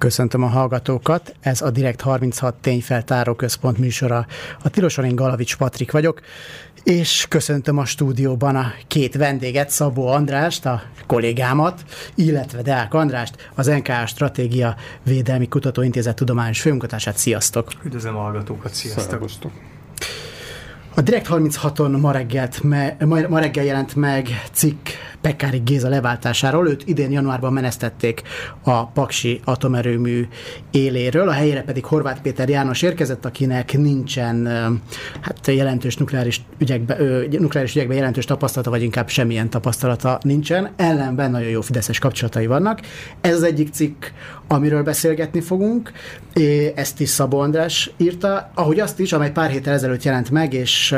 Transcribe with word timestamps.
Köszöntöm 0.00 0.42
a 0.42 0.46
hallgatókat, 0.46 1.34
ez 1.40 1.62
a 1.62 1.70
Direkt 1.70 2.00
36 2.00 2.54
tényfeltáró 2.54 3.34
központ 3.34 3.78
műsora. 3.78 4.26
A 4.62 4.68
Tilosorin 4.68 5.14
Galavics 5.14 5.56
Patrik 5.56 5.90
vagyok, 5.90 6.20
és 6.84 7.26
köszöntöm 7.28 7.78
a 7.78 7.84
stúdióban 7.84 8.56
a 8.56 8.72
két 8.86 9.14
vendéget, 9.14 9.70
Szabó 9.70 10.06
Andrást, 10.06 10.66
a 10.66 10.82
kollégámat, 11.06 11.84
illetve 12.14 12.62
Deák 12.62 12.94
Andrást, 12.94 13.50
az 13.54 13.66
NKA 13.66 14.06
Stratégia 14.06 14.76
Védelmi 15.02 15.48
Kutatóintézet 15.48 16.16
tudományos 16.16 16.60
főmunkatársát. 16.60 17.16
Sziasztok! 17.16 17.72
Üdvözlöm 17.84 18.16
a 18.16 18.20
hallgatókat, 18.20 18.74
sziasztok! 18.74 19.10
Szervusztok. 19.10 19.52
A 20.94 21.00
Direkt 21.00 21.26
36-on 21.30 22.00
ma, 22.00 22.12
reggelt 22.12 22.62
me, 22.62 22.96
ma, 22.98 23.28
ma 23.28 23.38
reggel 23.38 23.64
jelent 23.64 23.94
meg 23.94 24.44
cikk 24.52 24.88
Pekári 25.20 25.58
Géza 25.64 25.88
leváltásáról. 25.88 26.68
Őt 26.68 26.82
idén 26.86 27.10
januárban 27.10 27.52
menesztették 27.52 28.22
a 28.62 28.86
Paksi 28.86 29.40
atomerőmű 29.44 30.28
éléről, 30.70 31.28
a 31.28 31.32
helyére 31.32 31.62
pedig 31.62 31.84
Horváth 31.84 32.20
Péter 32.20 32.48
János 32.48 32.82
érkezett, 32.82 33.24
akinek 33.24 33.72
nincsen 33.72 34.46
hát 35.20 35.46
jelentős 35.46 35.96
nukleáris 35.96 36.40
ügyekbe, 36.58 36.96
nukleáris 37.30 37.74
ügyekben 37.74 37.96
jelentős 37.96 38.24
tapasztalata, 38.24 38.70
vagy 38.70 38.82
inkább 38.82 39.08
semmilyen 39.08 39.50
tapasztalata 39.50 40.18
nincsen. 40.22 40.70
Ellenben 40.76 41.30
nagyon 41.30 41.48
jó 41.48 41.60
fideszes 41.60 41.98
kapcsolatai 41.98 42.46
vannak. 42.46 42.80
Ez 43.20 43.34
az 43.34 43.42
egyik 43.42 43.72
cikk, 43.72 44.04
amiről 44.52 44.82
beszélgetni 44.82 45.40
fogunk. 45.40 45.92
Ezt 46.74 47.00
is 47.00 47.08
Szabó 47.08 47.38
András 47.38 47.90
írta, 47.96 48.50
ahogy 48.54 48.80
azt 48.80 48.98
is, 48.98 49.12
amely 49.12 49.32
pár 49.32 49.50
héttel 49.50 49.74
ezelőtt 49.74 50.02
jelent 50.02 50.30
meg, 50.30 50.52
és 50.52 50.94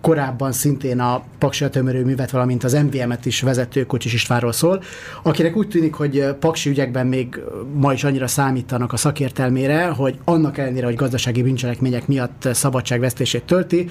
korábban 0.00 0.52
szintén 0.52 1.00
a 1.00 1.22
Paksi 1.38 1.64
atomerőművet, 1.64 2.30
valamint 2.30 2.64
az 2.64 2.72
MVM-et 2.72 3.26
is 3.26 3.40
vezet 3.40 3.60
vezető 3.60 3.86
Kocsis 3.86 4.12
Istvánról 4.12 4.52
szól, 4.52 4.82
akinek 5.22 5.56
úgy 5.56 5.68
tűnik, 5.68 5.94
hogy 5.94 6.24
paksi 6.40 6.70
ügyekben 6.70 7.06
még 7.06 7.40
ma 7.74 7.92
is 7.92 8.04
annyira 8.04 8.26
számítanak 8.26 8.92
a 8.92 8.96
szakértelmére, 8.96 9.86
hogy 9.86 10.18
annak 10.24 10.58
ellenére, 10.58 10.86
hogy 10.86 10.94
gazdasági 10.94 11.42
bűncselekmények 11.42 12.06
miatt 12.06 12.48
szabadságvesztését 12.52 13.44
tölti, 13.44 13.88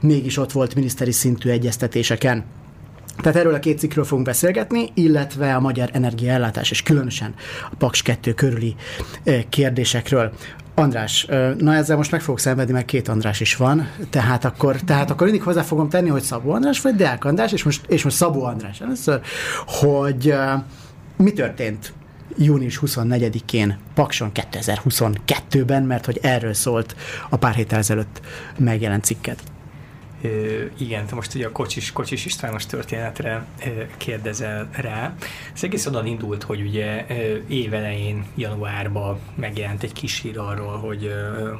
mégis 0.00 0.38
ott 0.38 0.52
volt 0.52 0.74
miniszteri 0.74 1.12
szintű 1.12 1.50
egyeztetéseken. 1.50 2.44
Tehát 3.22 3.38
erről 3.38 3.54
a 3.54 3.58
két 3.58 3.78
cikkről 3.78 4.04
fogunk 4.04 4.26
beszélgetni, 4.26 4.90
illetve 4.94 5.54
a 5.54 5.60
magyar 5.60 5.88
energiaellátás, 5.92 6.70
és 6.70 6.82
különösen 6.82 7.34
a 7.70 7.74
Paks 7.78 8.02
2 8.02 8.32
körüli 8.34 8.74
kérdésekről. 9.48 10.32
András, 10.74 11.26
na 11.58 11.74
ezzel 11.74 11.96
most 11.96 12.10
meg 12.10 12.20
fogok 12.20 12.38
szenvedni, 12.38 12.72
mert 12.72 12.84
két 12.84 13.08
András 13.08 13.40
is 13.40 13.56
van, 13.56 13.88
tehát 14.10 14.44
akkor, 14.44 14.76
tehát 14.76 15.10
akkor 15.10 15.26
mindig 15.26 15.42
hozzá 15.44 15.62
fogom 15.62 15.88
tenni, 15.88 16.08
hogy 16.08 16.22
Szabó 16.22 16.50
András 16.50 16.80
vagy 16.80 16.94
Deák 16.94 17.24
András, 17.24 17.52
és 17.52 17.62
most, 17.62 17.86
és 17.86 18.04
most 18.04 18.16
Szabó 18.16 18.44
András 18.44 18.80
először, 18.80 19.20
hogy 19.66 20.34
mi 21.16 21.32
történt 21.32 21.92
június 22.36 22.80
24-én 22.86 23.78
Pakson 23.94 24.30
2022-ben, 24.34 25.82
mert 25.82 26.04
hogy 26.04 26.18
erről 26.22 26.54
szólt 26.54 26.96
a 27.30 27.36
pár 27.36 27.54
héttel 27.54 27.78
ezelőtt 27.78 28.20
megjelent 28.58 29.04
cikket 29.04 29.51
igen, 30.78 31.04
most 31.14 31.34
ugye 31.34 31.46
a 31.46 31.52
Kocsis, 31.52 31.92
Kocsis 31.92 32.24
Istvános 32.24 32.66
történetre 32.66 33.46
kérdezel 33.96 34.68
rá. 34.72 35.14
Ez 35.54 35.64
egész 35.64 35.86
onnan 35.86 36.06
indult, 36.06 36.42
hogy 36.42 36.60
ugye 36.60 37.06
évelején, 37.48 38.24
januárban 38.34 39.18
megjelent 39.34 39.82
egy 39.82 39.92
kis 39.92 40.20
hír 40.20 40.38
arról, 40.38 40.78
hogy 40.78 41.14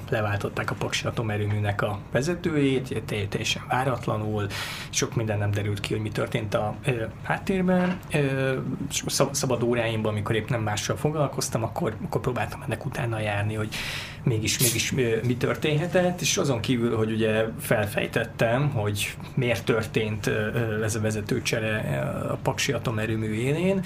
leváltották 0.09 0.71
a 0.71 0.75
Paksi 0.75 1.07
atomerőműnek 1.07 1.83
a 1.83 1.99
vezetőjét, 2.13 3.03
teljesen 3.29 3.63
váratlanul, 3.69 4.47
sok 4.91 5.15
minden 5.15 5.39
nem 5.39 5.51
derült 5.51 5.81
ki, 5.81 5.93
hogy 5.93 6.03
mi 6.03 6.11
történt 6.11 6.55
a 6.55 6.77
háttérben. 7.23 7.99
Szabad 9.31 9.63
óráimban, 9.63 10.13
amikor 10.13 10.35
épp 10.35 10.49
nem 10.49 10.63
mással 10.63 10.97
foglalkoztam, 10.97 11.63
akkor, 11.63 11.97
akkor 12.05 12.21
próbáltam 12.21 12.63
ennek 12.63 12.85
utána 12.85 13.21
járni, 13.21 13.55
hogy 13.55 13.75
mégis, 14.25 14.59
mégis 14.59 14.93
mi 15.27 15.37
történhetett, 15.37 16.21
és 16.21 16.37
azon 16.37 16.61
kívül, 16.61 16.97
hogy 16.97 17.13
ugye 17.13 17.45
felfejtettem, 17.61 18.69
hogy 18.71 19.17
miért 19.35 19.65
történt 19.65 20.31
ez 20.83 20.95
a 20.95 21.01
vezetőcsere 21.01 22.01
a 22.31 22.39
Paksi 22.43 22.73
atomerőmű 22.73 23.33
élén, 23.33 23.85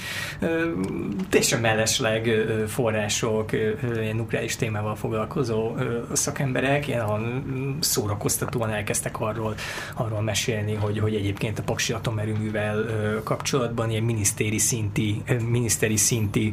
teljesen 1.29 1.61
mellesleg 1.61 2.31
források, 2.67 3.53
ilyen 4.01 4.17
nukleáris 4.17 4.57
témával 4.57 4.95
foglalkozó 4.95 5.75
szakemberek 6.13 6.89
ilyen 6.89 7.45
szórakoztatóan 7.81 8.71
elkezdtek 8.71 9.21
arról, 9.21 9.55
arról 9.95 10.21
mesélni, 10.21 10.75
hogy, 10.75 10.99
hogy 10.99 11.15
egyébként 11.15 11.59
a 11.59 11.63
Paksi 11.63 11.93
atomerőművel 11.93 12.85
kapcsolatban 13.25 13.91
ilyen 13.91 14.03
minisztéri 14.03 14.59
szinti, 14.59 15.23
miniszteri 15.49 15.97
szinti 15.97 16.53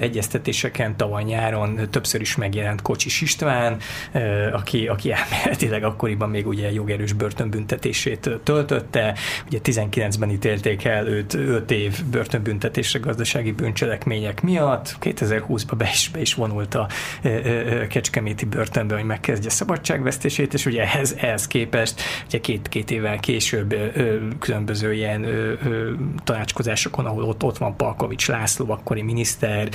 egyeztetéseken 0.00 0.96
tavaly 0.96 1.22
nyáron 1.22 1.80
többször 1.90 2.20
is 2.20 2.36
megjelent 2.36 2.82
Kocsis 2.92 3.20
István, 3.20 3.76
aki, 4.52 4.86
aki 4.86 5.12
elméletileg 5.12 5.84
akkoriban 5.84 6.30
még 6.30 6.46
ugye 6.46 6.72
jogerős 6.72 7.12
börtönbüntetését 7.12 8.30
töltötte. 8.42 9.14
Ugye 9.46 9.58
19-ben 9.64 10.30
ítélték 10.30 10.84
el 10.84 11.06
őt 11.06 11.34
5 11.34 11.70
év 11.70 12.04
börtönbüntetésre 12.10 12.98
gazdasági 12.98 13.52
bűncselekmények 13.52 14.42
miatt. 14.42 14.96
2020-ban 15.00 15.74
be 15.76 15.88
is, 15.92 16.08
be 16.12 16.20
is 16.20 16.34
vonult 16.34 16.74
a 16.74 16.88
Kecskeméti 17.88 18.44
börtönbe, 18.44 18.94
hogy 18.94 19.04
megkezdje 19.04 19.50
szabadságvesztését, 19.50 20.54
és 20.54 20.66
ugye 20.66 20.82
ehhez, 20.82 21.16
ehhez 21.20 21.46
képest 21.46 22.02
ugye 22.26 22.40
két, 22.40 22.68
két 22.68 22.90
évvel 22.90 23.20
később 23.20 23.74
különböző 24.38 24.92
ilyen 24.92 25.26
tanácskozásokon, 26.24 27.06
ahol 27.06 27.24
ott, 27.24 27.42
ott 27.42 27.58
van 27.58 27.76
Palkovics 27.76 28.28
László, 28.28 28.70
akkori 28.70 29.02
miniszter, 29.02 29.68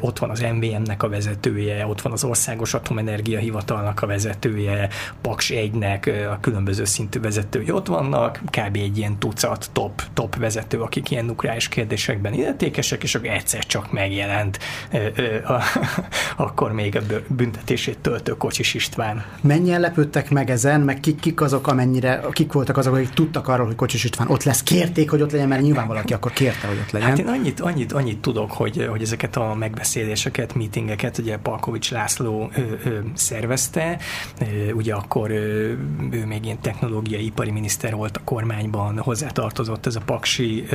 ott 0.00 0.18
van 0.18 0.30
az 0.30 0.40
MVM-nek 0.40 1.02
a 1.02 1.08
vezetője, 1.08 1.86
ott 1.86 2.00
van 2.00 2.12
az 2.12 2.24
ország 2.24 2.59
Országos 2.60 2.74
Atomenergia 2.74 3.38
Hivatalnak 3.38 4.02
a 4.02 4.06
vezetője, 4.06 4.88
Paks 5.20 5.52
1-nek 5.54 6.30
a 6.32 6.40
különböző 6.40 6.84
szintű 6.84 7.20
vezetői 7.20 7.70
ott 7.70 7.86
vannak, 7.86 8.40
kb. 8.44 8.76
egy 8.76 8.98
ilyen 8.98 9.18
tucat 9.18 9.70
top, 9.72 10.02
top 10.14 10.36
vezető, 10.36 10.80
akik 10.80 11.10
ilyen 11.10 11.24
nukleáris 11.24 11.68
kérdésekben 11.68 12.32
illetékesek, 12.32 13.02
és 13.02 13.14
akkor 13.14 13.28
egyszer 13.28 13.66
csak 13.66 13.92
megjelent 13.92 14.58
akkor 16.36 16.72
még 16.72 16.96
a 16.96 17.00
büntetését 17.28 17.98
töltő 17.98 18.36
Kocsis 18.36 18.74
István. 18.74 19.24
Mennyien 19.40 19.80
lepődtek 19.80 20.30
meg 20.30 20.50
ezen, 20.50 20.80
meg 20.80 21.00
kik, 21.00 21.20
kik 21.20 21.40
azok, 21.40 21.66
amennyire, 21.66 22.20
kik 22.32 22.52
voltak 22.52 22.76
azok, 22.76 22.94
akik 22.94 23.10
tudtak 23.10 23.48
arról, 23.48 23.66
hogy 23.66 23.74
Kocsis 23.76 24.04
István 24.04 24.28
ott 24.28 24.42
lesz, 24.42 24.62
kérték, 24.62 25.10
hogy 25.10 25.22
ott 25.22 25.32
legyen, 25.32 25.48
mert 25.48 25.62
nyilván 25.62 25.86
valaki 25.86 26.12
akkor 26.12 26.32
kérte, 26.32 26.66
hogy 26.66 26.78
ott 26.78 26.90
legyen. 26.90 27.08
Hát 27.08 27.18
én 27.18 27.28
annyit, 27.28 27.60
annyit, 27.60 27.92
annyit 27.92 28.18
tudok, 28.18 28.52
hogy, 28.52 28.86
hogy 28.90 29.02
ezeket 29.02 29.36
a 29.36 29.54
megbeszéléseket, 29.54 30.54
meetingeket, 30.54 31.18
ugye 31.18 31.36
Palkovics 31.36 31.90
László 31.90 32.49
ő, 32.56 32.80
ő 32.84 33.10
szervezte, 33.14 33.98
ugye 34.72 34.94
akkor 34.94 35.30
ő, 35.30 35.78
ő 36.10 36.26
még 36.26 36.44
ilyen 36.44 36.60
technológiai 36.60 37.24
ipari 37.24 37.50
miniszter 37.50 37.94
volt 37.94 38.16
a 38.16 38.20
kormányban, 38.24 38.98
hozzátartozott 38.98 39.86
ez 39.86 39.96
a 39.96 40.00
Paksi, 40.00 40.66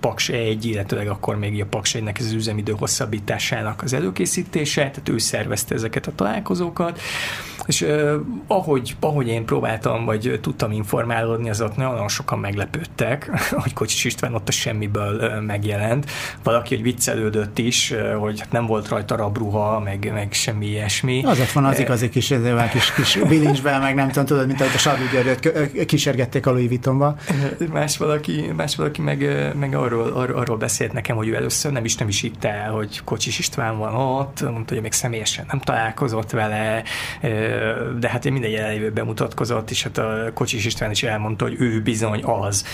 Paks 0.00 0.28
1, 0.28 0.64
illetőleg 0.64 1.08
akkor 1.08 1.38
még 1.38 1.60
a 1.60 1.66
Paks 1.66 1.94
1-nek 1.98 2.18
ez 2.18 2.24
az 2.24 2.32
üzemidő 2.32 2.72
hosszabbításának 2.72 3.82
az 3.82 3.92
előkészítése, 3.92 4.80
tehát 4.80 5.08
ő 5.08 5.18
szervezte 5.18 5.74
ezeket 5.74 6.06
a 6.06 6.12
találkozókat, 6.14 7.00
és 7.68 7.86
ahogy, 8.46 8.96
ahogy 9.00 9.28
én 9.28 9.44
próbáltam, 9.44 10.04
vagy 10.04 10.38
tudtam 10.42 10.72
informálódni, 10.72 11.50
az 11.50 11.60
ott 11.60 11.76
nagyon 11.76 12.08
sokan 12.08 12.38
meglepődtek, 12.38 13.30
hogy 13.62 13.72
Kocsis 13.72 14.04
István 14.04 14.34
ott 14.34 14.48
a 14.48 14.52
semmiből 14.52 15.40
megjelent. 15.40 16.10
Valaki, 16.42 16.74
hogy 16.74 16.84
viccelődött 16.84 17.58
is, 17.58 17.94
hogy 18.18 18.42
nem 18.50 18.66
volt 18.66 18.88
rajta 18.88 19.16
rabruha, 19.16 19.80
meg, 19.80 20.10
meg 20.12 20.32
semmi 20.32 20.66
ilyesmi. 20.66 21.22
Az 21.24 21.40
ott 21.40 21.50
van 21.50 21.64
az 21.64 21.78
igazi 21.78 22.08
kis, 22.08 22.34
kis, 22.72 22.92
kis 22.92 23.18
bilincsben, 23.28 23.80
meg 23.80 23.94
nem 23.94 24.08
tudom, 24.08 24.24
tudod, 24.24 24.46
mint 24.46 24.60
ahogy 24.60 24.74
a 24.74 24.78
Sarli 24.78 25.04
Györgyöt 25.12 25.86
kísérgették 25.86 26.46
a 26.46 26.50
Louis 26.50 26.68
Vuittonba. 26.68 27.16
Más 27.72 27.96
valaki, 27.96 28.52
más 28.56 28.76
valaki 28.76 29.00
meg, 29.02 29.52
meg 29.58 29.74
arról, 29.74 30.12
arról, 30.12 30.38
arról, 30.38 30.56
beszélt 30.56 30.92
nekem, 30.92 31.16
hogy 31.16 31.28
ő 31.28 31.34
először 31.34 31.72
nem 31.72 31.84
is 31.84 31.96
nem 31.96 32.08
is 32.08 32.20
hitte 32.20 32.48
el, 32.48 32.70
hogy 32.70 33.00
Kocsis 33.04 33.38
István 33.38 33.78
van 33.78 33.94
ott, 33.94 34.42
mondta, 34.42 34.72
hogy 34.74 34.82
még 34.82 34.92
személyesen 34.92 35.44
nem 35.48 35.60
találkozott 35.60 36.30
vele, 36.30 36.82
de 37.98 38.08
hát 38.08 38.30
mindegy 38.30 38.54
elejével 38.54 38.90
bemutatkozott, 38.90 39.70
és 39.70 39.82
hát 39.82 39.98
a 39.98 40.30
Kocsis 40.34 40.64
István 40.64 40.90
is 40.90 41.02
elmondta, 41.02 41.44
hogy 41.44 41.56
ő 41.58 41.82
bizony 41.82 42.22
az. 42.24 42.64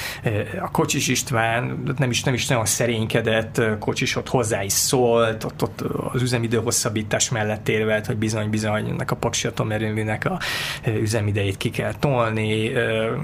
A 0.63 0.71
Kocsis 0.71 1.09
István 1.09 1.83
nem 1.99 2.11
is, 2.11 2.23
nem 2.23 2.35
is 2.35 2.47
nagyon 2.47 2.65
szerénykedett, 2.65 3.63
Kocsis 3.79 4.17
ott 4.17 4.29
hozzá 4.29 4.63
is 4.63 4.73
szólt, 4.73 5.45
ott, 5.45 5.63
ott 5.63 5.81
az 6.13 6.23
üzemidő 6.23 6.57
hosszabbítás 6.57 7.31
mellett 7.31 7.69
érvelt, 7.69 8.07
hogy 8.07 8.17
bizony-bizony 8.17 8.89
ennek 8.89 9.11
a 9.11 9.17
paksi 9.17 9.47
atomerőműnek 9.47 10.25
a 10.25 10.39
üzemidejét 10.87 11.57
ki 11.57 11.71
kell 11.71 11.95
tolni, 11.95 12.73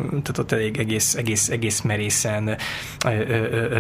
tehát 0.08 0.38
ott 0.38 0.52
elég 0.52 0.78
egész, 0.78 1.14
egész, 1.14 1.48
egész 1.48 1.80
merészen 1.80 2.56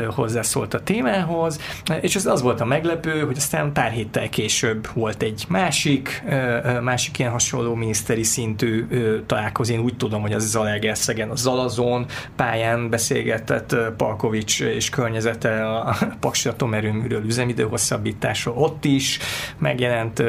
hozzászólt 0.08 0.74
a 0.74 0.80
témához, 0.82 1.60
és 2.00 2.16
az, 2.16 2.26
az 2.26 2.42
volt 2.42 2.60
a 2.60 2.64
meglepő, 2.64 3.20
hogy 3.20 3.36
aztán 3.36 3.72
pár 3.72 3.90
héttel 3.90 4.28
később 4.28 4.88
volt 4.94 5.22
egy 5.22 5.44
másik, 5.48 6.22
másik 6.82 7.18
ilyen 7.18 7.30
hasonló 7.30 7.69
hasonló 7.70 7.74
miniszteri 7.74 8.22
szintű 8.22 8.86
találkozó. 9.26 9.72
Én 9.72 9.80
úgy 9.80 9.96
tudom, 9.96 10.20
hogy 10.20 10.32
az 10.32 10.50
Zalaegerszegen 10.50 11.30
a 11.30 11.36
Zalazon 11.36 12.06
pályán 12.36 12.90
beszélgetett 12.90 13.76
Palkovics 13.96 14.60
és 14.60 14.88
környezete 14.90 15.68
a 15.68 15.96
Paksi 16.20 16.48
atomerőműről 16.48 17.24
üzemidő 17.24 17.62
hosszabbításról. 17.62 18.56
Ott 18.56 18.84
is 18.84 19.18
megjelent 19.58 20.22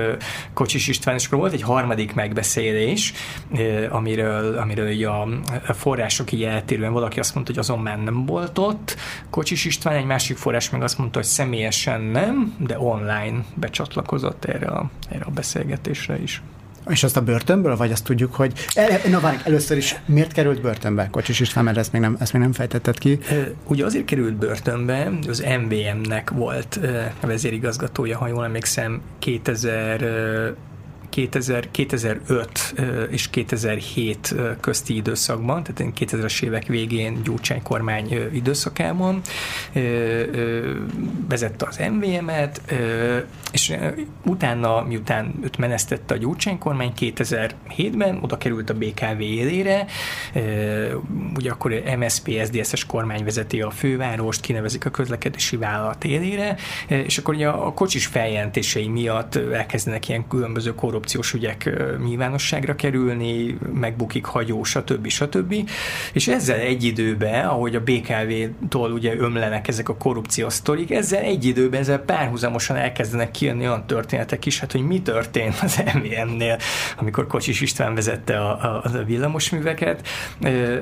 Kocsis 0.54 0.88
István, 0.88 1.16
és 1.16 1.26
akkor 1.26 1.40
volt 1.40 1.54
egy 1.54 1.62
harmadik 1.62 2.14
megbeszélés, 2.14 3.14
amiről, 3.90 4.58
amiről 4.58 4.90
a 5.68 5.74
források 5.74 6.32
így 6.32 6.44
eltérően 6.44 6.94
valaki 6.94 7.20
azt 7.20 7.34
mondta, 7.34 7.52
hogy 7.52 7.62
azon 7.62 7.80
már 7.80 8.04
nem 8.04 8.26
volt 8.26 8.58
ott. 8.58 8.96
Kocsis 9.30 9.66
István, 9.66 9.96
egy 9.96 10.06
másik 10.06 10.38
forrás 10.38 10.70
meg 10.70 10.84
azt 10.84 10.98
mondta, 10.98 11.20
hogy 11.20 11.28
személyesen 11.28 12.02
nem, 12.02 12.56
de 12.58 12.80
online 12.80 13.46
becsatlakozott 13.56 14.46
erre 14.46 14.68
a, 14.68 14.90
erre 15.10 15.26
a 15.26 15.32
beszélgetésre 15.32 16.22
is. 16.22 16.42
És 16.90 17.04
azt 17.04 17.18
a 17.18 17.22
börtönből, 17.22 17.76
vagy 17.76 17.92
azt 17.92 18.04
tudjuk, 18.04 18.36
hogy... 18.36 18.54
Na 19.10 19.20
várj, 19.20 19.38
először 19.44 19.78
is 19.78 19.96
miért 20.06 20.32
került 20.32 20.62
börtönbe 20.62 21.08
Kocsis 21.12 21.40
István, 21.40 21.64
mert 21.64 21.78
ezt 21.78 21.92
még 21.92 22.02
nem, 22.02 22.16
ezt 22.20 22.34
még 22.34 22.42
nem 22.42 22.54
fejtetted 22.54 22.98
ki. 22.98 23.20
Ugye 23.68 23.86
azért 23.86 24.06
került 24.06 24.34
börtönbe, 24.34 25.12
az 25.28 25.46
MVM-nek 25.62 26.30
volt 26.30 26.80
vezérigazgatója, 27.22 28.18
ha 28.18 28.28
jól 28.28 28.44
emlékszem, 28.46 29.02
2000 29.20 30.56
2000, 31.12 31.72
2005 31.72 32.74
és 33.10 33.30
2007 33.30 34.36
közti 34.60 34.96
időszakban, 34.96 35.64
tehát 35.64 35.94
2000-es 36.00 36.44
évek 36.44 36.66
végén 36.66 37.24
Gyurcsány 37.24 37.62
kormány 37.62 38.30
időszakában 38.34 39.22
vezette 41.28 41.66
az 41.68 41.80
MVM-et, 41.92 42.62
és 43.52 43.74
utána, 44.26 44.82
miután 44.82 45.34
őt 45.44 45.58
menesztette 45.58 46.14
a 46.14 46.18
Gyurcsány 46.18 46.58
kormány 46.58 46.94
2007-ben, 47.00 48.20
oda 48.22 48.38
került 48.38 48.70
a 48.70 48.74
BKV 48.74 49.22
élére, 49.22 49.86
ugye 51.36 51.52
akkor 51.52 51.84
MSP 51.98 52.40
SZDSZ-es 52.44 52.86
kormány 52.86 53.24
vezeti 53.24 53.62
a 53.62 53.70
fővárost, 53.70 54.42
kinevezik 54.42 54.86
a 54.86 54.90
közlekedési 54.90 55.58
vállalat 55.58 56.04
élére, 56.04 56.56
és 56.88 57.18
akkor 57.18 57.34
ugye 57.34 57.48
a 57.48 57.74
kocsis 57.74 58.06
feljelentései 58.06 58.88
miatt 58.88 59.36
elkezdenek 59.36 60.10
ilyen 60.10 60.28
különböző 60.28 60.76
korrupt 60.76 61.01
korrupciós 61.02 61.34
ügyek 61.34 61.70
nyilvánosságra 62.06 62.76
kerülni, 62.76 63.58
megbukik 63.74 64.26
hagyó, 64.26 64.64
stb. 64.64 65.08
stb. 65.08 65.56
És 66.14 66.28
ezzel 66.28 66.60
egy 66.60 66.84
időben, 66.84 67.46
ahogy 67.46 67.76
a 67.76 67.80
BKV-tól 67.80 68.92
ugye 68.92 69.16
ömlenek 69.18 69.68
ezek 69.68 69.90
a 69.90 69.96
korrupciós 69.96 70.54
sztorik, 70.54 70.92
ezzel 70.92 71.22
egy 71.22 71.46
időben, 71.46 71.80
ezzel 71.80 72.00
párhuzamosan 72.00 72.76
elkezdenek 72.76 73.32
kijönni 73.32 73.68
olyan 73.68 73.88
történetek 73.88 74.46
is, 74.46 74.60
hát 74.60 74.72
hogy 74.72 74.82
mi 74.82 75.02
történt 75.02 75.60
az 75.62 75.84
MVM-nél, 75.94 76.58
amikor 76.98 77.28
Kocsis 77.28 77.62
István 77.62 77.96
vezette 77.96 78.40
a, 78.40 78.50
a, 78.50 78.82
a 78.84 79.04
villamosműveket, 79.04 80.08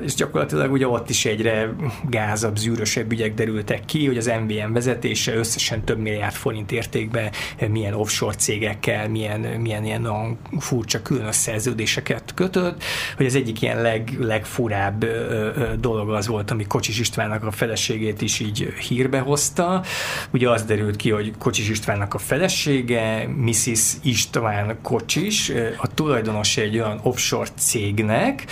és 0.04 0.14
gyakorlatilag 0.14 0.72
ugye 0.72 0.88
ott 0.88 1.10
is 1.10 1.24
egyre 1.24 1.74
gázabb, 2.08 2.56
zűrösebb 2.56 3.12
ügyek 3.12 3.34
derültek 3.34 3.84
ki, 3.84 4.06
hogy 4.06 4.16
az 4.16 4.30
MVM 4.46 4.72
vezetése 4.72 5.34
összesen 5.34 5.84
több 5.84 5.98
milliárd 5.98 6.34
forint 6.34 6.72
értékben 6.72 7.30
milyen 7.68 7.94
offshore 7.94 8.34
cégekkel, 8.34 9.08
milyen, 9.08 9.40
milyen 9.40 9.84
ilyen 9.84 10.02
nagyon 10.10 10.38
furcsa 10.58 11.02
különös 11.02 11.34
szerződéseket 11.34 12.34
kötött, 12.34 12.82
hogy 13.16 13.26
az 13.26 13.34
egyik 13.34 13.62
ilyen 13.62 13.82
leg, 13.82 14.16
legfurább 14.20 15.06
dolog 15.80 16.10
az 16.10 16.26
volt, 16.26 16.50
ami 16.50 16.66
Kocsis 16.66 16.98
Istvánnak 16.98 17.44
a 17.44 17.50
feleségét 17.50 18.22
is 18.22 18.40
így 18.40 18.72
hírbe 18.88 19.18
hozta. 19.18 19.82
Ugye 20.30 20.50
az 20.50 20.62
derült 20.62 20.96
ki, 20.96 21.10
hogy 21.10 21.32
Kocsis 21.38 21.68
Istvánnak 21.68 22.14
a 22.14 22.18
felesége, 22.18 23.28
Mrs. 23.36 23.92
István 24.02 24.78
Kocsis, 24.82 25.52
a 25.76 25.94
tulajdonos 25.94 26.56
egy 26.56 26.78
olyan 26.78 27.00
offshore 27.02 27.48
cégnek, 27.56 28.44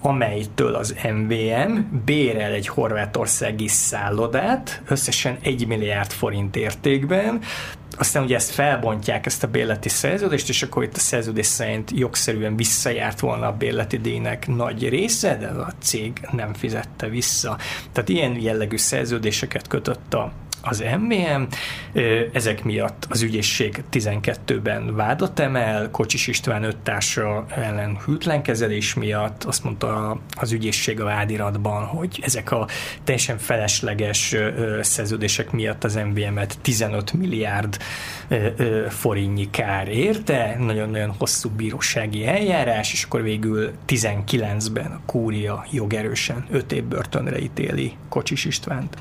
amelytől 0.00 0.74
az 0.74 0.94
MVM 1.14 1.78
bérel 2.04 2.52
egy 2.52 2.68
horvátországi 2.68 3.68
szállodát, 3.68 4.82
összesen 4.88 5.38
egy 5.42 5.66
milliárd 5.66 6.10
forint 6.10 6.56
értékben, 6.56 7.40
aztán 7.98 8.22
ugye 8.22 8.36
ezt 8.36 8.50
felbontják, 8.50 9.26
ezt 9.26 9.42
a 9.42 9.46
bérleti 9.46 9.88
szerződést, 9.88 10.48
és 10.48 10.62
akkor 10.62 10.82
itt 10.82 10.96
a 10.96 11.00
szerződés 11.00 11.46
szerint 11.46 11.90
jogszerűen 11.94 12.56
visszajárt 12.56 13.20
volna 13.20 13.46
a 13.46 13.56
bérleti 13.56 13.98
díjnek 13.98 14.46
nagy 14.46 14.88
része, 14.88 15.36
de 15.36 15.46
a 15.46 15.72
cég 15.82 16.12
nem 16.30 16.54
fizette 16.54 17.08
vissza. 17.08 17.58
Tehát 17.92 18.08
ilyen 18.08 18.40
jellegű 18.40 18.76
szerződéseket 18.76 19.68
kötött 19.68 20.14
a 20.14 20.32
az 20.62 20.84
MVM. 20.98 21.42
Ezek 22.32 22.64
miatt 22.64 23.06
az 23.08 23.22
ügyészség 23.22 23.82
12-ben 23.92 24.94
vádat 24.94 25.38
emel, 25.38 25.90
Kocsis 25.90 26.26
István 26.26 26.62
öt 26.62 26.76
társa 26.76 27.44
ellen 27.48 27.98
hűtlenkezelés 28.04 28.94
miatt. 28.94 29.44
Azt 29.44 29.64
mondta 29.64 30.20
az 30.30 30.52
ügyészség 30.52 31.00
a 31.00 31.04
vádiratban, 31.04 31.84
hogy 31.84 32.20
ezek 32.22 32.52
a 32.52 32.66
teljesen 33.04 33.38
felesleges 33.38 34.36
szerződések 34.80 35.50
miatt 35.50 35.84
az 35.84 35.94
MVM-et 35.94 36.58
15 36.62 37.12
milliárd 37.12 37.76
forintnyi 38.88 39.50
kár 39.50 39.88
érte, 39.88 40.56
nagyon-nagyon 40.58 41.14
hosszú 41.18 41.50
bírósági 41.50 42.26
eljárás, 42.26 42.92
és 42.92 43.04
akkor 43.04 43.22
végül 43.22 43.72
19-ben 43.88 44.90
a 44.90 45.00
kúria 45.06 45.66
jogerősen 45.70 46.46
5 46.50 46.72
év 46.72 46.84
börtönre 46.84 47.38
ítéli 47.38 47.92
Kocsis 48.08 48.44
Istvánt. 48.44 48.96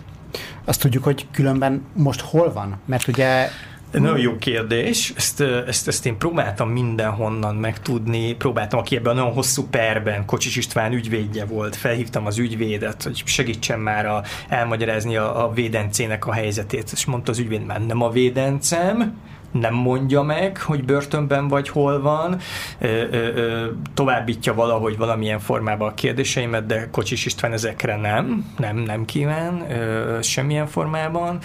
Azt 0.65 0.81
tudjuk, 0.81 1.03
hogy 1.03 1.27
különben 1.31 1.85
most 1.93 2.21
hol 2.21 2.53
van? 2.53 2.79
Mert 2.85 3.07
ugye 3.07 3.49
nagyon 3.91 4.19
jó 4.19 4.37
kérdés. 4.37 5.13
Ezt, 5.15 5.41
ezt, 5.41 5.87
ezt 5.87 6.05
én 6.05 6.17
próbáltam 6.17 6.69
mindenhonnan 6.69 7.55
megtudni. 7.55 8.33
Próbáltam, 8.33 8.79
aki 8.79 8.95
ebben 8.95 9.11
a 9.11 9.15
nagyon 9.15 9.33
hosszú 9.33 9.67
perben, 9.69 10.25
Kocsis 10.25 10.55
István 10.55 10.93
ügyvédje 10.93 11.45
volt, 11.45 11.75
felhívtam 11.75 12.25
az 12.25 12.37
ügyvédet, 12.37 13.03
hogy 13.03 13.21
segítsen 13.25 13.79
már 13.79 14.05
a, 14.05 14.23
elmagyarázni 14.49 15.15
a, 15.15 15.45
a 15.45 15.53
védencének 15.53 16.25
a 16.25 16.33
helyzetét. 16.33 16.89
És 16.91 17.05
mondta 17.05 17.31
az 17.31 17.39
ügyvéd, 17.39 17.65
már 17.65 17.85
nem 17.85 18.01
a 18.01 18.09
védencem, 18.09 19.13
nem 19.51 19.73
mondja 19.73 20.21
meg, 20.21 20.57
hogy 20.57 20.83
börtönben 20.83 21.47
vagy 21.47 21.69
hol 21.69 22.01
van, 22.01 22.37
továbbítja 23.93 24.53
valahogy 24.53 24.97
valamilyen 24.97 25.39
formában 25.39 25.89
a 25.89 25.93
kérdéseimet, 25.93 26.65
de 26.65 26.89
Kocsis 26.91 27.25
István 27.25 27.53
ezekre 27.53 27.95
nem, 27.95 28.53
nem, 28.57 28.77
nem 28.77 29.05
kíván 29.05 29.65
semmilyen 30.21 30.67
formában. 30.67 31.37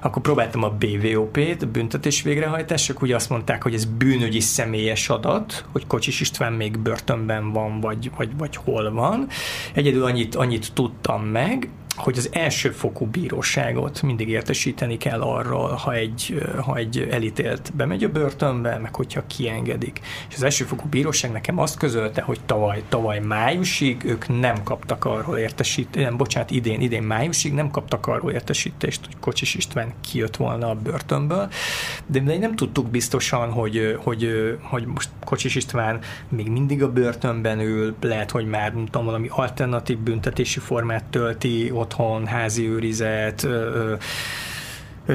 Akkor 0.00 0.22
próbáltam 0.22 0.62
a 0.62 0.70
BVOP-t, 0.70 1.62
a 1.62 1.66
büntetés 1.66 2.22
végrehajtások, 2.22 3.02
ugye 3.02 3.14
azt 3.14 3.30
mondták, 3.30 3.62
hogy 3.62 3.74
ez 3.74 3.84
bűnügyi 3.84 4.40
személyes 4.40 5.08
adat, 5.08 5.64
hogy 5.72 5.86
Kocsis 5.86 6.20
István 6.20 6.52
még 6.52 6.78
börtönben 6.78 7.52
van, 7.52 7.80
vagy, 7.80 8.10
vagy, 8.16 8.36
vagy 8.38 8.56
hol 8.56 8.92
van. 8.92 9.26
Egyedül 9.74 10.04
annyit, 10.04 10.34
annyit 10.34 10.72
tudtam 10.72 11.24
meg, 11.24 11.68
hogy 11.96 12.18
az 12.18 12.28
elsőfokú 12.32 13.06
bíróságot 13.06 14.02
mindig 14.02 14.28
értesíteni 14.28 14.96
kell 14.96 15.20
arról, 15.20 15.68
ha 15.68 15.94
egy, 15.94 16.42
ha 16.64 16.76
egy 16.76 17.08
elítélt 17.10 17.72
bemegy 17.74 18.04
a 18.04 18.08
börtönbe, 18.08 18.78
meg 18.78 18.94
hogyha 18.94 19.26
kiengedik. 19.26 20.00
És 20.28 20.34
az 20.34 20.42
elsőfokú 20.42 20.88
bíróság 20.88 21.32
nekem 21.32 21.58
azt 21.58 21.78
közölte, 21.78 22.22
hogy 22.22 22.40
tavaly, 22.46 22.82
tavaly 22.88 23.18
májusig 23.18 24.04
ők 24.04 24.40
nem 24.40 24.62
kaptak 24.62 25.04
arról 25.04 25.38
értesítést, 25.38 26.04
nem, 26.04 26.16
bocsánat, 26.16 26.50
idén, 26.50 26.80
idén 26.80 27.02
májusig 27.02 27.52
nem 27.52 27.70
kaptak 27.70 28.06
arról 28.06 28.30
értesítést, 28.32 29.06
hogy 29.06 29.16
Kocsis 29.20 29.54
István 29.54 29.92
kijött 30.10 30.36
volna 30.36 30.70
a 30.70 30.74
börtönből, 30.74 31.48
de, 32.06 32.20
de 32.20 32.38
nem 32.38 32.56
tudtuk 32.56 32.88
biztosan, 32.88 33.50
hogy, 33.50 33.96
hogy, 33.98 34.56
hogy 34.62 34.86
most 34.86 35.08
Kocsis 35.24 35.54
István 35.54 36.00
még 36.28 36.48
mindig 36.48 36.82
a 36.82 36.92
börtönben 36.92 37.60
ül, 37.60 37.94
lehet, 38.00 38.30
hogy 38.30 38.46
már 38.46 38.74
nem 38.74 39.04
valami 39.04 39.28
alternatív 39.30 39.98
büntetési 39.98 40.58
formát 40.58 41.04
tölti 41.04 41.70
otthon, 41.82 42.26
házi 42.26 42.68
őrizet, 42.68 43.46
ö, 45.06 45.14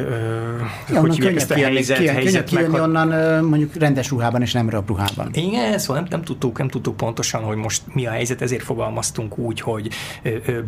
ja, 0.89 0.99
hogy 0.99 1.19
könnyebb 1.19 1.35
ezt 1.35 1.51
a 1.51 1.53
helyzet, 1.53 1.97
kijönni, 1.97 2.17
helyzet 2.17 2.43
kijönni 2.43 2.79
onnan 2.79 3.43
mondjuk 3.43 3.75
rendes 3.75 4.09
ruhában 4.09 4.41
és 4.41 4.51
nem 4.51 4.69
ruhában. 4.69 5.29
Igen, 5.31 5.79
szóval 5.79 6.01
nem, 6.01 6.07
nem, 6.09 6.21
tudtuk, 6.21 6.57
nem 6.57 6.67
tudtuk 6.67 6.97
pontosan, 6.97 7.43
hogy 7.43 7.57
most 7.57 7.81
mi 7.93 8.05
a 8.05 8.11
helyzet, 8.11 8.41
ezért 8.41 8.63
fogalmaztunk 8.63 9.37
úgy, 9.37 9.59
hogy 9.61 9.89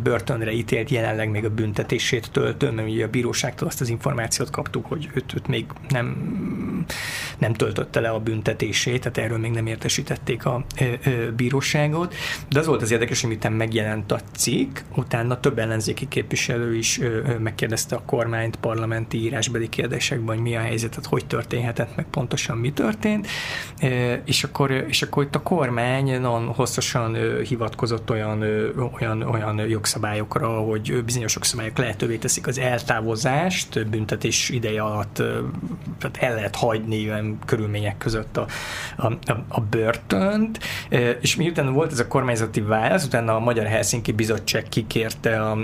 börtönre 0.02 0.52
ítélt 0.52 0.90
jelenleg 0.90 1.30
még 1.30 1.44
a 1.44 1.50
büntetését 1.50 2.30
töltő, 2.30 2.70
mert 2.70 2.88
ugye 2.88 3.04
a 3.04 3.08
bíróságtól 3.08 3.68
azt 3.68 3.80
az 3.80 3.88
információt 3.88 4.50
kaptuk, 4.50 4.86
hogy 4.86 5.10
őt, 5.14 5.34
őt 5.34 5.46
még 5.46 5.66
nem, 5.88 6.16
nem 7.38 7.52
töltötte 7.52 8.00
le 8.00 8.08
a 8.08 8.18
büntetését, 8.18 9.00
tehát 9.00 9.18
erről 9.18 9.38
még 9.38 9.50
nem 9.50 9.66
értesítették 9.66 10.44
a 10.44 10.64
bíróságot. 11.36 12.14
De 12.48 12.58
az 12.58 12.66
volt 12.66 12.82
az 12.82 12.90
érdekes, 12.90 13.20
hogy 13.20 13.30
miután 13.30 13.52
megjelent 13.52 14.12
a 14.12 14.20
cikk, 14.36 14.78
utána 14.96 15.40
több 15.40 15.58
ellenzéki 15.58 16.08
képviselő 16.08 16.76
is 16.76 17.00
megkérdezte 17.38 17.96
a 17.96 18.02
kormányt, 18.06 18.56
parlament 18.56 19.09
ti 19.10 19.22
írásbeli 19.22 19.68
kérdésekben, 19.68 20.34
hogy 20.34 20.44
mi 20.44 20.56
a 20.56 20.60
helyzet, 20.60 20.90
tehát 20.90 21.06
hogy 21.06 21.26
történhetett, 21.26 21.96
meg 21.96 22.06
pontosan 22.10 22.56
mi 22.56 22.72
történt, 22.72 23.26
és 24.24 24.44
akkor, 24.44 24.70
és 24.70 25.02
akkor 25.02 25.22
itt 25.22 25.34
a 25.34 25.42
kormány 25.42 26.20
nagyon 26.20 26.46
hosszasan 26.46 27.16
hivatkozott 27.42 28.10
olyan, 28.10 28.42
olyan, 29.00 29.22
olyan 29.22 29.68
jogszabályokra, 29.68 30.48
hogy 30.48 31.04
bizonyos 31.04 31.34
jogszabályok 31.34 31.78
lehetővé 31.78 32.16
teszik 32.16 32.46
az 32.46 32.58
eltávozást 32.58 33.88
büntetés 33.88 34.48
ideje 34.48 34.82
alatt, 34.82 35.14
tehát 35.98 36.16
el 36.20 36.34
lehet 36.34 36.56
hagyni 36.56 36.96
ilyen 36.96 37.38
körülmények 37.46 37.98
között 37.98 38.36
a, 38.36 38.46
a, 38.96 39.32
a 39.48 39.60
börtönt, 39.60 40.58
és 41.20 41.36
miután 41.36 41.72
volt 41.72 41.92
ez 41.92 41.98
a 41.98 42.06
kormányzati 42.06 42.60
válasz, 42.60 43.04
utána 43.04 43.34
a 43.34 43.38
Magyar 43.38 43.66
Helsinki 43.66 44.12
Bizottság 44.12 44.68
kikérte 44.68 45.40
a, 45.40 45.58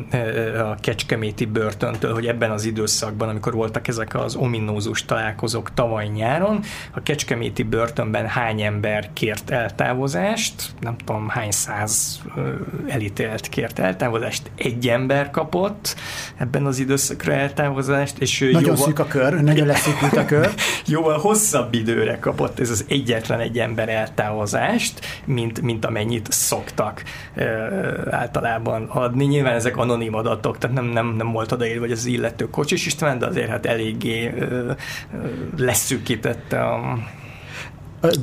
a 0.70 0.76
Kecskeméti 0.80 1.44
börtöntől, 1.44 2.12
hogy 2.12 2.26
ebben 2.26 2.50
az 2.50 2.64
időszakban, 2.64 3.28
amikor 3.36 3.54
voltak 3.54 3.88
ezek 3.88 4.14
az 4.14 4.34
ominózus 4.34 5.04
találkozók 5.04 5.74
tavaly 5.74 6.06
nyáron, 6.06 6.60
a 6.92 7.02
Kecskeméti 7.02 7.62
börtönben 7.62 8.26
hány 8.26 8.62
ember 8.62 9.10
kért 9.12 9.50
eltávozást, 9.50 10.70
nem 10.80 10.96
tudom 10.96 11.28
hány 11.28 11.50
száz 11.50 12.22
elítélt 12.88 13.48
kért 13.48 13.78
eltávozást, 13.78 14.50
egy 14.54 14.88
ember 14.88 15.30
kapott 15.30 15.96
ebben 16.36 16.66
az 16.66 16.78
időszakra 16.78 17.32
eltávozást, 17.32 18.18
és 18.18 18.38
nagyon 18.38 18.60
jóval, 18.60 18.76
szűk 18.76 18.98
a 18.98 19.06
kör, 19.06 19.42
nagyon 19.42 19.66
leszűkült 19.66 20.16
a 20.16 20.24
kör. 20.24 20.54
jóval 20.86 21.18
hosszabb 21.18 21.74
időre 21.74 22.18
kapott 22.18 22.60
ez 22.60 22.70
az 22.70 22.84
egyetlen 22.88 23.40
egy 23.40 23.58
ember 23.58 23.88
eltávozást, 23.88 25.00
mint, 25.24 25.60
mint 25.60 25.84
amennyit 25.84 26.32
szoktak 26.32 27.02
általában 28.10 28.84
adni. 28.84 29.24
Nyilván 29.24 29.54
ezek 29.54 29.76
anonim 29.76 30.14
adatok, 30.14 30.58
tehát 30.58 30.76
nem, 30.76 30.84
nem, 30.84 31.14
nem 31.16 31.32
volt 31.32 31.52
odaírva, 31.52 31.80
hogy 31.80 31.92
az 31.92 32.06
illető 32.06 32.50
Kocsis 32.50 32.86
István, 32.86 33.18
de 33.18 33.25
azért 33.26 33.48
hát 33.48 33.66
eléggé 33.66 34.34
leszűkítette 35.56 36.60
a 36.64 36.98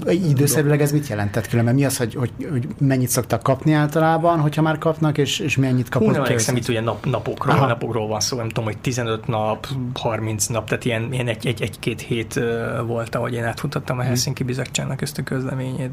Időszerűleg 0.07 0.81
ez 0.81 0.91
mit 0.91 1.07
jelentett 1.07 1.48
különben? 1.48 1.75
Mi 1.75 1.86
az, 1.86 1.98
hogy, 1.98 2.15
hogy, 2.15 2.31
hogy 2.51 2.67
mennyit 2.77 3.10
szoktak 3.10 3.43
kapni 3.43 3.74
általában, 3.74 4.39
hogyha 4.39 4.62
már 4.62 4.77
kapnak, 4.77 5.17
és, 5.17 5.39
és 5.39 5.57
mennyit 5.57 5.89
kapnak? 5.89 6.10
Hú, 6.10 6.15
nem 6.15 6.25
emlékszem, 6.25 6.55
itt 6.55 6.67
ugye 6.67 6.81
nap, 6.81 7.05
napokról, 7.05 7.55
Aha. 7.55 7.67
napokról 7.67 8.07
van 8.07 8.19
szó, 8.19 8.38
nem 8.38 8.48
tudom, 8.48 8.63
hogy 8.63 8.77
15 8.77 9.27
nap, 9.27 9.67
30 9.93 10.45
nap, 10.45 10.69
tehát 10.69 10.86
ilyen, 10.86 11.13
ilyen 11.13 11.27
egy, 11.27 11.48
egy, 11.48 11.62
egy-két 11.62 12.01
hét 12.01 12.39
volt, 12.86 13.15
ahogy 13.15 13.33
én 13.33 13.43
átfutattam 13.43 13.95
a 13.95 14.00
mhm. 14.00 14.07
Helsinki 14.07 14.43
Bizottságnak 14.43 15.01
ezt 15.01 15.17
a 15.17 15.24
közleményét. 15.24 15.91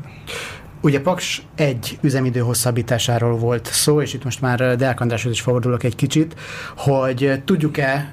Ugye 0.83 1.01
Paks 1.01 1.43
egy 1.55 1.99
üzemidő 2.01 2.41
hosszabbításáról 2.41 3.37
volt 3.37 3.67
szó, 3.67 4.01
és 4.01 4.15
itt 4.15 4.25
most 4.25 4.41
már 4.41 4.77
Deák 4.77 5.01
Andráshoz 5.01 5.33
is 5.33 5.41
fordulok 5.41 5.83
egy 5.83 5.95
kicsit, 5.97 6.35
hogy 6.77 7.43
tudjuk-e 7.45 8.13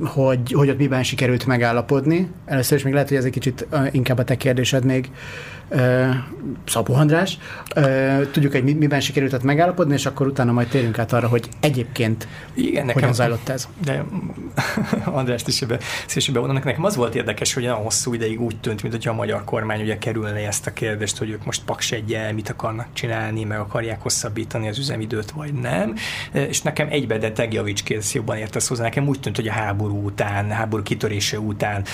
hogy, 0.00 0.52
hogy 0.52 0.70
ott 0.70 0.78
miben 0.78 1.02
sikerült 1.02 1.46
megállapodni. 1.46 2.30
Először 2.44 2.76
is 2.76 2.84
még 2.84 2.92
lehet, 2.92 3.08
hogy 3.08 3.16
ez 3.16 3.24
egy 3.24 3.30
kicsit 3.30 3.66
inkább 3.90 4.18
a 4.18 4.24
te 4.24 4.36
kérdésed 4.36 4.84
még, 4.84 5.10
Szabó 6.66 6.94
András. 6.94 7.38
Tudjuk, 8.32 8.52
hogy 8.52 8.76
miben 8.76 9.00
sikerült 9.00 9.32
ott 9.32 9.42
megállapodni, 9.42 9.94
és 9.94 10.06
akkor 10.06 10.26
utána 10.26 10.52
majd 10.52 10.68
térünk 10.68 10.98
át 10.98 11.12
arra, 11.12 11.28
hogy 11.28 11.48
egyébként 11.60 12.28
Igen, 12.54 12.86
nekem, 12.86 13.00
hogyan 13.00 13.14
zajlott 13.14 13.48
ez. 13.48 13.68
De 13.84 14.04
András 15.04 15.42
is 15.46 15.62
ebbe 15.62 15.78
szívesen 16.06 16.62
Nekem 16.64 16.84
az 16.84 16.96
volt 16.96 17.14
érdekes, 17.14 17.54
hogy 17.54 17.62
nagyon 17.62 17.78
hosszú 17.78 18.14
ideig 18.14 18.40
úgy 18.40 18.56
tűnt, 18.60 18.82
mint 18.82 19.06
a 19.06 19.12
magyar 19.12 19.44
kormány 19.44 19.80
ugye 19.80 19.98
kerülne 19.98 20.46
ezt 20.46 20.66
a 20.66 20.72
kérdést, 20.72 21.18
hogy 21.18 21.30
ők 21.30 21.44
most 21.44 21.64
paks 21.64 21.92
egyel 21.92 22.32
mit 22.32 22.48
akarnak 22.48 22.86
csinálni, 22.92 23.44
meg 23.44 23.58
akarják 23.58 24.02
hosszabbítani 24.02 24.68
az 24.68 24.78
üzemidőt, 24.78 25.30
vagy 25.30 25.52
nem. 25.52 25.94
És 26.32 26.62
nekem 26.62 26.88
egybe, 26.90 27.18
de 27.18 27.32
Tegjavics 27.32 27.82
kész 27.82 28.14
jobban 28.14 28.36
értesz 28.36 28.68
hozzá. 28.68 28.82
Nekem 28.82 29.08
úgy 29.08 29.20
tűnt, 29.20 29.36
hogy 29.36 29.48
a 29.48 29.52
háború 29.52 30.04
után, 30.04 30.50
háború 30.50 30.82
kitörése 30.82 31.38
után 31.38 31.84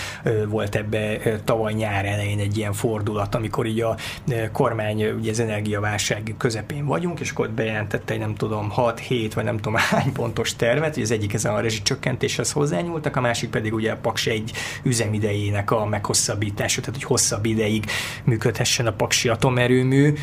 volt 0.49 0.75
ebbe 0.75 1.19
tavaly 1.45 1.73
nyár 1.73 2.05
elején 2.05 2.39
egy 2.39 2.57
ilyen 2.57 2.73
fordulat, 2.73 3.35
amikor 3.35 3.62
amikor 3.63 3.67
így 3.67 3.81
a 3.81 3.97
e, 4.33 4.51
kormány 4.51 5.05
ugye 5.05 5.31
az 5.31 5.41
energiaválság 5.41 6.35
közepén 6.39 6.87
vagyunk, 6.87 7.21
és 7.21 7.31
akkor 7.31 7.51
bejelentette 7.51 8.13
egy 8.13 8.19
nem 8.19 8.35
tudom 8.35 8.73
6-7 8.77 9.31
vagy 9.35 9.45
nem 9.45 9.57
tudom 9.57 9.75
hány 9.91 10.13
pontos 10.13 10.57
tervet, 10.57 10.95
hogy 10.95 11.03
az 11.03 11.11
egyik 11.11 11.35
ezen 11.35 11.55
a 11.55 11.61
rezsicsökkentéshez 11.61 12.53
hozzányúltak, 12.53 13.17
a 13.17 13.21
másik 13.21 13.51
pedig 13.51 13.75
ugye 13.75 13.93
a 13.93 13.97
Paks 13.97 14.27
egy 14.27 14.53
üzemidejének 14.83 15.71
a 15.71 15.87
meghosszabbítása, 15.87 16.81
tehát 16.81 16.95
hogy 16.95 17.05
hosszabb 17.05 17.45
ideig 17.45 17.85
működhessen 18.25 18.87
a 18.87 18.93
Paksi 18.93 19.29
atomerőmű, 19.29 20.15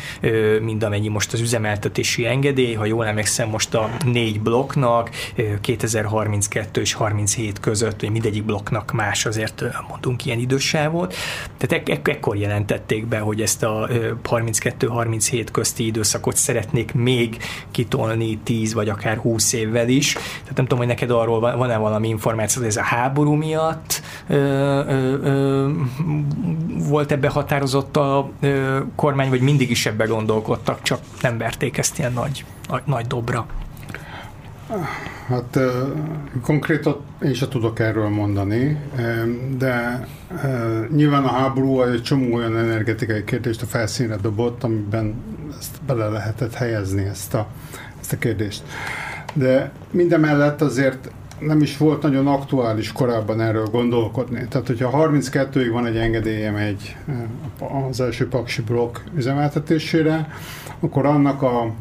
mind 0.60 0.82
amennyi 0.82 1.08
most 1.08 1.32
az 1.32 1.40
üzemeltetési 1.40 2.26
engedély, 2.26 2.74
ha 2.74 2.84
jól 2.84 3.06
emlékszem 3.06 3.48
most 3.48 3.74
a 3.74 3.90
négy 4.04 4.40
blokknak 4.40 5.10
2032 5.60 6.80
és 6.80 6.92
37 6.92 7.60
között, 7.60 8.00
hogy 8.00 8.10
mindegyik 8.10 8.44
blokknak 8.44 8.92
más 8.92 9.26
azért 9.26 9.64
mondunk 9.88 10.24
ilyen 10.24 10.38
idősávot, 10.38 11.14
tehát 11.58 11.88
ek- 11.88 12.08
ekkor 12.08 12.36
jelentették 12.36 13.06
be, 13.06 13.18
hogy 13.30 13.40
ezt 13.40 13.62
a 13.62 13.88
32-37 14.24 15.46
közti 15.52 15.86
időszakot 15.86 16.36
szeretnék 16.36 16.92
még 16.92 17.36
kitolni 17.70 18.38
10 18.38 18.74
vagy 18.74 18.88
akár 18.88 19.16
20 19.16 19.52
évvel 19.52 19.88
is. 19.88 20.12
Tehát 20.12 20.56
nem 20.56 20.64
tudom, 20.64 20.78
hogy 20.78 20.86
neked 20.86 21.10
arról 21.10 21.40
van-e 21.40 21.76
valami 21.76 22.08
információ, 22.08 22.60
hogy 22.60 22.70
ez 22.70 22.76
a 22.76 22.82
háború 22.82 23.32
miatt 23.32 24.02
ö, 24.26 24.34
ö, 24.34 25.16
ö, 25.22 25.68
volt 26.88 27.12
ebbe 27.12 27.28
határozott 27.28 27.96
a 27.96 28.30
ö, 28.40 28.78
kormány, 28.96 29.28
vagy 29.28 29.40
mindig 29.40 29.70
is 29.70 29.86
ebbe 29.86 30.04
gondolkodtak, 30.04 30.82
csak 30.82 31.00
nem 31.20 31.38
verték 31.38 31.78
ezt 31.78 31.98
ilyen 31.98 32.12
nagy, 32.12 32.44
nagy, 32.68 32.82
nagy 32.84 33.06
dobra. 33.06 33.46
Hát 35.28 35.58
konkrétan 36.42 36.96
én 37.22 37.34
sem 37.34 37.48
tudok 37.48 37.78
erről 37.78 38.08
mondani, 38.08 38.80
de 39.58 40.06
nyilván 40.94 41.24
a 41.24 41.28
háború 41.28 41.82
egy 41.82 42.02
csomó 42.02 42.34
olyan 42.34 42.56
energetikai 42.56 43.24
kérdést 43.24 43.62
a 43.62 43.66
felszínre 43.66 44.16
dobott, 44.16 44.64
amiben 44.64 45.14
ezt 45.58 45.80
bele 45.86 46.08
lehetett 46.08 46.54
helyezni, 46.54 47.04
ezt 47.04 47.34
a, 47.34 47.46
ezt 48.00 48.12
a 48.12 48.18
kérdést. 48.18 48.62
De 49.32 49.70
mindemellett 49.90 50.60
azért 50.60 51.10
nem 51.38 51.60
is 51.60 51.76
volt 51.76 52.02
nagyon 52.02 52.26
aktuális 52.26 52.92
korábban 52.92 53.40
erről 53.40 53.66
gondolkodni. 53.66 54.46
Tehát, 54.48 54.66
hogyha 54.66 55.08
32-ig 55.08 55.68
van 55.72 55.86
egy 55.86 55.96
engedélyem 55.96 56.56
egy 56.56 56.96
az 57.88 58.00
első 58.00 58.28
paksi 58.28 58.62
blokk 58.62 58.96
üzemeltetésére, 59.14 60.28
akkor 60.80 61.06
annak 61.06 61.42
a 61.42 61.72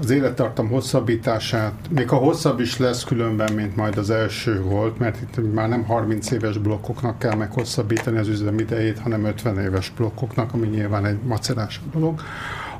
az 0.00 0.10
élettartam 0.10 0.68
hosszabbítását, 0.68 1.72
még 1.90 2.08
ha 2.08 2.16
hosszabb 2.16 2.60
is 2.60 2.78
lesz 2.78 3.04
különben, 3.04 3.52
mint 3.52 3.76
majd 3.76 3.98
az 3.98 4.10
első 4.10 4.62
volt, 4.62 4.98
mert 4.98 5.20
itt 5.20 5.54
már 5.54 5.68
nem 5.68 5.84
30 5.84 6.30
éves 6.30 6.58
blokkoknak 6.58 7.18
kell 7.18 7.34
meghosszabbítani 7.34 8.18
az 8.18 8.28
üzemidejét, 8.28 8.98
hanem 8.98 9.24
50 9.24 9.58
éves 9.58 9.92
blokkoknak, 9.96 10.52
ami 10.52 10.66
nyilván 10.66 11.06
egy 11.06 11.18
macerás 11.22 11.80
dolog, 11.92 12.20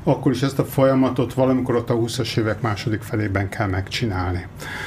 akkor 0.03 0.31
is 0.31 0.41
ezt 0.41 0.59
a 0.59 0.65
folyamatot 0.65 1.33
valamikor 1.33 1.75
ott 1.75 1.89
a 1.89 1.95
20-as 1.95 2.37
évek 2.37 2.61
második 2.61 3.01
felében 3.01 3.49
kell 3.49 3.67
megcsinálni. 3.67 4.45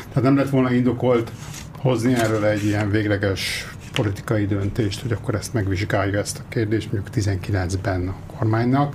Tehát 0.08 0.22
nem 0.22 0.36
lett 0.36 0.50
volna 0.50 0.72
indokolt 0.72 1.30
hozni 1.78 2.14
erről 2.14 2.44
egy 2.44 2.64
ilyen 2.64 2.90
végleges 2.90 3.72
politikai 3.92 4.46
döntést, 4.46 5.02
hogy 5.02 5.12
akkor 5.12 5.34
ezt 5.34 5.52
megvizsgálja 5.52 6.18
ezt 6.18 6.38
a 6.38 6.48
kérdést, 6.48 6.92
mondjuk 6.92 7.14
19-ben 7.14 8.08
a 8.08 8.34
kormánynak, 8.36 8.94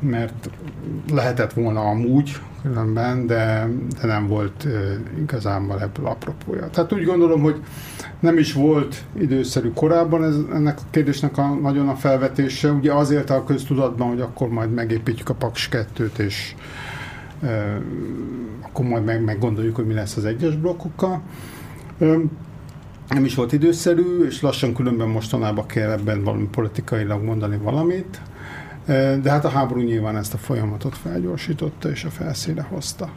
mert 0.00 0.50
lehetett 1.12 1.52
volna 1.52 1.80
amúgy 1.80 2.40
különben, 2.62 3.26
de, 3.26 3.68
de 4.00 4.06
nem 4.06 4.26
volt 4.26 4.66
igazából 5.18 5.80
ebből 5.80 6.06
apropója. 6.06 6.70
Tehát 6.70 6.92
úgy 6.92 7.04
gondolom, 7.04 7.40
hogy 7.40 7.60
nem 8.20 8.38
is 8.38 8.52
volt 8.52 9.04
időszerű 9.18 9.70
korábban 9.74 10.24
ez, 10.24 10.36
ennek 10.52 10.78
a 10.78 10.82
kérdésnek 10.90 11.38
a, 11.38 11.48
nagyon 11.48 11.88
a 11.88 11.94
felvetése, 11.94 12.70
ugye 12.70 12.92
azért 12.92 13.30
a 13.30 13.44
köztudatban, 13.44 14.08
hogy 14.08 14.20
akkor 14.20 14.48
majd 14.48 14.72
megépítjük 14.72 15.28
a 15.28 15.34
Paks 15.34 15.68
2-t, 15.72 16.18
és 16.18 16.54
uh, 17.42 17.50
akkor 18.60 18.84
majd 18.84 19.04
meg, 19.04 19.24
meggondoljuk, 19.24 19.76
hogy 19.76 19.86
mi 19.86 19.94
lesz 19.94 20.16
az 20.16 20.24
egyes 20.24 20.56
blokkokkal. 20.56 21.22
Um, 21.98 22.30
nem 23.08 23.24
is 23.24 23.34
volt 23.34 23.52
időszerű, 23.52 24.24
és 24.24 24.42
lassan 24.42 24.74
különben 24.74 25.08
mostanában 25.08 25.66
kell 25.66 25.90
ebben 25.90 26.24
valami 26.24 26.48
politikailag 26.50 27.22
mondani 27.22 27.56
valamit. 27.56 28.20
De 29.22 29.30
hát 29.30 29.44
a 29.44 29.48
háború 29.48 29.80
nyilván 29.80 30.16
ezt 30.16 30.34
a 30.34 30.38
folyamatot 30.38 30.96
felgyorsította 30.96 31.90
és 31.90 32.04
a 32.04 32.10
felszíne 32.10 32.62
hozta. 32.62 33.10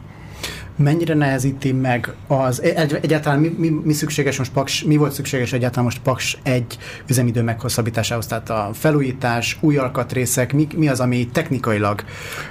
Mennyire 0.76 1.14
nehezíti 1.14 1.72
meg 1.72 2.12
az, 2.26 2.62
egy, 2.62 2.98
egyáltalán 3.02 3.38
mi, 3.38 3.54
mi, 3.58 3.68
mi, 3.68 3.92
szükséges 3.92 4.38
most 4.38 4.52
Paks, 4.52 4.84
mi 4.84 4.96
volt 4.96 5.12
szükséges 5.12 5.52
egyáltalán 5.52 5.84
most 5.84 6.00
Paks 6.00 6.38
egy 6.42 6.78
üzemidő 7.08 7.42
meghosszabbításához, 7.42 8.26
tehát 8.26 8.50
a 8.50 8.70
felújítás, 8.72 9.58
új 9.60 9.76
alkatrészek, 9.76 10.52
mi, 10.52 10.66
mi 10.76 10.88
az, 10.88 11.00
ami 11.00 11.28
technikailag 11.32 12.04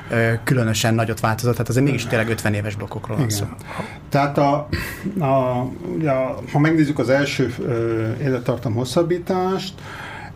ö, 0.10 0.32
különösen 0.44 0.94
nagyot 0.94 1.20
változott, 1.20 1.54
tehát 1.54 1.70
azért 1.70 1.86
mégis 1.86 2.06
tényleg 2.06 2.30
50 2.30 2.54
éves 2.54 2.76
blokkokról 2.76 3.18
van 3.18 3.30
szó. 3.30 3.46
Tehát 4.10 4.38
a, 4.38 4.68
a, 5.20 5.66
ugye, 5.96 6.12
ha 6.52 6.60
megnézzük 6.60 7.00
az 7.00 7.10
első 7.10 7.54
élettartam 8.22 8.74
hosszabbítást, 8.74 9.74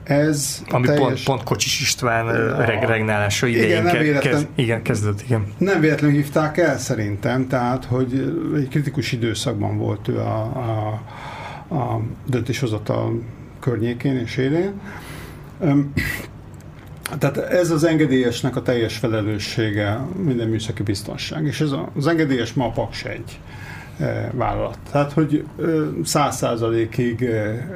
ez 0.08 0.64
Ami 0.70 0.86
teljes... 0.86 1.04
pont, 1.04 1.24
pont 1.24 1.44
Kocsis 1.44 1.82
István 1.82 2.28
a... 2.28 2.66
reg, 2.66 2.84
regnálása 2.84 3.48
idején 3.48 3.70
igen, 3.70 3.84
nem 3.84 3.98
véletlen, 3.98 4.34
kez, 4.34 4.48
igen, 4.56 4.82
kezdett, 4.82 5.22
igen. 5.22 5.54
Nem 5.58 5.80
véletlenül 5.80 6.16
hívták 6.16 6.58
el 6.58 6.78
szerintem, 6.78 7.48
tehát, 7.48 7.86
hogy 7.86 8.36
egy 8.56 8.68
kritikus 8.68 9.12
időszakban 9.12 9.78
volt 9.78 10.08
ő 10.08 10.20
a, 10.20 10.42
a 10.42 11.02
a 11.70 12.00
döntéshozatal 12.26 13.22
környékén 13.60 14.18
és 14.18 14.38
élén. 14.38 14.82
Tehát 17.20 17.38
ez 17.38 17.72
az 17.72 17.84
engedélyesnek 17.84 18.56
a 18.56 18.62
teljes 18.62 18.98
felelőssége 18.98 20.00
minden 20.24 20.48
műszaki 20.48 20.84
biztonság, 20.84 21.46
és 21.46 21.62
ez 21.62 21.70
az 21.96 22.08
engedélyes 22.08 22.54
ma 22.54 22.66
a 22.66 22.70
Paks 22.72 23.04
egy 23.04 23.40
vállalat. 24.32 24.78
Tehát, 24.92 25.12
hogy 25.12 25.46
száz 26.04 26.36
százalékig 26.36 27.22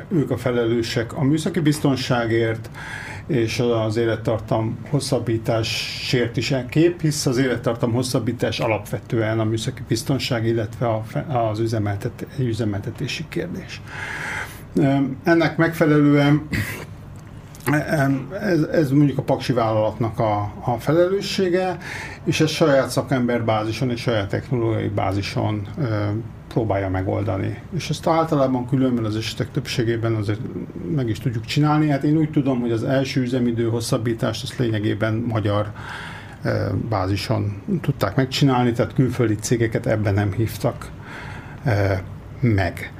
ők 0.09 0.31
a 0.31 0.37
felelősek 0.37 1.17
a 1.17 1.23
műszaki 1.23 1.59
biztonságért, 1.59 2.69
és 3.27 3.59
az 3.59 3.97
élettartam 3.97 4.77
hosszabbításért 4.89 6.37
is 6.37 6.53
kép, 6.69 7.01
hisz 7.01 7.25
az 7.25 7.37
élettartam 7.37 7.91
hosszabbítás 7.91 8.59
alapvetően 8.59 9.39
a 9.39 9.43
műszaki 9.43 9.81
biztonság, 9.87 10.45
illetve 10.45 11.01
az 11.27 11.59
üzemeltet, 11.59 12.25
üzemeltetési 12.39 13.25
kérdés. 13.29 13.81
Ennek 15.23 15.57
megfelelően 15.57 16.47
ez, 18.41 18.61
ez 18.61 18.91
mondjuk 18.91 19.17
a 19.17 19.21
paksi 19.21 19.53
vállalatnak 19.53 20.19
a, 20.19 20.53
a 20.63 20.77
felelőssége, 20.79 21.77
és 22.23 22.41
ez 22.41 22.49
saját 22.49 22.89
szakember 22.89 23.43
bázison 23.43 23.89
és 23.89 24.01
saját 24.01 24.29
technológiai 24.29 24.87
bázison 24.87 25.67
ö, 25.77 25.85
próbálja 26.47 26.89
megoldani. 26.89 27.61
És 27.75 27.89
ezt 27.89 28.07
általában 28.07 28.67
különben 28.67 29.05
az 29.05 29.15
esetek 29.15 29.51
többségében 29.51 30.13
azért 30.15 30.39
meg 30.95 31.09
is 31.09 31.19
tudjuk 31.19 31.45
csinálni. 31.45 31.89
Hát 31.89 32.03
én 32.03 32.17
úgy 32.17 32.31
tudom, 32.31 32.59
hogy 32.59 32.71
az 32.71 32.83
első 32.83 33.21
üzemidő 33.21 33.69
hosszabbítást 33.69 34.43
azt 34.43 34.57
lényegében 34.57 35.13
magyar 35.13 35.71
bázison 36.89 37.61
tudták 37.81 38.15
megcsinálni, 38.15 38.71
tehát 38.71 38.93
külföldi 38.93 39.35
cégeket 39.35 39.85
ebben 39.85 40.13
nem 40.13 40.31
hívtak 40.31 40.89
meg. 42.39 42.93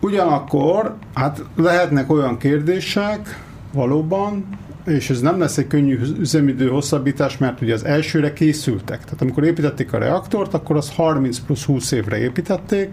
Ugyanakkor 0.00 0.94
hát 1.14 1.44
lehetnek 1.56 2.10
olyan 2.10 2.38
kérdések, 2.38 3.40
valóban, 3.72 4.44
és 4.86 5.10
ez 5.10 5.20
nem 5.20 5.38
lesz 5.38 5.58
egy 5.58 5.66
könnyű 5.66 5.98
üzemidő 6.18 6.68
hosszabbítás, 6.68 7.38
mert 7.38 7.60
ugye 7.60 7.74
az 7.74 7.84
elsőre 7.84 8.32
készültek. 8.32 9.04
Tehát 9.04 9.20
amikor 9.20 9.44
építették 9.44 9.92
a 9.92 9.98
reaktort, 9.98 10.54
akkor 10.54 10.76
az 10.76 10.90
30 10.90 11.38
plusz 11.38 11.64
20 11.64 11.92
évre 11.92 12.18
építették, 12.18 12.90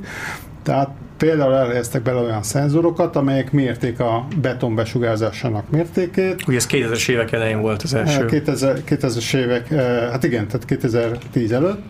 tehát 0.63 0.89
például 1.17 1.53
elhelyeztek 1.53 2.01
bele 2.01 2.19
olyan 2.19 2.43
szenzorokat, 2.43 3.15
amelyek 3.15 3.51
mérték 3.51 3.99
a 3.99 4.27
beton 4.41 4.75
besugárzásának 4.75 5.69
mértékét. 5.69 6.47
Ugye 6.47 6.57
ez 6.57 6.67
2000-es 6.69 7.09
évek 7.09 7.31
elején 7.31 7.61
volt 7.61 7.83
az 7.83 7.93
első. 7.93 8.25
2000, 8.25 8.81
2000-es 8.89 9.33
évek, 9.33 9.71
eh, 9.71 10.09
hát 10.11 10.23
igen, 10.23 10.47
tehát 10.47 10.65
2010 10.65 11.51
előtt 11.51 11.81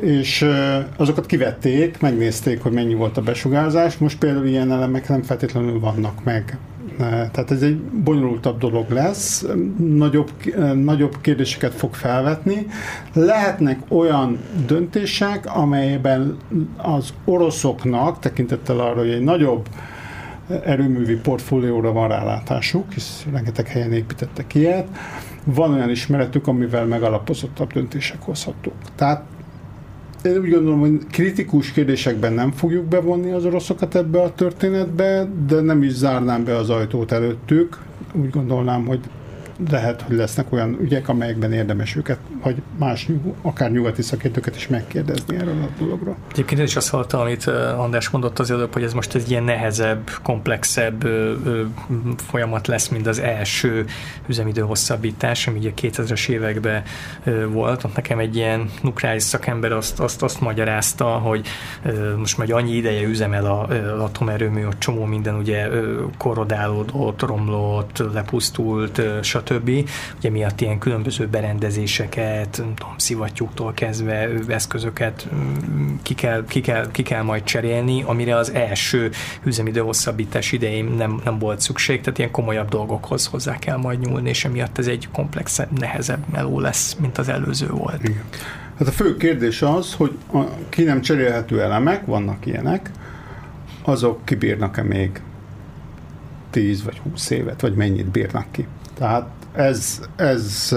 és 0.00 0.46
azokat 0.96 1.26
kivették, 1.26 2.00
megnézték, 2.00 2.62
hogy 2.62 2.72
mennyi 2.72 2.94
volt 2.94 3.16
a 3.16 3.22
besugárzás. 3.22 3.98
Most 3.98 4.18
például 4.18 4.46
ilyen 4.46 4.72
elemek 4.72 5.08
nem 5.08 5.22
feltétlenül 5.22 5.80
vannak 5.80 6.24
meg. 6.24 6.58
Tehát 6.98 7.50
ez 7.50 7.62
egy 7.62 7.76
bonyolultabb 7.80 8.58
dolog 8.58 8.90
lesz, 8.90 9.46
nagyobb, 9.78 10.30
nagyobb 10.74 11.20
kérdéseket 11.20 11.74
fog 11.74 11.94
felvetni. 11.94 12.66
Lehetnek 13.12 13.78
olyan 13.88 14.38
döntések, 14.66 15.56
amelyben 15.56 16.36
az 16.76 17.12
oroszoknak, 17.24 18.18
tekintettel 18.18 18.80
arra, 18.80 18.98
hogy 18.98 19.10
egy 19.10 19.22
nagyobb 19.22 19.68
erőművi 20.64 21.14
portfólióra 21.16 21.92
van 21.92 22.08
rálátásuk, 22.08 22.92
hisz 22.92 23.26
rengeteg 23.32 23.68
helyen 23.68 23.92
építettek 23.92 24.54
ilyet, 24.54 24.88
van 25.54 25.72
olyan 25.72 25.90
ismeretük, 25.90 26.46
amivel 26.46 26.86
megalapozottabb 26.86 27.72
döntések 27.72 28.22
hozhatók. 28.22 28.74
Tehát 28.94 29.22
én 30.24 30.38
úgy 30.38 30.50
gondolom, 30.50 30.80
hogy 30.80 31.06
kritikus 31.10 31.72
kérdésekben 31.72 32.32
nem 32.32 32.50
fogjuk 32.50 32.84
bevonni 32.84 33.30
az 33.30 33.44
oroszokat 33.44 33.94
ebbe 33.94 34.22
a 34.22 34.34
történetbe, 34.34 35.28
de 35.46 35.60
nem 35.60 35.82
is 35.82 35.92
zárnám 35.92 36.44
be 36.44 36.56
az 36.56 36.70
ajtót 36.70 37.12
előttük. 37.12 37.78
Úgy 38.12 38.30
gondolnám, 38.30 38.86
hogy 38.86 39.00
lehet, 39.70 40.02
hogy 40.02 40.16
lesznek 40.16 40.52
olyan 40.52 40.78
ügyek, 40.80 41.08
amelyekben 41.08 41.52
érdemes 41.52 41.96
őket, 41.96 42.18
vagy 42.42 42.62
más, 42.78 43.08
akár 43.42 43.70
nyugati 43.70 44.02
szakértőket 44.02 44.56
is 44.56 44.68
megkérdezni 44.68 45.36
erről 45.36 45.62
a 45.62 45.68
dologról. 45.78 46.16
Egyébként 46.30 46.60
én 46.60 46.66
is 46.66 46.76
azt 46.76 46.88
hallottam, 46.90 47.20
amit 47.20 47.46
András 47.76 48.08
mondott 48.08 48.38
az 48.38 48.50
előbb, 48.50 48.72
hogy 48.72 48.82
ez 48.82 48.92
most 48.92 49.14
egy 49.14 49.30
ilyen 49.30 49.42
nehezebb, 49.42 50.10
komplexebb 50.22 51.08
folyamat 52.16 52.66
lesz, 52.66 52.88
mint 52.88 53.06
az 53.06 53.18
első 53.18 53.86
üzemidő 54.26 54.60
hosszabbítás, 54.60 55.46
ami 55.46 55.58
ugye 55.58 55.72
2000-es 55.80 56.28
években 56.28 56.82
volt. 57.48 57.84
Ott 57.84 57.94
nekem 57.94 58.18
egy 58.18 58.36
ilyen 58.36 58.70
nukleáris 58.82 59.22
szakember 59.22 59.72
azt, 59.72 60.00
azt, 60.00 60.22
azt 60.22 60.40
magyarázta, 60.40 61.04
hogy 61.04 61.46
most 62.16 62.38
már 62.38 62.52
annyi 62.52 62.72
ideje 62.72 63.06
üzemel 63.06 63.46
az 63.46 64.00
atomerőmű, 64.00 64.60
hogy 64.60 64.78
csomó 64.78 65.04
minden 65.04 65.34
ugye 65.34 65.68
korrodálódott, 66.18 67.22
romlott, 67.22 68.02
lepusztult, 68.12 69.02
stb 69.22 69.46
stb. 69.48 69.88
Ugye 70.18 70.30
miatt 70.30 70.60
ilyen 70.60 70.78
különböző 70.78 71.26
berendezéseket, 71.26 72.50
tudom, 72.50 72.94
szivattyúktól 72.96 73.72
kezdve 73.74 74.28
eszközöket 74.48 75.28
mm, 75.34 75.94
ki 76.02 76.14
kell, 76.14 76.44
ki, 76.48 76.60
kell, 76.60 76.90
ki 76.90 77.02
kell 77.02 77.22
majd 77.22 77.42
cserélni, 77.42 78.02
amire 78.02 78.36
az 78.36 78.52
első 78.52 79.10
üzemidő 79.44 79.80
hosszabbítás 79.80 80.52
idején 80.52 80.84
nem, 80.84 81.20
nem 81.24 81.38
volt 81.38 81.60
szükség, 81.60 82.00
tehát 82.00 82.18
ilyen 82.18 82.30
komolyabb 82.30 82.68
dolgokhoz 82.68 83.26
hozzá 83.26 83.58
kell 83.58 83.76
majd 83.76 83.98
nyúlni, 83.98 84.28
és 84.28 84.44
emiatt 84.44 84.78
ez 84.78 84.86
egy 84.86 85.08
komplexebb, 85.12 85.78
nehezebb 85.78 86.24
meló 86.32 86.60
lesz, 86.60 86.96
mint 87.00 87.18
az 87.18 87.28
előző 87.28 87.68
volt. 87.68 88.04
Igen. 88.04 88.24
Hát 88.78 88.88
a 88.88 88.92
fő 88.92 89.16
kérdés 89.16 89.62
az, 89.62 89.94
hogy 89.94 90.18
a 90.32 90.42
ki 90.68 90.82
nem 90.82 91.00
cserélhető 91.00 91.62
elemek, 91.62 92.06
vannak 92.06 92.46
ilyenek, 92.46 92.90
azok 93.82 94.24
kibírnak-e 94.24 94.82
még 94.82 95.20
10 96.50 96.84
vagy 96.84 96.98
20 96.98 97.30
évet, 97.30 97.60
vagy 97.60 97.74
mennyit 97.74 98.06
bírnak 98.06 98.46
ki. 98.50 98.66
Tehát 98.94 99.26
ez, 99.52 100.00
ez 100.16 100.72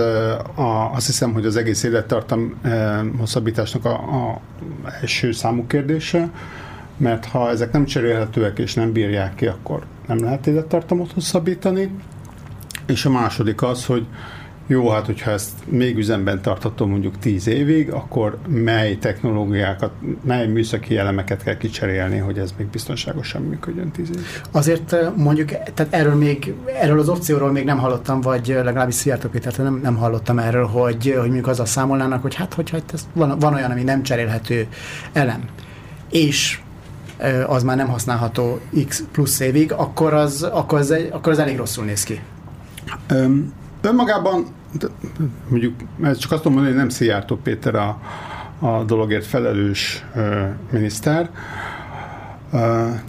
a, 0.56 0.92
azt 0.94 1.06
hiszem, 1.06 1.34
hogy 1.34 1.46
az 1.46 1.56
egész 1.56 1.84
élettartam 1.84 2.54
hosszabbításnak 3.18 3.86
a, 3.86 3.94
a 3.94 4.40
első 5.02 5.32
számú 5.32 5.68
kérdése, 5.68 6.30
mert 6.98 7.26
ha 7.26 7.50
ezek 7.50 7.72
nem 7.72 7.86
cserélhetőek 7.86 8.60
és 8.60 8.74
nem 8.74 8.92
bírják 8.92 9.36
ki, 9.36 9.48
akkor 9.48 9.86
nem 10.08 10.24
lehet 10.24 10.48
élettartamot 10.48 11.12
hosszabbítani. 11.12 11.92
És 12.86 13.06
a 13.06 13.10
második 13.10 13.62
az, 13.62 13.86
hogy 13.86 14.06
jó, 14.68 14.90
hát 14.90 15.06
hogyha 15.06 15.32
ezt 15.32 15.52
még 15.66 15.98
üzemben 15.98 16.42
tartható 16.42 16.86
mondjuk 16.86 17.18
10 17.20 17.48
évig, 17.48 17.92
akkor 17.92 18.38
mely 18.48 18.98
technológiákat, 18.98 19.92
mely 20.24 20.48
műszaki 20.48 20.98
elemeket 20.98 21.44
kell 21.44 21.58
kicserélni, 21.58 22.18
hogy 22.18 22.38
ez 22.38 22.54
még 22.58 22.68
biztonságosan 22.68 23.42
működjön 23.42 23.92
10 23.92 24.10
évig? 24.10 24.26
Azért 24.52 24.96
mondjuk, 25.16 25.50
tehát 25.50 25.94
erről 25.94 26.16
még, 26.16 26.54
erről 26.82 27.00
az 27.00 27.10
opcióról 27.10 27.52
még 27.52 27.66
nem 27.66 27.78
hallottam, 27.78 28.22
vagy 28.22 28.48
legalábbis 28.48 28.96
Szijjártó 28.96 29.30
Péter, 29.30 29.54
nem, 29.58 29.80
nem 29.84 29.96
hallottam 29.96 30.40
erről, 30.40 30.66
hogy, 30.66 31.06
hogy 31.06 31.26
mondjuk 31.26 31.48
azzal 31.48 31.66
számolnának, 31.66 32.22
hogy 32.22 32.36
hát, 32.36 32.54
hogyha 32.54 32.78
ez 32.94 33.08
van, 33.14 33.40
van 33.40 33.54
olyan, 33.54 33.72
ami 33.72 33.84
nem 33.84 34.04
cserélhető 34.04 34.68
elem, 35.14 35.44
és 36.12 36.60
az 37.48 37.64
már 37.64 37.78
nem 37.78 37.88
használható 37.88 38.60
X 38.88 39.04
plusz 39.12 39.40
évig, 39.40 39.72
akkor 39.72 40.14
az, 40.14 40.44
akkor 40.44 40.80
az, 40.80 40.96
akkor 41.12 41.32
az 41.32 41.40
elég 41.40 41.58
rosszul 41.58 41.86
néz 41.86 42.04
ki. 42.04 42.20
Um, 43.12 43.54
önmagában 43.82 44.46
mondjuk, 45.48 45.74
ez 46.04 46.18
csak 46.18 46.32
azt 46.32 46.44
mondom, 46.44 46.64
hogy 46.66 46.76
nem 46.76 46.90
Szijjártó 46.90 47.36
Péter 47.36 47.76
a, 47.76 48.00
a 48.60 48.84
dologért 48.84 49.26
felelős 49.26 50.06
uh, 50.16 50.48
miniszter, 50.72 51.30
uh, 52.46 52.60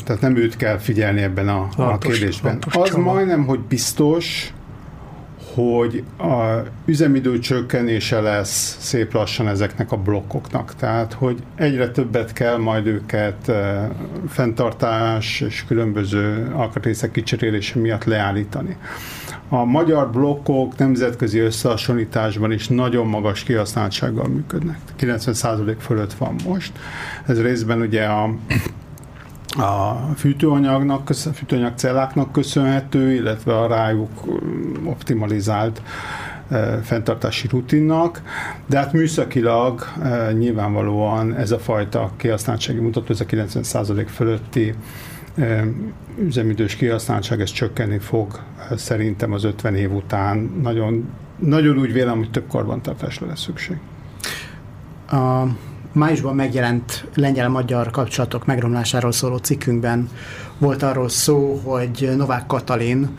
tehát 0.05 0.21
nem 0.21 0.37
őt 0.37 0.57
kell 0.57 0.79
figyelni 0.79 1.23
ebben 1.23 1.49
a, 1.49 1.69
lantos, 1.77 1.95
a 1.95 1.99
kérdésben. 1.99 2.59
Az 2.71 2.91
csomag. 2.91 3.15
majdnem, 3.15 3.47
hogy 3.47 3.61
biztos, 3.61 4.53
hogy 5.55 6.05
a 6.19 6.63
üzemidő 6.85 7.39
csökkenése 7.39 8.21
lesz 8.21 8.77
szép 8.81 9.13
lassan 9.13 9.49
ezeknek 9.49 9.93
a 9.93 9.97
blokkoknak. 9.97 10.75
Tehát, 10.75 11.13
hogy 11.13 11.43
egyre 11.55 11.91
többet 11.91 12.33
kell 12.33 12.57
majd 12.57 12.87
őket 12.87 13.53
fenntartás 14.29 15.41
és 15.41 15.65
különböző 15.67 16.53
alkatrészek 16.55 17.11
kicserélése 17.11 17.79
miatt 17.79 18.05
leállítani. 18.05 18.77
A 19.49 19.65
magyar 19.65 20.11
blokkok 20.11 20.77
nemzetközi 20.77 21.39
összehasonlításban 21.39 22.53
is 22.53 22.69
nagyon 22.69 23.07
magas 23.07 23.43
kihasználtsággal 23.43 24.29
működnek. 24.29 24.79
90% 25.01 25.77
fölött 25.79 26.13
van 26.13 26.35
most. 26.47 26.73
Ez 27.27 27.43
részben 27.43 27.81
ugye 27.81 28.05
a 28.05 28.35
a 29.59 29.97
fűtőanyagnak, 30.17 31.11
fűtőanyag 31.35 31.73
celláknak 31.77 32.33
köszönhető, 32.33 33.13
illetve 33.13 33.59
a 33.59 33.67
rájuk 33.67 34.11
optimalizált 34.85 35.83
fenntartási 36.83 37.49
rutinnak, 37.49 38.23
de 38.67 38.79
hát 38.79 38.93
műszakilag 38.93 39.85
nyilvánvalóan 40.33 41.35
ez 41.35 41.51
a 41.51 41.59
fajta 41.59 42.11
kihasználtsági 42.17 42.81
mutató, 42.81 43.07
ez 43.09 43.21
a 43.21 43.25
90% 43.25 44.07
fölötti 44.09 44.75
üzemidős 46.19 46.77
kihasználtság, 46.77 47.41
ez 47.41 47.51
csökkenni 47.51 47.99
fog 47.99 48.41
szerintem 48.75 49.33
az 49.33 49.45
50 49.45 49.75
év 49.75 49.93
után. 49.93 50.39
Nagyon, 50.63 51.09
nagyon 51.39 51.79
úgy 51.79 51.93
vélem, 51.93 52.19
hogy 52.19 52.31
több 52.31 52.49
karbantartásra 52.49 53.27
lesz 53.27 53.41
szükség. 53.41 53.77
A 55.11 55.45
májusban 55.93 56.35
megjelent 56.35 57.09
lengyel-magyar 57.15 57.91
kapcsolatok 57.91 58.47
megromlásáról 58.47 59.13
szóló 59.13 59.37
cikkünkben 59.37 60.09
volt 60.59 60.83
arról 60.83 61.09
szó, 61.09 61.61
hogy 61.65 62.13
Novák 62.17 62.47
Katalin 62.47 63.19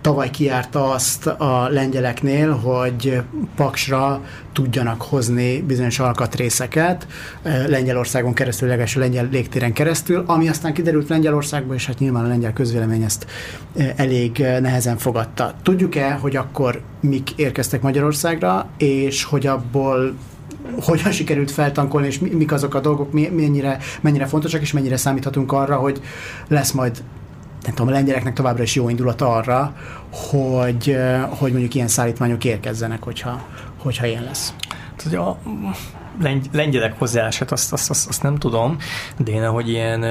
tavaly 0.00 0.30
kiárta 0.30 0.90
azt 0.90 1.26
a 1.26 1.68
lengyeleknél, 1.68 2.52
hogy 2.52 3.22
Paksra 3.56 4.22
tudjanak 4.52 5.02
hozni 5.02 5.62
bizonyos 5.62 5.98
alkatrészeket 5.98 7.06
Lengyelországon 7.66 8.34
keresztül, 8.34 8.68
legalábbis 8.68 8.96
a 8.96 9.00
lengyel 9.00 9.28
légtéren 9.30 9.72
keresztül, 9.72 10.24
ami 10.26 10.48
aztán 10.48 10.72
kiderült 10.72 11.08
Lengyelországban, 11.08 11.76
és 11.76 11.86
hát 11.86 11.98
nyilván 11.98 12.24
a 12.24 12.28
lengyel 12.28 12.52
közvélemény 12.52 13.02
ezt 13.02 13.26
elég 13.96 14.38
nehezen 14.38 14.96
fogadta. 14.96 15.54
Tudjuk-e, 15.62 16.12
hogy 16.12 16.36
akkor 16.36 16.80
mik 17.00 17.30
érkeztek 17.36 17.82
Magyarországra, 17.82 18.68
és 18.76 19.24
hogy 19.24 19.46
abból 19.46 20.14
hogyan 20.80 21.12
sikerült 21.12 21.50
feltankolni, 21.50 22.06
és 22.06 22.18
mik 22.18 22.52
azok 22.52 22.74
a 22.74 22.80
dolgok, 22.80 23.12
mennyire, 23.12 23.78
mennyire 24.00 24.26
fontosak, 24.26 24.60
és 24.60 24.72
mennyire 24.72 24.96
számíthatunk 24.96 25.52
arra, 25.52 25.76
hogy 25.76 26.00
lesz 26.48 26.72
majd 26.72 27.02
nem 27.62 27.74
tudom, 27.74 27.92
a 27.92 27.96
lengyeleknek 27.96 28.34
továbbra 28.34 28.62
is 28.62 28.74
jó 28.74 28.88
indulat 28.88 29.20
arra, 29.20 29.74
hogy, 30.10 30.96
hogy 31.28 31.50
mondjuk 31.50 31.74
ilyen 31.74 31.88
szállítmányok 31.88 32.44
érkezzenek, 32.44 33.02
hogyha, 33.02 33.46
hogyha 33.78 34.06
ilyen 34.06 34.24
lesz. 34.24 34.54
Tehát, 34.96 35.36
a, 36.20 36.40
lengyelek 36.52 36.98
hozzáállását 36.98 37.52
azt, 37.52 37.72
azt, 37.72 37.90
azt, 37.90 38.08
azt 38.08 38.22
nem 38.22 38.36
tudom, 38.36 38.76
de 39.16 39.32
én 39.32 39.42
ahogy 39.42 39.68
ilyen 39.68 40.02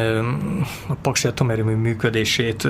a 0.88 0.94
Paksi 1.02 1.28
atomerőmű 1.28 1.74
működését 1.74 2.68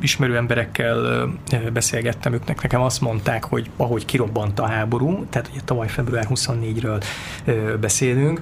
ismerő 0.00 0.36
emberekkel 0.36 1.28
beszélgettem, 1.72 2.32
ők 2.32 2.44
nekem 2.62 2.80
azt 2.80 3.00
mondták, 3.00 3.44
hogy 3.44 3.70
ahogy 3.76 4.04
kirobbant 4.04 4.58
a 4.58 4.66
háború, 4.66 5.26
tehát 5.30 5.48
ugye 5.52 5.60
tavaly 5.64 5.88
február 5.88 6.26
24-ről 6.30 7.04
beszélünk, 7.80 8.40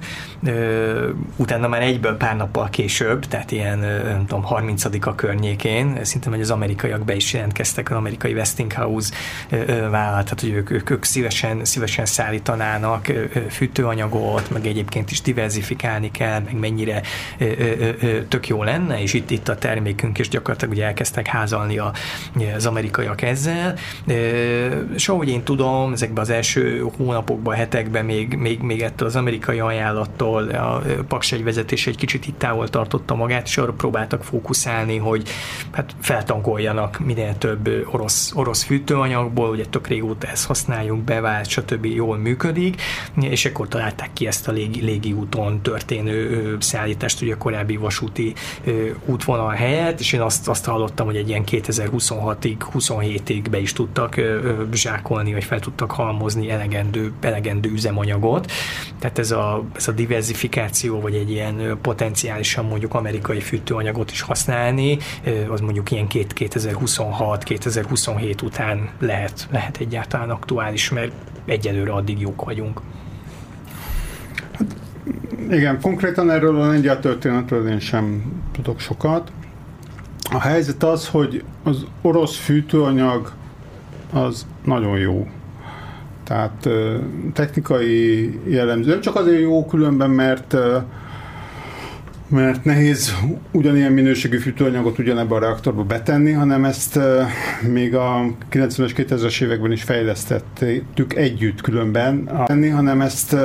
utána 1.35 1.67
már 1.67 1.81
egyből 1.81 2.17
pár 2.17 2.35
nappal 2.35 2.69
később, 2.69 3.25
tehát 3.25 3.51
ilyen 3.51 3.79
nem 4.03 4.25
tudom, 4.25 4.45
30-a 4.49 5.15
környékén, 5.15 5.99
szinte 6.03 6.29
hogy 6.29 6.41
az 6.41 6.51
amerikaiak 6.51 7.05
be 7.05 7.15
is 7.15 7.33
jelentkeztek, 7.33 7.89
az 7.89 7.97
amerikai 7.97 8.33
Westinghouse 8.33 9.13
vállalat, 9.89 10.23
tehát 10.23 10.39
hogy 10.39 10.51
ők, 10.51 10.69
ők, 10.69 10.89
ők 10.89 11.03
szívesen, 11.03 11.65
szívesen 11.65 12.05
szállítanának 12.05 13.11
fűtőanyagot, 13.49 14.32
volt, 14.33 14.49
meg 14.49 14.65
egyébként 14.65 15.11
is 15.11 15.21
diversifikálni 15.21 16.11
kell, 16.11 16.39
meg 16.39 16.59
mennyire 16.59 17.01
ö, 17.37 17.45
ö, 17.45 17.89
ö, 18.01 18.23
tök 18.23 18.47
jó 18.47 18.63
lenne, 18.63 19.01
és 19.01 19.13
itt, 19.13 19.31
itt 19.31 19.47
a 19.47 19.55
termékünk, 19.55 20.19
és 20.19 20.29
gyakorlatilag 20.29 20.73
ugye 20.73 20.85
elkezdtek 20.85 21.27
házalni 21.27 21.77
a, 21.77 21.91
az 22.55 22.65
amerikaiak 22.65 23.21
ezzel. 23.21 23.75
És 24.95 25.09
ahogy 25.09 25.29
én 25.29 25.43
tudom, 25.43 25.91
ezekben 25.93 26.23
az 26.23 26.29
első 26.29 26.85
hónapokban, 26.97 27.55
hetekben 27.55 28.05
még, 28.05 28.35
még, 28.35 28.61
még 28.61 28.81
ettől 28.81 29.07
az 29.07 29.15
amerikai 29.15 29.59
ajánlattól 29.59 30.49
a 30.49 30.81
Paks 31.07 31.31
egy 31.31 31.43
vezetés 31.43 31.87
egy 31.87 31.97
kicsit 31.97 32.27
itt 32.27 32.37
távol 32.37 32.69
tartotta 32.69 33.15
magát, 33.15 33.47
és 33.47 33.57
arra 33.57 33.73
próbáltak 33.73 34.23
fókuszálni, 34.23 34.97
hogy 34.97 35.29
hát 35.71 35.95
feltankoljanak 36.01 36.99
minél 36.99 37.37
több 37.37 37.69
orosz, 37.91 38.31
orosz 38.35 38.63
fűtőanyagból, 38.63 39.49
ugye 39.49 39.65
tök 39.65 39.87
régóta 39.87 40.27
ezt 40.27 40.45
használjuk, 40.45 40.97
bevált, 40.97 41.47
stb. 41.47 41.85
jól 41.85 42.17
működik, 42.17 42.81
és 43.21 43.45
akkor 43.45 43.67
találták 43.67 44.12
ki 44.13 44.27
ezt 44.27 44.47
a 44.47 44.51
légi, 44.51 44.81
légi 44.81 45.13
úton 45.13 45.61
történő 45.61 46.57
szállítást, 46.59 47.21
ugye 47.21 47.33
a 47.33 47.37
korábbi 47.37 47.77
vasúti 47.77 48.33
útvonal 49.05 49.51
helyett, 49.51 49.99
és 49.99 50.13
én 50.13 50.21
azt, 50.21 50.47
azt 50.47 50.65
hallottam, 50.65 51.05
hogy 51.05 51.15
egy 51.15 51.29
ilyen 51.29 51.43
2026-ig, 51.45 52.55
27-ig 52.73 53.45
be 53.49 53.59
is 53.59 53.73
tudtak 53.73 54.21
zsákolni, 54.73 55.33
vagy 55.33 55.43
fel 55.43 55.59
tudtak 55.59 55.91
halmozni 55.91 56.49
elegendő, 56.49 57.13
elegendő 57.21 57.71
üzemanyagot. 57.71 58.51
Tehát 58.99 59.19
ez 59.19 59.31
a, 59.31 59.63
ez 59.75 59.87
a 59.87 59.91
diversifikáció, 59.91 60.99
vagy 60.99 61.15
egy 61.15 61.31
ilyen 61.31 61.77
potenciálisan 61.81 62.65
mondjuk 62.65 62.93
amerikai 62.93 63.39
fűtőanyagot 63.39 64.11
is 64.11 64.21
használni, 64.21 64.97
az 65.49 65.59
mondjuk 65.59 65.91
ilyen 65.91 66.07
2026-2027 66.09 68.43
után 68.43 68.89
lehet, 68.99 69.47
lehet 69.51 69.77
egyáltalán 69.77 70.29
aktuális, 70.29 70.89
mert 70.89 71.11
egyelőre 71.45 71.91
addig 71.91 72.19
jók 72.19 72.45
vagyunk. 72.45 72.81
Igen, 75.49 75.81
konkrétan 75.81 76.31
erről 76.31 76.61
a 76.61 76.67
lengyel 76.67 76.99
történetről 76.99 77.67
én 77.67 77.79
sem 77.79 78.33
tudok 78.51 78.79
sokat. 78.79 79.31
A 80.31 80.39
helyzet 80.39 80.83
az, 80.83 81.07
hogy 81.07 81.43
az 81.63 81.85
orosz 82.01 82.35
fűtőanyag 82.35 83.31
az 84.13 84.45
nagyon 84.65 84.97
jó. 84.97 85.27
Tehát 86.23 86.69
technikai 87.33 88.39
jellemző. 88.47 88.89
Nem 88.89 89.01
csak 89.01 89.15
azért 89.15 89.41
jó 89.41 89.65
különben, 89.65 90.09
mert 90.09 90.55
mert 92.33 92.63
nehéz 92.63 93.15
ugyanilyen 93.51 93.91
minőségű 93.91 94.37
fűtőanyagot 94.37 94.99
ugyanebbe 94.99 95.35
a 95.35 95.39
reaktorba 95.39 95.83
betenni, 95.83 96.31
hanem 96.31 96.65
ezt 96.65 96.99
még 97.71 97.95
a 97.95 98.25
90-es, 98.51 98.91
2000-es 98.95 99.41
években 99.41 99.71
is 99.71 99.83
fejlesztettük 99.83 101.15
együtt 101.15 101.61
különben, 101.61 102.29
hanem 102.73 103.01
ezt 103.01 103.35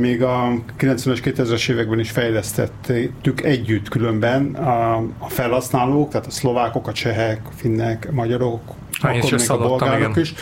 még 0.00 0.22
a 0.22 0.62
90-es, 0.78 1.18
2000-es 1.24 1.70
években 1.70 1.98
is 1.98 2.10
fejlesztettük 2.10 3.42
együtt 3.42 3.88
különben 3.88 4.54
a, 4.54 4.96
a 5.18 5.28
felhasználók, 5.28 6.10
tehát 6.10 6.26
a 6.26 6.30
szlovákok, 6.30 6.88
a 6.88 6.92
csehek, 6.92 7.40
a 7.44 7.52
finnek, 7.56 8.06
a 8.10 8.14
magyarok, 8.14 8.62
akkor 9.04 9.32
még 9.32 9.50
a 9.50 9.58
bolgárok 9.58 10.16
is 10.16 10.34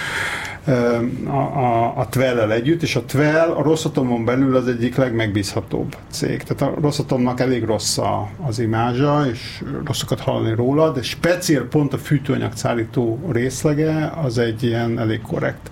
a, 1.26 1.30
a, 1.30 1.98
a 1.98 2.06
Twell-el 2.10 2.52
együtt, 2.52 2.82
és 2.82 2.96
a 2.96 3.04
Twell 3.04 3.50
a 3.50 3.62
Rosszatomon 3.62 4.24
belül 4.24 4.56
az 4.56 4.68
egyik 4.68 4.96
legmegbízhatóbb 4.96 5.96
cég. 6.10 6.42
Tehát 6.42 6.74
a 6.76 6.80
Rosszatomnak 6.80 7.40
elég 7.40 7.64
rossz 7.64 7.98
a, 7.98 8.28
az 8.46 8.58
imázsa, 8.58 9.26
és 9.32 9.62
rosszakat 9.84 10.20
hallani 10.20 10.54
róla, 10.54 10.90
de 10.90 11.02
speciál 11.02 11.64
pont 11.64 11.92
a 11.92 11.98
fűtőanyag 11.98 12.52
szállító 12.54 13.28
részlege 13.32 14.12
az 14.24 14.38
egy 14.38 14.62
ilyen 14.62 14.98
elég 14.98 15.20
korrekt 15.20 15.70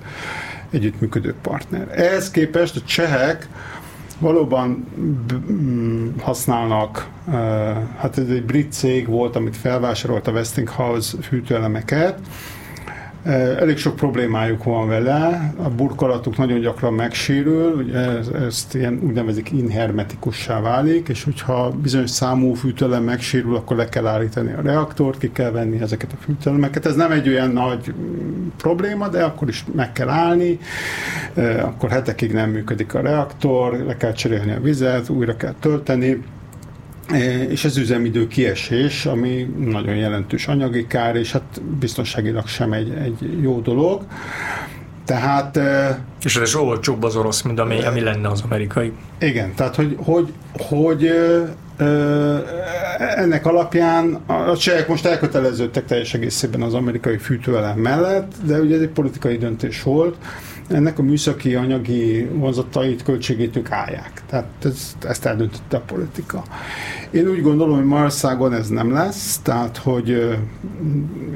együttműködő 0.70 1.34
partner. 1.42 1.88
Ehhez 1.90 2.30
képest 2.30 2.76
a 2.76 2.80
csehek 2.80 3.48
valóban 4.18 4.86
használnak, 6.20 7.08
hát 7.98 8.18
ez 8.18 8.28
egy 8.28 8.44
brit 8.44 8.72
cég 8.72 9.06
volt, 9.06 9.36
amit 9.36 9.56
felvásárolt 9.56 10.26
a 10.26 10.32
Westinghouse 10.32 11.16
fűtőelemeket, 11.22 12.18
Elég 13.22 13.76
sok 13.76 13.96
problémájuk 13.96 14.64
van 14.64 14.88
vele, 14.88 15.52
a 15.62 15.68
burkolatuk 15.68 16.36
nagyon 16.36 16.60
gyakran 16.60 16.94
megsérül, 16.94 17.72
ugye 17.72 17.98
ezt 18.46 18.74
ilyen 18.74 19.00
úgynevezik 19.02 19.50
inhermetikussá 19.52 20.60
válik, 20.60 21.08
és 21.08 21.24
hogyha 21.24 21.70
bizonyos 21.70 22.10
számú 22.10 22.54
fűtőelem 22.54 23.02
megsérül, 23.02 23.56
akkor 23.56 23.76
le 23.76 23.88
kell 23.88 24.06
állítani 24.06 24.52
a 24.52 24.60
reaktort, 24.60 25.18
ki 25.18 25.32
kell 25.32 25.50
venni 25.50 25.80
ezeket 25.80 26.12
a 26.12 26.22
fűtőelemeket. 26.24 26.86
Ez 26.86 26.94
nem 26.94 27.10
egy 27.12 27.28
olyan 27.28 27.50
nagy 27.50 27.94
probléma, 28.56 29.08
de 29.08 29.22
akkor 29.22 29.48
is 29.48 29.64
meg 29.74 29.92
kell 29.92 30.08
állni, 30.08 30.58
akkor 31.60 31.90
hetekig 31.90 32.32
nem 32.32 32.50
működik 32.50 32.94
a 32.94 33.00
reaktor, 33.00 33.78
le 33.86 33.96
kell 33.96 34.12
cserélni 34.12 34.52
a 34.52 34.60
vizet, 34.60 35.08
újra 35.08 35.36
kell 35.36 35.54
tölteni, 35.60 36.22
és 37.48 37.64
az 37.64 37.76
üzemidő 37.76 38.28
kiesés, 38.28 39.06
ami 39.06 39.54
nagyon 39.58 39.94
jelentős 39.94 40.46
anyagi 40.46 40.86
kár, 40.86 41.16
és 41.16 41.32
hát 41.32 41.62
biztonságilag 41.78 42.46
sem 42.46 42.72
egy, 42.72 42.90
egy 42.90 43.42
jó 43.42 43.60
dolog. 43.60 44.02
Tehát... 45.04 45.60
És 46.22 46.36
ez 46.36 46.54
olcsóbb 46.54 47.02
az 47.02 47.16
orosz, 47.16 47.42
mint 47.42 47.58
ami, 47.58 47.84
ami 47.84 48.00
lenne 48.00 48.28
az 48.28 48.40
amerikai. 48.40 48.92
Igen, 49.20 49.54
tehát 49.54 49.74
hogy, 49.74 49.96
hogy, 49.98 50.32
hogy 50.52 51.10
ennek 52.98 53.46
alapján 53.46 54.14
a 54.26 54.56
csehek 54.56 54.88
most 54.88 55.06
elköteleződtek 55.06 55.84
teljes 55.84 56.14
egészében 56.14 56.62
az 56.62 56.74
amerikai 56.74 57.16
fűtőelem 57.16 57.78
mellett, 57.78 58.32
de 58.44 58.60
ugye 58.60 58.74
ez 58.74 58.80
egy 58.80 58.88
politikai 58.88 59.36
döntés 59.36 59.82
volt, 59.82 60.16
ennek 60.72 60.98
a 60.98 61.02
műszaki 61.02 61.54
anyagi 61.54 62.28
vonzatait, 62.32 63.02
költségét 63.02 63.56
ők 63.56 63.70
állják. 63.70 64.22
Tehát 64.26 64.46
ez, 64.64 64.96
ezt 65.00 65.26
eldöntötte 65.26 65.76
a 65.76 65.80
politika. 65.80 66.42
Én 67.10 67.28
úgy 67.28 67.42
gondolom, 67.42 67.76
hogy 67.76 67.84
Magyarországon 67.84 68.54
ez 68.54 68.68
nem 68.68 68.92
lesz, 68.92 69.38
tehát 69.38 69.76
hogy 69.76 70.38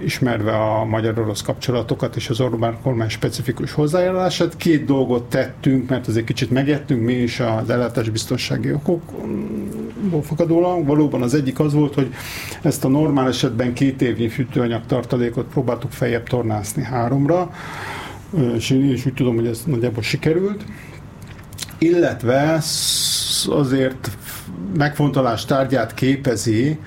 ismerve 0.05 0.53
a 0.53 0.85
magyar-orosz 0.85 1.43
kapcsolatokat 1.43 2.17
és 2.17 2.29
az 2.29 2.41
Orbán 2.41 2.77
kormány 2.83 3.09
specifikus 3.09 3.73
hozzájárulását, 3.73 4.57
két 4.57 4.85
dolgot 4.85 5.25
tettünk, 5.25 5.89
mert 5.89 6.07
azért 6.07 6.27
kicsit 6.27 6.51
megettünk 6.51 7.03
mi 7.03 7.13
is 7.13 7.41
az 7.41 7.71
ellátás 7.75 8.09
biztonsági 8.09 8.73
okokból 8.73 10.23
fakadólag. 10.23 10.87
Valóban 10.87 11.23
az 11.23 11.35
egyik 11.35 11.61
az 11.61 11.73
volt, 11.73 11.95
hogy 11.95 12.15
ezt 12.63 12.85
a 12.85 12.89
normál 12.89 13.29
esetben 13.29 13.73
két 13.73 14.03
évnyi 14.03 14.29
fűtőanyag 14.29 14.87
tartalékot 14.87 15.47
próbáltuk 15.47 15.91
feljebb 15.91 16.29
tornászni 16.29 16.83
háromra, 16.83 17.51
és 18.55 18.71
én 18.71 18.91
is 18.91 19.07
úgy 19.07 19.15
tudom, 19.15 19.35
hogy 19.35 19.47
ez 19.47 19.63
nagyjából 19.67 20.03
sikerült. 20.03 20.65
Illetve 21.79 22.63
azért 23.49 24.11
megfontolás 24.77 25.45
tárgyát 25.45 25.95
képezi, 25.95 26.79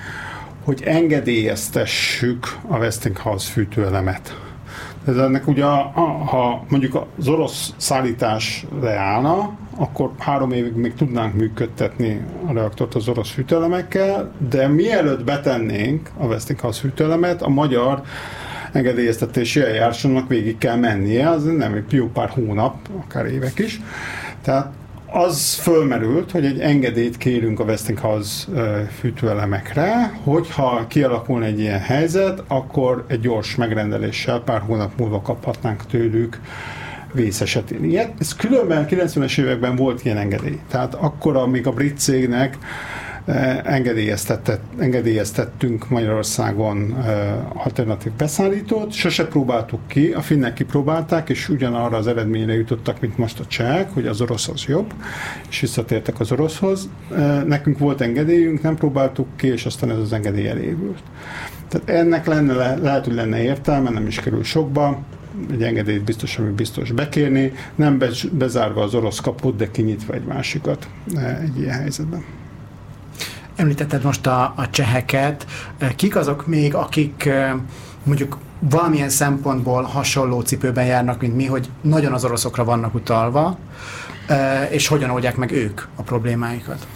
hogy 0.64 0.82
engedélyeztessük 0.86 2.58
a 2.68 2.78
Westinghouse 2.78 3.52
fűtőelemet. 3.52 4.47
Ez 5.08 5.18
ennek 5.18 5.48
ugye, 5.48 5.64
ha 5.64 6.66
mondjuk 6.70 7.06
az 7.18 7.28
orosz 7.28 7.74
szállítás 7.78 8.66
leállna, 8.82 9.58
akkor 9.76 10.12
három 10.18 10.52
évig 10.52 10.74
még 10.74 10.94
tudnánk 10.94 11.34
működtetni 11.34 12.22
a 12.48 12.54
reaktort 12.54 12.96
az 12.96 13.08
orosz 13.08 13.30
fűtőelemekkel, 13.30 14.32
de 14.50 14.68
mielőtt 14.68 15.24
betennénk 15.24 16.10
a 16.18 16.26
Westinghouse 16.26 16.80
fűtőelemet, 16.80 17.42
a 17.42 17.50
magyar 17.50 18.02
engedélyeztetési 18.72 19.62
eljárásnak 19.62 20.28
végig 20.28 20.58
kell 20.58 20.76
mennie, 20.76 21.30
az 21.30 21.44
nem 21.44 21.74
egy 21.74 21.92
jó 21.92 22.08
pár 22.08 22.30
hónap, 22.30 22.76
akár 23.06 23.26
évek 23.26 23.60
is. 23.60 23.82
Tehát 24.42 24.72
az 25.12 25.54
fölmerült, 25.54 26.32
hogy 26.32 26.46
egy 26.46 26.60
engedélyt 26.60 27.18
kérünk 27.18 27.60
a 27.60 27.64
Westinghouse 27.64 28.48
fűtőelemekre, 29.00 30.20
hogyha 30.24 30.86
kialakulna 30.88 31.46
egy 31.46 31.60
ilyen 31.60 31.80
helyzet, 31.80 32.44
akkor 32.48 33.06
egy 33.08 33.20
gyors 33.20 33.56
megrendeléssel 33.56 34.40
pár 34.40 34.62
hónap 34.62 34.92
múlva 34.98 35.22
kaphatnánk 35.22 35.86
tőlük 35.86 36.40
vész 37.14 37.42
esetén. 37.42 38.14
Ez 38.20 38.36
különben 38.36 38.86
90-es 38.90 39.40
években 39.40 39.76
volt 39.76 40.06
ilyen 40.06 40.18
engedély. 40.18 40.60
Tehát 40.70 40.94
akkor, 40.94 41.36
amíg 41.36 41.68
a 41.68 41.72
brit 41.72 42.00
cégnek 42.00 42.58
engedélyeztettünk 44.78 45.90
Magyarországon 45.90 46.96
alternatív 47.54 48.12
beszállítót, 48.12 48.92
sose 48.92 49.28
próbáltuk 49.28 49.80
ki, 49.88 50.12
a 50.12 50.22
finnek 50.22 50.54
kipróbálták, 50.54 51.30
és 51.30 51.50
ugyanarra 51.50 51.98
az 51.98 52.08
eredményre 52.08 52.54
jutottak, 52.54 53.00
mint 53.02 53.18
most 53.18 53.40
a 53.40 53.46
csehek, 53.46 53.94
hogy 53.94 54.08
az 54.08 54.22
orosz 54.22 54.48
az 54.48 54.64
jobb, 54.64 54.94
és 55.50 55.60
visszatértek 55.60 56.20
az 56.20 56.32
oroszhoz. 56.32 56.90
Nekünk 57.46 57.78
volt 57.78 58.02
engedélyünk, 58.02 58.62
nem 58.62 58.76
próbáltuk 58.76 59.28
ki, 59.36 59.48
és 59.48 59.66
aztán 59.66 59.92
ez 59.92 59.98
az 59.98 60.14
engedély 60.14 60.48
elévült. 60.48 61.04
Tehát 61.68 61.90
ennek 61.90 62.26
lenne, 62.26 62.76
lehet, 62.76 63.06
hogy 63.06 63.16
lenne 63.16 63.42
értelme, 63.42 63.90
nem 63.90 64.08
is 64.08 64.20
kerül 64.20 64.44
sokba, 64.44 65.00
egy 65.52 65.64
engedélyt 65.64 66.04
biztos, 66.04 66.38
ami 66.38 66.50
biztos 66.50 66.92
bekérni, 66.92 67.54
nem 67.76 68.04
bezárva 68.32 68.82
az 68.82 68.94
orosz 68.94 69.20
kaput, 69.20 69.56
de 69.56 69.72
kinyitva 69.72 70.14
egy 70.14 70.24
másikat 70.24 70.88
egy 71.42 71.60
ilyen 71.60 71.80
helyzetben. 71.80 72.24
Említetted 73.58 74.04
most 74.04 74.28
a, 74.28 74.54
a 74.56 74.70
cseheket. 74.70 75.46
Kik 75.96 76.16
azok 76.16 76.48
még, 76.48 76.76
akik 76.76 77.30
mondjuk 78.04 78.38
valamilyen 78.60 79.10
szempontból 79.10 79.84
hasonló 79.84 80.42
cipőben 80.42 80.86
járnak, 80.86 81.22
mint 81.22 81.36
mi, 81.36 81.46
hogy 81.46 81.70
nagyon 81.82 82.14
az 82.14 82.26
oroszokra 82.26 82.64
vannak 82.64 82.94
utalva, 82.94 83.58
és 84.70 84.88
hogyan 84.88 85.10
oldják 85.10 85.36
meg 85.36 85.52
ők 85.52 85.82
a 85.96 86.02
problémáikat? 86.02 86.88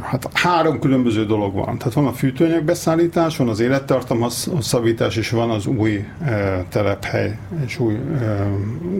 Hát 0.00 0.28
három 0.32 0.78
különböző 0.78 1.26
dolog 1.26 1.54
van. 1.54 1.78
Tehát 1.78 1.92
van 1.92 2.06
a 2.06 2.12
fűtőanyag 2.12 2.64
beszállítás, 2.64 3.36
van 3.36 3.48
az 3.48 3.60
élettartam 3.60 4.20
hosszabbítás, 4.20 5.16
és 5.16 5.30
van 5.30 5.50
az 5.50 5.66
új 5.66 6.04
e, 6.24 6.64
telephely 6.68 7.38
és 7.66 7.78
új, 7.78 7.94
e, 7.94 8.48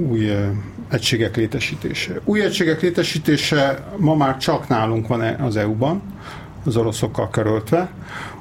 új 0.08 0.30
e, 0.30 0.52
egységek 0.92 1.36
létesítése. 1.36 2.20
Új 2.24 2.40
egységek 2.40 2.80
létesítése 2.80 3.84
ma 3.96 4.14
már 4.14 4.36
csak 4.36 4.68
nálunk 4.68 5.06
van 5.06 5.20
az 5.20 5.56
EU-ban, 5.56 6.02
az 6.64 6.76
oroszokkal 6.76 7.30
köröltve. 7.30 7.90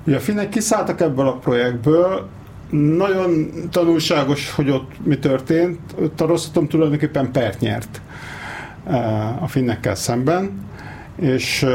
Ugye 0.04 0.16
a 0.16 0.20
finnek 0.20 0.50
kiszálltak 0.50 1.02
ebből 1.02 1.28
a 1.28 1.34
projektből, 1.34 2.30
nagyon 2.70 3.52
tanulságos, 3.70 4.52
hogy 4.52 4.70
ott 4.70 4.92
mi 5.04 5.20
történt. 5.20 5.80
Ott 6.02 6.22
a 6.22 6.26
Rosszatom 6.26 6.68
tulajdonképpen 6.68 7.32
pert 7.32 7.60
nyert 7.60 8.02
a 9.42 9.48
finnekkel 9.48 9.96
szemben 9.96 10.70
és 11.16 11.66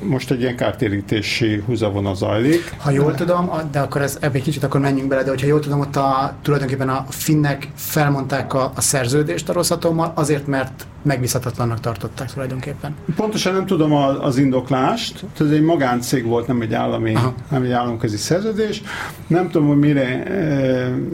most 0.00 0.30
egy 0.30 0.40
ilyen 0.40 0.56
kártérítési 0.56 1.62
húzavona 1.66 2.14
zajlik. 2.14 2.74
Ha 2.78 2.90
jól 2.90 3.14
tudom, 3.14 3.50
de 3.70 3.80
akkor 3.80 4.02
ez, 4.02 4.18
ebbe 4.20 4.36
egy 4.36 4.42
kicsit 4.42 4.64
akkor 4.64 4.80
menjünk 4.80 5.08
bele, 5.08 5.22
de 5.22 5.28
hogyha 5.28 5.46
jól 5.46 5.60
tudom, 5.60 5.80
ott 5.80 5.96
a, 5.96 6.34
tulajdonképpen 6.42 6.88
a 6.88 7.04
finnek 7.08 7.68
felmondták 7.74 8.54
a, 8.54 8.72
a 8.74 8.80
szerződést 8.80 9.48
a 9.48 9.52
Rosszatommal, 9.52 10.12
azért, 10.14 10.46
mert 10.46 10.86
megbízhatatlannak 11.02 11.80
tartották 11.80 12.32
tulajdonképpen. 12.32 12.94
Pontosan 13.16 13.52
nem 13.52 13.66
tudom 13.66 13.92
az 14.20 14.36
indoklást, 14.36 15.24
ez 15.40 15.50
egy 15.50 15.62
magáncég 15.62 16.24
volt, 16.24 16.46
nem 16.46 16.60
egy 16.60 16.74
állami, 16.74 17.14
Aha. 17.14 17.34
nem 17.50 17.62
egy 17.62 17.72
államközi 17.72 18.16
szerződés. 18.16 18.82
Nem 19.26 19.50
tudom, 19.50 19.68
hogy 19.68 19.78
mire, 19.78 20.22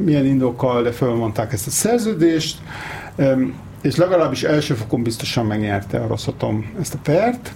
milyen 0.04 0.26
indokkal, 0.26 0.82
de 0.82 0.92
felmondták 0.92 1.52
ezt 1.52 1.66
a 1.66 1.70
szerződést 1.70 2.58
és 3.80 3.96
legalábbis 3.96 4.42
első 4.42 4.74
fokon 4.74 5.02
biztosan 5.02 5.46
megnyerte 5.46 5.98
a 5.98 6.06
Rosszatom 6.06 6.72
ezt 6.80 6.94
a 6.94 6.98
pert. 7.02 7.52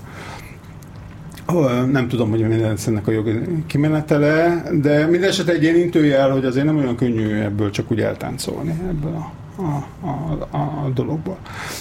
Nem 1.91 2.09
tudom, 2.09 2.31
hogy 2.31 2.49
minden 2.49 2.77
ennek 2.87 3.07
a 3.07 3.11
jogi 3.11 3.41
kimenetele, 3.67 4.63
de 4.83 5.07
minden 5.07 5.29
esetre 5.29 5.53
egy 5.53 5.63
ilyen 5.63 5.77
intőjel, 5.77 6.31
hogy 6.31 6.45
azért 6.45 6.67
nem 6.67 6.77
olyan 6.77 6.97
könnyű 6.97 7.35
ebből 7.35 7.71
csak 7.71 7.91
úgy 7.91 8.01
eltáncolni 8.01 8.71
ebből 8.89 9.15
a, 9.57 9.63
a, 10.07 10.09
a, 10.51 10.59
a 10.59 10.91
dologból. 10.95 11.39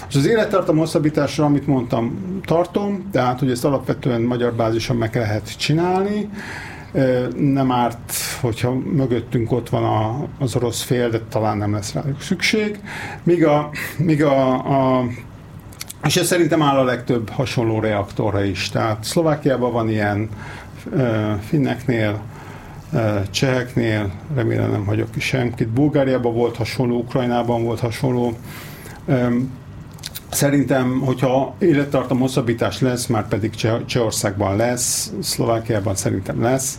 És 0.09 0.15
az 0.15 0.27
élettartam 0.27 0.77
hosszabbításra, 0.77 1.45
amit 1.45 1.67
mondtam, 1.67 2.17
tartom, 2.45 3.09
tehát 3.11 3.39
hogy 3.39 3.51
ezt 3.51 3.65
alapvetően 3.65 4.21
magyar 4.21 4.53
bázison 4.53 4.97
meg 4.97 5.15
lehet 5.15 5.57
csinálni, 5.57 6.29
nem 7.37 7.71
árt, 7.71 8.13
hogyha 8.41 8.73
mögöttünk 8.73 9.51
ott 9.51 9.69
van 9.69 9.83
a, 9.83 10.27
az 10.39 10.55
orosz 10.55 10.81
fél, 10.81 11.09
de 11.09 11.19
talán 11.29 11.57
nem 11.57 11.73
lesz 11.73 11.93
rájuk 11.93 12.21
szükség. 12.21 12.79
Míg 13.23 13.45
a, 13.45 13.69
míg 13.97 14.23
a, 14.23 14.53
a 14.99 15.05
és 16.05 16.15
ez 16.15 16.27
szerintem 16.27 16.61
áll 16.61 16.77
a 16.77 16.83
legtöbb 16.83 17.29
hasonló 17.29 17.79
reaktorra 17.79 18.43
is. 18.43 18.69
Tehát 18.69 19.03
Szlovákiában 19.03 19.71
van 19.71 19.89
ilyen, 19.89 20.29
finneknél, 21.47 22.21
cseheknél, 23.31 24.11
remélem 24.35 24.71
nem 24.71 24.85
hagyok 24.85 25.11
ki 25.11 25.19
senkit. 25.19 25.67
Bulgáriában 25.67 26.33
volt 26.33 26.55
hasonló, 26.55 26.97
Ukrajnában 26.97 27.63
volt 27.63 27.79
hasonló. 27.79 28.37
Szerintem, 30.29 30.99
hogyha 30.99 31.55
élettartam 31.59 32.19
hosszabbítás 32.19 32.81
lesz, 32.81 33.05
már 33.05 33.27
pedig 33.27 33.51
Csehországban 33.85 34.55
lesz, 34.55 35.13
Szlovákiában 35.21 35.95
szerintem 35.95 36.41
lesz, 36.41 36.77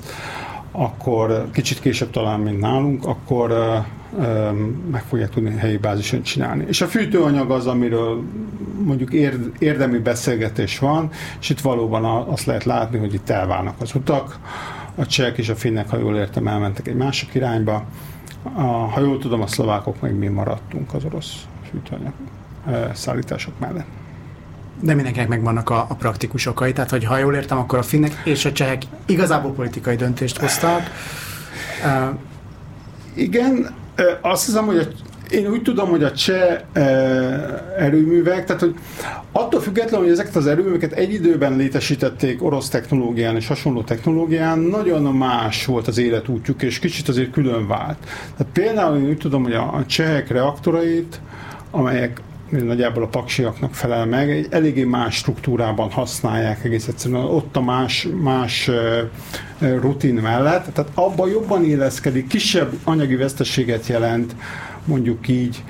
akkor 0.76 1.48
kicsit 1.52 1.80
később 1.80 2.10
talán, 2.10 2.40
mint 2.40 2.60
nálunk, 2.60 3.06
akkor 3.06 3.52
meg 4.90 5.02
fogják 5.02 5.30
tudni 5.30 5.56
helyi 5.56 5.76
bázison 5.76 6.22
csinálni. 6.22 6.64
És 6.68 6.80
a 6.80 6.86
fűtőanyag 6.86 7.50
az, 7.50 7.66
amiről 7.66 8.22
mondjuk 8.84 9.12
érdemi 9.58 9.98
beszélgetés 9.98 10.78
van, 10.78 11.10
és 11.40 11.50
itt 11.50 11.60
valóban 11.60 12.04
azt 12.04 12.44
lehet 12.44 12.64
látni, 12.64 12.98
hogy 12.98 13.14
itt 13.14 13.28
elválnak 13.28 13.80
az 13.80 13.94
utak. 13.94 14.38
A 14.94 15.06
csehek 15.06 15.38
és 15.38 15.48
a 15.48 15.56
finnek, 15.56 15.88
ha 15.88 15.98
jól 15.98 16.16
értem, 16.16 16.48
elmentek 16.48 16.88
egy 16.88 16.96
másik 16.96 17.34
irányba. 17.34 17.84
A, 18.42 18.62
ha 18.62 19.00
jól 19.00 19.18
tudom, 19.18 19.40
a 19.40 19.46
szlovákok 19.46 20.00
meg 20.00 20.14
mi 20.14 20.26
maradtunk 20.26 20.94
az 20.94 21.04
orosz 21.04 21.46
fűtőanyag 21.70 22.12
szállítások 22.92 23.58
mellett. 23.58 23.86
De 24.80 24.94
mindenkinek 24.94 25.28
megvannak 25.28 25.70
a, 25.70 25.86
a 25.88 25.94
praktikus 25.94 26.46
okai, 26.46 26.72
tehát 26.72 26.90
hogy 26.90 27.04
ha 27.04 27.18
jól 27.18 27.34
értem, 27.34 27.58
akkor 27.58 27.78
a 27.78 27.82
finnek 27.82 28.20
és 28.24 28.44
a 28.44 28.52
csehek 28.52 28.82
igazából 29.06 29.52
politikai 29.52 29.96
döntést 29.96 30.38
hoztak. 30.38 30.82
Igen, 33.14 33.74
azt 34.20 34.46
hiszem, 34.46 34.66
hogy 34.66 34.78
a, 34.78 34.84
én 35.30 35.46
úgy 35.46 35.62
tudom, 35.62 35.88
hogy 35.88 36.02
a 36.02 36.12
cseh 36.12 36.60
erőművek, 37.78 38.44
tehát 38.44 38.60
hogy 38.60 38.74
attól 39.32 39.60
függetlenül, 39.60 40.06
hogy 40.06 40.14
ezeket 40.14 40.36
az 40.36 40.46
erőműveket 40.46 40.92
egy 40.92 41.12
időben 41.12 41.56
létesítették 41.56 42.42
orosz 42.42 42.68
technológián 42.68 43.36
és 43.36 43.46
hasonló 43.46 43.82
technológián, 43.82 44.58
nagyon 44.58 45.02
más 45.02 45.64
volt 45.64 45.88
az 45.88 45.98
életútjuk, 45.98 46.62
és 46.62 46.78
kicsit 46.78 47.08
azért 47.08 47.30
külön 47.30 47.66
vált. 47.66 47.98
Tehát 48.36 48.52
például 48.52 48.96
én 48.96 49.08
úgy 49.08 49.18
tudom, 49.18 49.42
hogy 49.42 49.54
a 49.54 49.84
csehek 49.86 50.28
reaktorait, 50.28 51.20
amelyek 51.70 52.20
nagyjából 52.62 53.02
a 53.02 53.06
paksiaknak 53.06 53.74
felel 53.74 54.06
meg, 54.06 54.30
egy 54.30 54.46
eléggé 54.50 54.84
más 54.84 55.16
struktúrában 55.16 55.90
használják 55.90 56.64
egész 56.64 56.88
egyszerűen, 56.88 57.20
ott 57.20 57.56
a 57.56 57.60
más, 57.60 58.08
más 58.22 58.70
rutin 59.58 60.14
mellett, 60.14 60.72
tehát 60.72 60.90
abban 60.94 61.28
jobban 61.28 61.64
illeszkedik, 61.64 62.26
kisebb 62.26 62.72
anyagi 62.84 63.16
veszteséget 63.16 63.86
jelent, 63.86 64.36
mondjuk 64.84 65.28
így, 65.28 65.64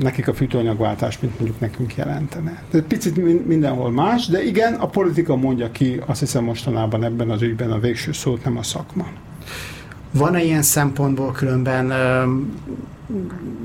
nekik 0.00 0.28
a 0.28 0.34
fűtőanyagváltás, 0.34 1.18
mint 1.20 1.38
mondjuk 1.38 1.60
nekünk 1.60 1.96
jelentene. 1.96 2.62
Tehát 2.70 2.86
picit 2.86 3.46
mindenhol 3.46 3.90
más, 3.90 4.26
de 4.26 4.44
igen, 4.44 4.74
a 4.74 4.86
politika 4.86 5.36
mondja 5.36 5.70
ki, 5.70 6.00
azt 6.06 6.20
hiszem 6.20 6.44
mostanában 6.44 7.04
ebben 7.04 7.30
az 7.30 7.42
ügyben 7.42 7.70
a 7.70 7.78
végső 7.78 8.12
szót, 8.12 8.44
nem 8.44 8.56
a 8.56 8.62
szakma. 8.62 9.06
Van-e 10.12 10.42
ilyen 10.42 10.62
szempontból 10.62 11.32
különben 11.32 11.90
ö, 11.90 12.22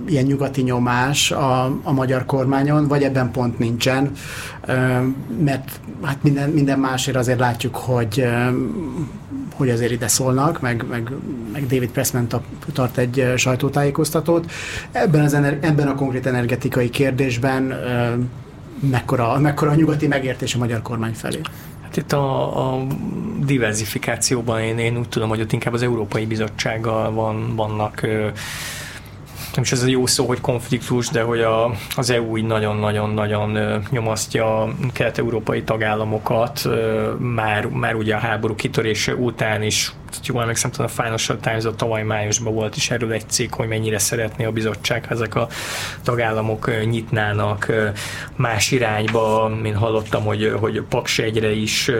ilyen 0.07 0.25
nyugati 0.25 0.61
nyomás 0.61 1.31
a, 1.31 1.63
a 1.83 1.91
magyar 1.91 2.25
kormányon, 2.25 2.87
vagy 2.87 3.03
ebben 3.03 3.31
pont 3.31 3.59
nincsen? 3.59 4.11
Ö, 4.65 4.73
mert 5.43 5.79
hát 6.01 6.23
minden, 6.23 6.49
minden 6.49 6.79
másért 6.79 7.17
azért 7.17 7.39
látjuk, 7.39 7.75
hogy 7.75 8.19
ö, 8.19 8.49
hogy 9.55 9.69
azért 9.69 9.91
ide 9.91 10.07
szólnak, 10.07 10.61
meg, 10.61 10.85
meg, 10.89 11.11
meg 11.53 11.67
David 11.67 11.91
Pressman 11.91 12.27
tart 12.73 12.97
egy 12.97 13.33
sajtótájékoztatót. 13.35 14.51
Ebben, 14.91 15.23
az 15.23 15.33
ener- 15.33 15.65
ebben 15.65 15.87
a 15.87 15.95
konkrét 15.95 16.25
energetikai 16.25 16.89
kérdésben 16.89 17.73
mekkora, 18.79 19.39
mekkora 19.39 19.71
a 19.71 19.75
nyugati 19.75 20.07
megértés 20.07 20.55
a 20.55 20.57
magyar 20.57 20.81
kormány 20.81 21.13
felé. 21.13 21.39
Itt 21.97 22.11
a, 22.11 22.73
a 22.73 22.87
diversifikációban 23.37 24.59
én, 24.59 24.77
én 24.77 24.97
úgy 24.97 25.09
tudom, 25.09 25.29
hogy 25.29 25.41
ott 25.41 25.51
inkább 25.51 25.73
az 25.73 25.81
Európai 25.81 26.25
Bizottsággal 26.25 27.11
van, 27.11 27.55
vannak 27.55 28.07
nem 29.57 29.65
is 29.65 29.71
ez 29.71 29.83
a 29.83 29.87
jó 29.87 30.05
szó, 30.05 30.25
hogy 30.25 30.41
konfliktus, 30.41 31.07
de 31.07 31.21
hogy 31.21 31.41
a, 31.41 31.71
az 31.95 32.09
EU 32.09 32.37
így 32.37 32.45
nagyon-nagyon-nagyon 32.45 33.81
nyomasztja 33.89 34.61
a 34.61 34.69
kelet-európai 34.93 35.63
tagállamokat, 35.63 36.67
már, 37.17 37.65
már 37.65 37.95
ugye 37.95 38.15
a 38.15 38.19
háború 38.19 38.55
kitörése 38.55 39.15
után 39.15 39.63
is 39.63 39.93
jól 40.23 40.41
emlékszem, 40.41 40.71
a 40.77 40.87
Financial 40.87 41.37
Times 41.39 41.65
a 41.65 41.75
tavaly 41.75 42.03
májusban 42.03 42.53
volt 42.53 42.75
is 42.75 42.91
erről 42.91 43.11
egy 43.11 43.29
cikk, 43.29 43.53
hogy 43.53 43.67
mennyire 43.67 43.97
szeretné 43.97 44.45
a 44.45 44.51
bizottság, 44.51 45.05
ha 45.05 45.13
ezek 45.13 45.35
a 45.35 45.47
tagállamok 46.03 46.71
nyitnának 46.85 47.71
más 48.35 48.71
irányba. 48.71 49.51
Én 49.63 49.75
hallottam, 49.75 50.23
hogy, 50.23 50.53
hogy 50.59 50.81
Paks 50.89 51.19
egyre 51.19 51.51
is 51.51 51.91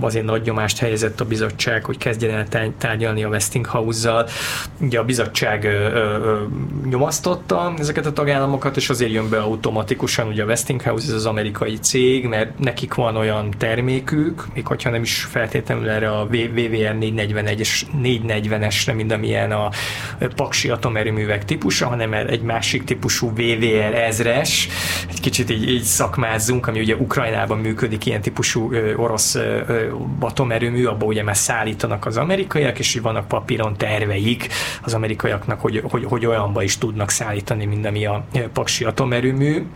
azért 0.00 0.24
nagy 0.24 0.42
nyomást 0.42 0.78
helyezett 0.78 1.20
a 1.20 1.24
bizottság, 1.24 1.84
hogy 1.84 1.98
kezdjen 1.98 2.46
el 2.50 2.72
tárgyalni 2.78 3.22
a 3.22 3.28
Westinghouse-zal. 3.28 4.28
Ugye 4.80 4.98
a 4.98 5.04
bizottság 5.04 5.68
nyomasztotta 6.98 7.74
ezeket 7.78 8.06
a 8.06 8.12
tagállamokat, 8.12 8.76
és 8.76 8.88
azért 8.88 9.12
jön 9.12 9.28
be 9.28 9.40
automatikusan, 9.40 10.26
ugye 10.26 10.42
a 10.42 10.46
Westinghouse, 10.46 11.06
ez 11.06 11.12
az 11.12 11.26
amerikai 11.26 11.78
cég, 11.78 12.26
mert 12.26 12.58
nekik 12.58 12.94
van 12.94 13.16
olyan 13.16 13.50
termékük, 13.58 14.44
még 14.54 14.66
hogyha 14.66 14.90
nem 14.90 15.02
is 15.02 15.26
feltétlenül 15.30 15.88
erre 15.88 16.10
a 16.10 16.26
VVR 16.26 16.96
441-es, 17.00 17.82
440-esre, 18.02 18.94
mint 18.94 19.12
amilyen 19.12 19.52
a 19.52 19.70
paksi 20.36 20.70
atomerőművek 20.70 21.44
típusa, 21.44 21.86
hanem 21.86 22.12
egy 22.12 22.42
másik 22.42 22.84
típusú 22.84 23.30
VVR 23.30 23.94
ezres, 23.94 24.68
egy 25.10 25.20
kicsit 25.20 25.50
így, 25.50 25.68
így 25.68 25.82
szakmázzunk, 25.82 26.66
ami 26.66 26.80
ugye 26.80 26.94
Ukrajnában 26.94 27.58
működik 27.58 28.06
ilyen 28.06 28.20
típusú 28.20 28.72
ö, 28.72 28.94
orosz 28.94 29.34
ö, 29.34 29.62
atomerőmű, 30.20 30.84
abba 30.84 31.06
ugye 31.06 31.22
már 31.22 31.36
szállítanak 31.36 32.06
az 32.06 32.16
amerikaiak, 32.16 32.78
és 32.78 32.98
vannak 33.02 33.28
papíron 33.28 33.76
terveik 33.76 34.48
az 34.82 34.94
amerikaiaknak, 34.94 35.60
hogy, 35.60 35.82
hogy, 35.90 36.04
hogy 36.04 36.26
olyanba 36.26 36.62
is 36.62 36.78
tudnak 36.88 37.10
szállítani, 37.10 37.64
mint 37.64 37.86
ami 37.86 38.06
a 38.06 38.24
paksi 38.52 38.84
atomerőmű. 38.84 39.66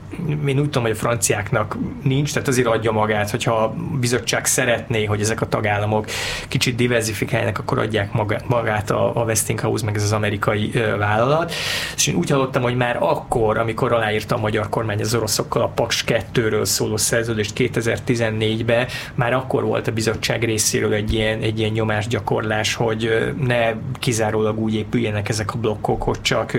Én 0.47 0.59
úgy 0.59 0.65
tudom, 0.65 0.83
hogy 0.83 0.91
a 0.91 0.95
franciáknak 0.95 1.77
nincs, 2.03 2.33
tehát 2.33 2.49
azért 2.49 2.67
adja 2.67 2.93
magát, 2.93 3.31
hogyha 3.31 3.55
a 3.55 3.75
bizottság 4.01 4.47
szeretné, 4.47 5.05
hogy 5.05 5.21
ezek 5.21 5.41
a 5.41 5.49
tagállamok 5.49 6.07
kicsit 6.49 6.75
diversifikáljanak, 6.77 7.59
akkor 7.59 7.79
adják 7.79 8.11
magát 8.47 8.91
a, 8.91 9.21
a 9.21 9.25
Westinghouse, 9.25 9.85
meg 9.85 9.97
ez 9.97 10.03
az 10.03 10.13
amerikai 10.13 10.71
vállalat. 10.99 11.53
És 11.97 12.07
én 12.07 12.15
úgy 12.15 12.31
hallottam, 12.31 12.63
hogy 12.63 12.77
már 12.77 12.97
akkor, 13.01 13.59
amikor 13.59 13.93
aláírta 13.93 14.35
a 14.35 14.39
magyar 14.39 14.69
kormány 14.69 15.01
az 15.01 15.15
oroszokkal 15.15 15.63
a 15.63 15.69
Paks 15.69 16.05
2-ről 16.07 16.65
szóló 16.65 16.97
szerződést 16.97 17.53
2014-ben, 17.57 18.87
már 19.15 19.33
akkor 19.33 19.65
volt 19.65 19.89
a 19.89 19.93
bizottság 19.93 20.45
részéről 20.45 20.93
egy 20.93 21.13
ilyen, 21.13 21.41
egy 21.41 21.59
ilyen 21.59 21.73
nyomásgyakorlás, 21.73 22.75
hogy 22.75 23.33
ne 23.41 23.73
kizárólag 23.99 24.59
úgy 24.59 24.75
épüljenek 24.75 25.29
ezek 25.29 25.55
a 25.55 25.59
blokkok, 25.59 26.03
hogy 26.03 26.21
csak 26.21 26.53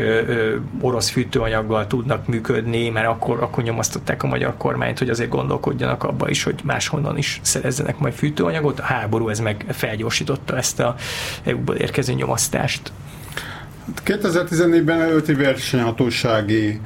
orosz 0.81 1.09
fűtőanyaggal 1.09 1.87
tudnak 1.87 2.27
működni, 2.27 2.89
mert 2.89 3.07
akkor, 3.07 3.41
akkor 3.41 3.63
nyomasztották 3.63 4.23
a 4.23 4.27
magyar 4.27 4.57
kormányt, 4.57 4.99
hogy 4.99 5.09
azért 5.09 5.29
gondolkodjanak 5.29 6.03
abba 6.03 6.29
is, 6.29 6.43
hogy 6.43 6.59
máshonnan 6.63 7.17
is 7.17 7.39
szerezzenek 7.43 7.97
majd 7.97 8.13
fűtőanyagot. 8.13 8.79
A 8.79 8.83
háború 8.83 9.29
ez 9.29 9.39
meg 9.39 9.65
felgyorsította 9.69 10.57
ezt 10.57 10.79
a 10.79 10.95
EU-ból 11.43 11.75
érkező 11.75 12.13
nyomasztást. 12.13 12.91
2014-ben 14.05 15.01
előtti 15.01 15.33
versenyhatósági 15.33 16.79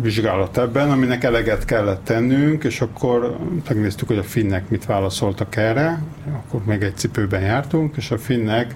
vizsgálat 0.00 0.58
ebben, 0.58 0.90
aminek 0.90 1.24
eleget 1.24 1.64
kellett 1.64 2.04
tennünk, 2.04 2.64
és 2.64 2.80
akkor 2.80 3.36
megnéztük, 3.68 4.08
hogy 4.08 4.18
a 4.18 4.22
finnek 4.22 4.68
mit 4.68 4.86
válaszoltak 4.86 5.56
erre, 5.56 6.02
akkor 6.32 6.64
még 6.64 6.82
egy 6.82 6.96
cipőben 6.96 7.40
jártunk, 7.40 7.96
és 7.96 8.10
a 8.10 8.18
finnek 8.18 8.74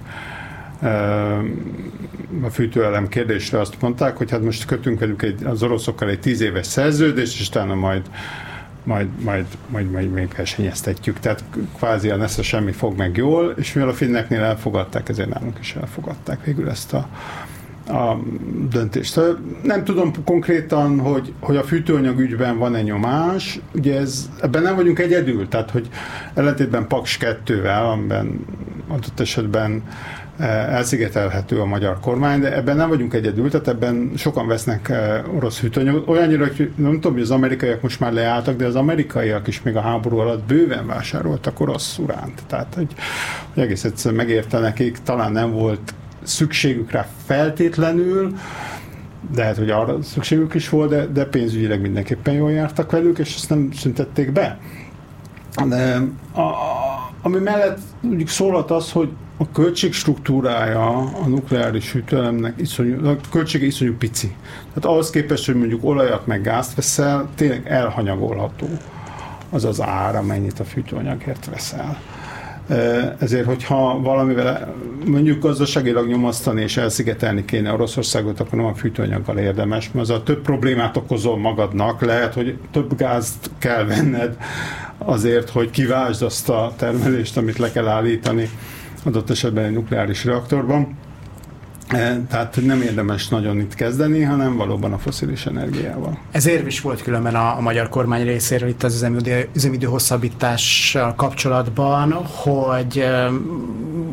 a 2.43 2.49
fűtőelem 2.51 3.07
kérdésre 3.07 3.59
azt 3.59 3.81
mondták, 3.81 4.17
hogy 4.17 4.31
hát 4.31 4.43
most 4.43 4.65
kötünk 4.65 4.99
velük 4.99 5.21
egy, 5.21 5.43
az 5.43 5.63
oroszokkal 5.63 6.09
egy 6.09 6.19
tíz 6.19 6.41
éves 6.41 6.65
szerződést, 6.65 7.39
és 7.39 7.47
utána 7.47 7.75
majd 7.75 8.09
majd, 8.83 9.07
majd, 9.23 9.45
majd, 9.67 9.91
majd 9.91 10.11
még 10.11 10.33
versenyeztetjük. 10.37 11.19
Tehát 11.19 11.43
kvázi 11.77 12.09
a 12.09 12.15
nesze 12.15 12.41
semmi 12.41 12.71
fog 12.71 12.97
meg 12.97 13.17
jól, 13.17 13.53
és 13.57 13.73
mivel 13.73 13.89
a 13.89 13.93
finneknél 13.93 14.41
elfogadták, 14.41 15.09
ezért 15.09 15.29
nálunk 15.29 15.57
is 15.59 15.75
elfogadták 15.75 16.43
végül 16.43 16.69
ezt 16.69 16.93
a, 16.93 17.07
a 17.87 18.19
döntést. 18.69 19.19
Nem 19.63 19.83
tudom 19.83 20.11
konkrétan, 20.25 20.99
hogy, 20.99 21.33
hogy 21.39 21.55
a 21.55 21.63
fűtőanyag 21.63 22.19
ügyben 22.19 22.57
van-e 22.57 22.81
nyomás, 22.81 23.59
ugye 23.73 23.99
ez, 23.99 24.29
ebben 24.41 24.61
nem 24.61 24.75
vagyunk 24.75 24.99
egyedül, 24.99 25.47
tehát 25.47 25.71
hogy 25.71 25.89
ellentétben 26.33 26.87
Paks 26.87 27.17
2-vel, 27.21 27.91
amiben 27.91 28.45
adott 28.87 29.19
esetben 29.19 29.83
elszigetelhető 30.47 31.59
a 31.59 31.65
magyar 31.65 31.99
kormány, 31.99 32.39
de 32.39 32.55
ebben 32.55 32.75
nem 32.75 32.89
vagyunk 32.89 33.13
egyedül, 33.13 33.49
tehát 33.49 33.67
ebben 33.67 34.11
sokan 34.15 34.47
vesznek 34.47 34.89
eh, 34.89 35.35
orosz 35.35 35.59
hűtőanyagot. 35.59 36.07
Olyannyira, 36.07 36.47
hogy 36.47 36.71
nem 36.75 36.91
tudom, 36.91 37.13
hogy 37.13 37.21
az 37.21 37.31
amerikaiak 37.31 37.81
most 37.81 37.99
már 37.99 38.13
leálltak, 38.13 38.55
de 38.55 38.65
az 38.65 38.75
amerikaiak 38.75 39.47
is 39.47 39.61
még 39.61 39.75
a 39.75 39.81
háború 39.81 40.17
alatt 40.17 40.43
bőven 40.43 40.87
vásároltak 40.87 41.59
orosz 41.59 41.97
uránt. 41.97 42.41
Tehát, 42.47 42.73
hogy, 42.75 42.93
hogy 43.53 43.63
egész 43.63 43.83
egyszerűen 43.83 44.25
megérte 44.25 44.59
nekik, 44.59 44.97
talán 45.03 45.31
nem 45.31 45.51
volt 45.51 45.93
szükségük 46.23 46.91
rá 46.91 47.07
feltétlenül, 47.25 48.33
de 49.35 49.43
hát, 49.43 49.57
hogy 49.57 49.69
arra 49.69 50.01
szükségük 50.01 50.53
is 50.53 50.69
volt, 50.69 50.89
de, 50.89 51.05
de 51.05 51.25
pénzügyileg 51.25 51.81
mindenképpen 51.81 52.33
jól 52.33 52.51
jártak 52.51 52.91
velük, 52.91 53.17
és 53.17 53.35
ezt 53.35 53.49
nem 53.49 53.71
szüntették 53.71 54.31
be. 54.31 54.59
De 55.67 56.01
a, 56.33 56.51
ami 57.21 57.39
mellett 57.39 57.79
mondjuk 58.01 58.29
szólhat 58.29 58.71
az, 58.71 58.91
hogy 58.91 59.09
a 59.41 59.51
költség 59.53 59.93
struktúrája 59.93 60.97
a 60.97 61.27
nukleáris 61.27 61.91
hűtőelemnek 61.91 62.53
iszonyú, 62.57 63.07
a 63.07 63.15
költsége 63.31 63.65
iszonyú 63.65 63.97
pici. 63.97 64.35
Tehát 64.67 64.85
ahhoz 64.85 65.09
képest, 65.09 65.45
hogy 65.45 65.55
mondjuk 65.55 65.83
olajat 65.83 66.27
meg 66.27 66.41
gázt 66.41 66.75
veszel, 66.75 67.29
tényleg 67.35 67.67
elhanyagolható 67.67 68.67
az 69.49 69.65
az 69.65 69.81
ár, 69.81 70.15
amennyit 70.15 70.59
a 70.59 70.63
fűtőanyagért 70.63 71.49
veszel. 71.49 72.01
Ezért, 73.19 73.45
hogyha 73.45 73.99
valamivel 74.01 74.75
mondjuk 75.05 75.41
gazdaságilag 75.41 76.07
nyomasztani 76.07 76.61
és 76.61 76.77
elszigetelni 76.77 77.45
kéne 77.45 77.73
Oroszországot, 77.73 78.39
akkor 78.39 78.57
nem 78.57 78.65
a 78.67 78.73
fűtőanyaggal 78.73 79.37
érdemes, 79.37 79.91
mert 79.91 80.09
az 80.09 80.15
a 80.15 80.23
több 80.23 80.41
problémát 80.41 80.97
okozol 80.97 81.37
magadnak, 81.37 82.01
lehet, 82.01 82.33
hogy 82.33 82.57
több 82.71 82.97
gázt 82.97 83.49
kell 83.57 83.85
venned 83.85 84.37
azért, 84.97 85.49
hogy 85.49 85.69
kivásd 85.69 86.21
azt 86.21 86.49
a 86.49 86.73
termelést, 86.77 87.37
amit 87.37 87.57
le 87.57 87.71
kell 87.71 87.87
állítani 87.87 88.49
adott 89.03 89.29
esetben 89.29 89.63
egy 89.63 89.73
nukleáris 89.73 90.25
reaktorban. 90.25 90.97
E, 91.87 92.21
tehát 92.29 92.59
nem 92.65 92.81
érdemes 92.81 93.27
nagyon 93.27 93.59
itt 93.59 93.75
kezdeni, 93.75 94.21
hanem 94.21 94.55
valóban 94.55 94.93
a 94.93 94.97
foszilis 94.97 95.45
energiával. 95.45 96.17
Ez 96.31 96.47
érv 96.47 96.67
is 96.67 96.81
volt 96.81 97.01
különben 97.01 97.35
a, 97.35 97.57
a 97.57 97.61
magyar 97.61 97.89
kormány 97.89 98.23
részéről 98.23 98.69
itt 98.69 98.83
az 98.83 98.93
üzemidő, 98.93 99.49
üzemidő 99.55 99.87
hosszabbítással 99.87 101.15
kapcsolatban, 101.15 102.13
hogy 102.13 103.05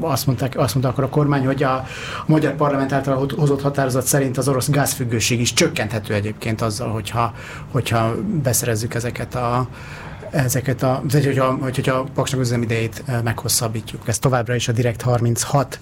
azt 0.01 0.27
mondták, 0.27 0.59
azt 0.59 0.75
mondta 0.75 0.93
akkor 0.93 1.05
a 1.05 1.09
kormány, 1.09 1.47
hogy 1.47 1.63
a, 1.63 1.73
a 1.73 1.87
magyar 2.27 2.55
parlament 2.55 2.93
által 2.93 3.29
hozott 3.37 3.63
határozat 3.63 4.07
szerint 4.07 4.39
az 4.39 4.49
orosz 4.49 4.71
gázfüggőség 4.71 5.41
is 5.41 5.53
csökkenthető 5.53 6.15
egyébként 6.15 6.61
azzal, 6.61 6.89
hogyha, 6.89 7.35
hogyha 7.71 8.15
beszerezzük 8.43 8.95
ezeket 8.95 9.35
a 9.35 9.69
ezeket 10.31 10.83
a, 10.83 11.03
hogyha, 11.13 11.59
hogyha 11.61 11.95
a 11.95 12.07
paksnak 12.15 12.41
üzemidejét 12.41 13.05
meghosszabbítjuk. 13.25 14.09
Ez 14.09 14.19
továbbra 14.19 14.55
is 14.55 14.69
a 14.69 14.73
Direkt 14.73 15.03
36 15.03 15.79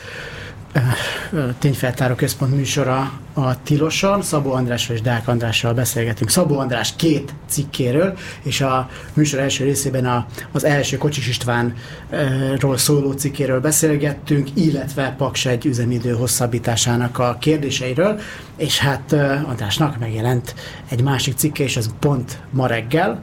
tényfeltáró 1.59 2.15
központ 2.15 2.55
műsora 2.55 3.13
a 3.35 3.63
Tiloson. 3.63 4.23
Szabó 4.23 4.53
Andrással 4.53 4.95
és 4.95 5.03
Dák 5.03 5.29
Andrással 5.29 5.73
beszélgetünk. 5.73 6.31
Szabó 6.31 6.59
András 6.59 6.97
két 6.97 7.35
cikkéről, 7.49 8.17
és 8.43 8.61
a 8.61 8.89
műsor 9.15 9.39
első 9.39 9.65
részében 9.65 10.07
a, 10.07 10.27
az 10.53 10.65
első 10.65 10.97
Kocsis 10.97 11.29
Istvánról 11.29 12.77
szóló 12.77 13.13
cikkéről 13.13 13.61
beszélgettünk, 13.61 14.49
illetve 14.55 15.15
Paks 15.19 15.47
egy 15.47 15.67
üzemidő 15.67 16.13
hosszabbításának 16.13 17.19
a 17.19 17.37
kérdéseiről, 17.41 18.21
és 18.57 18.79
hát 18.79 19.13
Andrásnak 19.47 19.99
megjelent 19.99 20.55
egy 20.89 21.03
másik 21.03 21.37
cikke, 21.37 21.63
és 21.63 21.77
ez 21.77 21.91
pont 22.01 22.39
ma 22.51 22.67
reggel, 22.67 23.23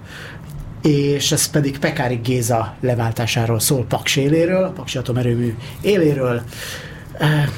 és 0.84 1.32
ez 1.32 1.50
pedig 1.50 1.80
Pekári 1.80 2.20
Géza 2.24 2.76
leváltásáról 2.80 3.60
szól 3.60 3.86
Paks 3.86 4.16
éléről, 4.16 4.72
Paksi 4.76 4.98
atomerőmű 4.98 5.56
éléről. 5.82 6.42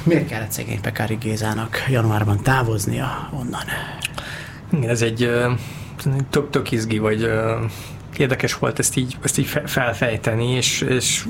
Miért 0.02 0.28
kellett 0.28 0.50
szegény 0.50 0.80
Pekári 0.80 1.14
Gézának 1.14 1.84
januárban 1.88 2.42
távoznia 2.42 3.30
onnan? 3.32 3.64
Igen, 4.72 4.90
ez 4.90 5.02
egy 5.02 5.30
tök, 6.30 6.50
tök 6.50 6.70
izgi, 6.70 6.98
vagy 6.98 7.30
érdekes 8.16 8.54
volt 8.54 8.78
ezt 8.78 8.96
így, 8.96 9.16
ezt 9.22 9.38
így 9.38 9.46
felfejteni, 9.64 10.50
és, 10.50 10.80
és 10.80 11.26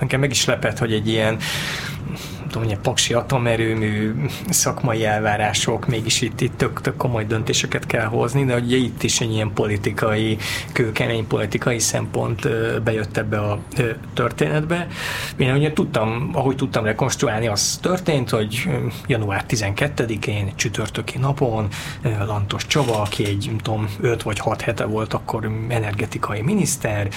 nekem 0.00 0.20
meg 0.20 0.30
is 0.30 0.44
lepett, 0.44 0.78
hogy 0.78 0.92
egy 0.92 1.08
ilyen 1.08 1.38
tudom, 2.50 2.68
hogy 2.68 2.78
paksi 2.78 3.14
atomerőmű, 3.14 4.14
szakmai 4.48 5.04
elvárások, 5.04 5.86
mégis 5.86 6.20
itt, 6.20 6.40
itt 6.40 6.56
tök, 6.56 6.80
tök 6.80 6.96
komoly 6.96 7.24
döntéseket 7.24 7.86
kell 7.86 8.04
hozni, 8.04 8.44
de 8.44 8.54
ugye 8.54 8.76
itt 8.76 9.02
is 9.02 9.20
egy 9.20 9.32
ilyen 9.32 9.52
politikai, 9.52 10.38
kőkemény 10.72 11.26
politikai 11.26 11.78
szempont 11.78 12.48
bejött 12.82 13.16
ebbe 13.16 13.38
a 13.38 13.58
történetbe. 14.14 14.86
Én 15.36 15.54
ugye 15.54 15.72
tudtam, 15.72 16.30
ahogy 16.32 16.56
tudtam 16.56 16.84
rekonstruálni, 16.84 17.46
az 17.46 17.78
történt, 17.82 18.30
hogy 18.30 18.68
január 19.06 19.44
12-én, 19.48 20.52
csütörtöki 20.54 21.18
napon 21.18 21.68
Lantos 22.26 22.66
Csaba, 22.66 23.00
aki 23.00 23.26
egy, 23.26 23.44
nem 23.46 23.58
tudom, 23.58 23.88
5 24.00 24.22
vagy 24.22 24.38
6 24.38 24.60
hete 24.60 24.84
volt 24.84 25.14
akkor 25.14 25.50
energetikai 25.68 26.40
miniszter, 26.40 27.08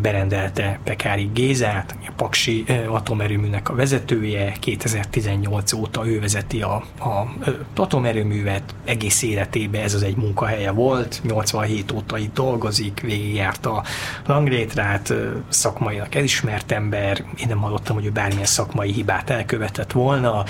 berendelte 0.00 0.78
Pekári 0.84 1.30
Gézát, 1.34 1.96
a 2.06 2.12
Paksi 2.16 2.64
atomerőműnek 2.88 3.68
a 3.68 3.74
vezetője, 3.74 4.52
2018 4.78 5.72
óta 5.72 6.06
ő 6.06 6.20
vezeti 6.20 6.62
a, 6.62 6.74
a 6.98 7.34
atomerőművet, 7.76 8.74
egész 8.84 9.22
életében 9.22 9.82
ez 9.82 9.94
az 9.94 10.02
egy 10.02 10.16
munkahelye 10.16 10.70
volt, 10.70 11.20
87 11.24 11.92
óta 11.92 12.18
itt 12.18 12.34
dolgozik, 12.34 13.00
végigjárt 13.00 13.66
a 13.66 13.82
Langrétrát, 14.26 15.14
szakmailag 15.48 16.14
elismert 16.14 16.72
ember, 16.72 17.24
én 17.36 17.46
nem 17.48 17.58
hallottam, 17.58 17.96
hogy 17.96 18.04
ő 18.04 18.10
bármilyen 18.10 18.44
szakmai 18.44 18.92
hibát 18.92 19.30
elkövetett 19.30 19.92
volna, 19.92 20.44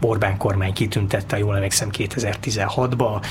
Orbán 0.00 0.36
kormány 0.36 0.72
kitüntette, 0.72 1.38
jól 1.38 1.54
emlékszem, 1.54 1.88
2016-ba 1.92 3.24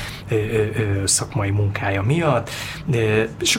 szakmai 1.06 1.50
munkája 1.50 2.02
miatt, 2.02 2.50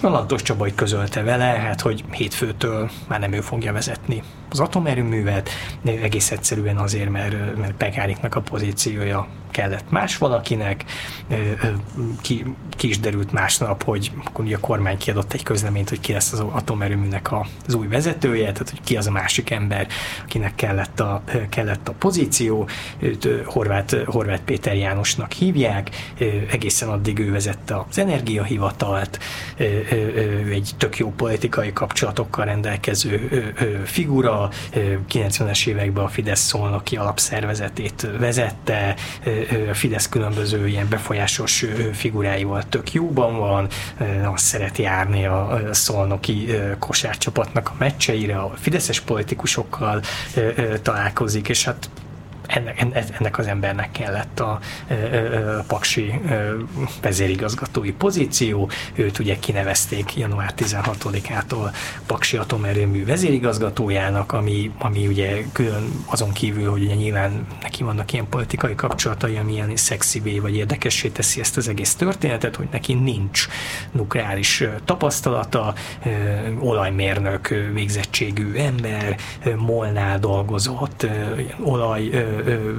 a 0.03 0.09
Lantos 0.09 0.43
Csaba 0.43 0.67
közölte 0.75 1.23
vele, 1.23 1.45
hát 1.45 1.81
hogy 1.81 2.05
hétfőtől 2.11 2.91
már 3.09 3.21
nem 3.21 3.33
ő 3.33 3.41
fogja 3.41 3.73
vezetni 3.73 4.23
az 4.51 4.61
atomerőművet, 4.61 5.51
egész 5.85 6.31
egyszerűen 6.31 6.77
azért, 6.77 7.11
mert, 7.11 7.57
mert 7.57 7.73
Pekáriknak 7.73 8.35
a 8.35 8.41
pozíciója 8.41 9.29
kellett 9.51 9.91
más 9.91 10.17
valakinek, 10.19 10.85
ki, 12.21 12.45
ki 12.77 12.89
is 12.89 13.01
derült 13.01 13.33
másnap, 13.33 13.83
hogy 13.83 14.11
akkor 14.25 14.53
a 14.53 14.59
kormány 14.61 14.99
kiadott 14.99 15.33
egy 15.33 15.43
közleményt, 15.43 15.89
hogy 15.89 16.01
ki 16.01 16.13
lesz 16.13 16.33
az 16.33 16.41
atomerőműnek 16.41 17.29
az 17.67 17.75
új 17.75 17.87
vezetője, 17.87 18.53
tehát 18.53 18.71
hogy 18.71 18.81
ki 18.85 18.97
az 18.97 19.07
a 19.07 19.11
másik 19.11 19.51
ember, 19.51 19.87
akinek 20.23 20.55
kellett 20.55 21.01
a, 21.01 21.23
kellett 21.49 21.89
a 21.89 21.93
pozíció, 21.93 22.69
őt 22.99 23.29
Horváth, 23.45 24.05
Horváth 24.05 24.43
Péter 24.43 24.77
Jánosnak 24.77 25.33
hívják, 25.33 25.91
egészen 26.51 26.89
addig 26.89 27.19
ő 27.19 27.31
vezette 27.31 27.85
az 27.89 27.99
energiahivatalt, 27.99 29.19
egy 30.51 30.71
tök 30.77 30.99
jó 30.99 31.13
politikai 31.17 31.73
kapcsolatokkal 31.73 32.45
rendelkező 32.45 33.53
figura, 33.85 34.40
90-es 35.09 35.67
években 35.67 36.05
a 36.05 36.09
Fidesz 36.09 36.41
szolnoki 36.41 36.97
alapszervezetét 36.97 38.09
vezette, 38.19 38.95
a 39.71 39.75
Fidesz 39.75 40.09
különböző 40.09 40.69
ilyen 40.69 40.89
befolyásos 40.89 41.65
figuráival 41.93 42.63
tök 42.69 42.93
jóban 42.93 43.39
van, 43.39 43.69
azt 44.25 44.45
szeret 44.45 44.79
járni 44.79 45.27
a 45.27 45.61
szolnoki 45.71 46.49
kosárcsapatnak 46.79 47.69
a 47.69 47.75
meccseire, 47.79 48.39
a 48.39 48.53
fideszes 48.57 49.01
politikusokkal 49.01 50.03
találkozik, 50.83 51.49
és 51.49 51.65
hát 51.65 51.91
ennek, 52.47 52.87
ennek 53.19 53.39
az 53.39 53.47
embernek 53.47 53.91
kellett 53.91 54.41
a, 54.41 54.51
a, 54.51 54.61
paksi 55.67 56.21
vezérigazgatói 57.03 57.93
pozíció. 57.93 58.71
Őt 58.95 59.19
ugye 59.19 59.39
kinevezték 59.39 60.17
január 60.17 60.55
16-ától 60.57 61.75
Paksi 62.07 62.37
atomerőmű 62.37 63.05
vezérigazgatójának, 63.05 64.33
ami, 64.33 64.71
ami 64.79 65.07
ugye 65.07 65.43
külön 65.53 65.91
azon 66.07 66.33
kívül, 66.33 66.71
hogy 66.71 66.83
ugye 66.83 66.95
nyilván 66.95 67.47
neki 67.63 67.83
vannak 67.83 68.13
ilyen 68.13 68.29
politikai 68.29 68.75
kapcsolatai, 68.75 69.37
ami 69.37 69.53
ilyen 69.53 69.77
szexivé 69.77 70.39
vagy 70.39 70.57
érdekessé 70.57 71.09
teszi 71.09 71.41
ezt 71.41 71.57
az 71.57 71.69
egész 71.69 71.95
történetet, 71.95 72.57
hogy 72.57 72.69
neki 72.71 72.95
nincs 72.95 73.47
nukleáris 73.91 74.65
tapasztalata, 74.85 75.75
olajmérnök 76.59 77.49
végzettségű 77.73 78.53
ember, 78.55 79.17
Molnál 79.57 80.19
dolgozott, 80.19 81.07
olaj 81.63 82.11
ö, 82.47 82.73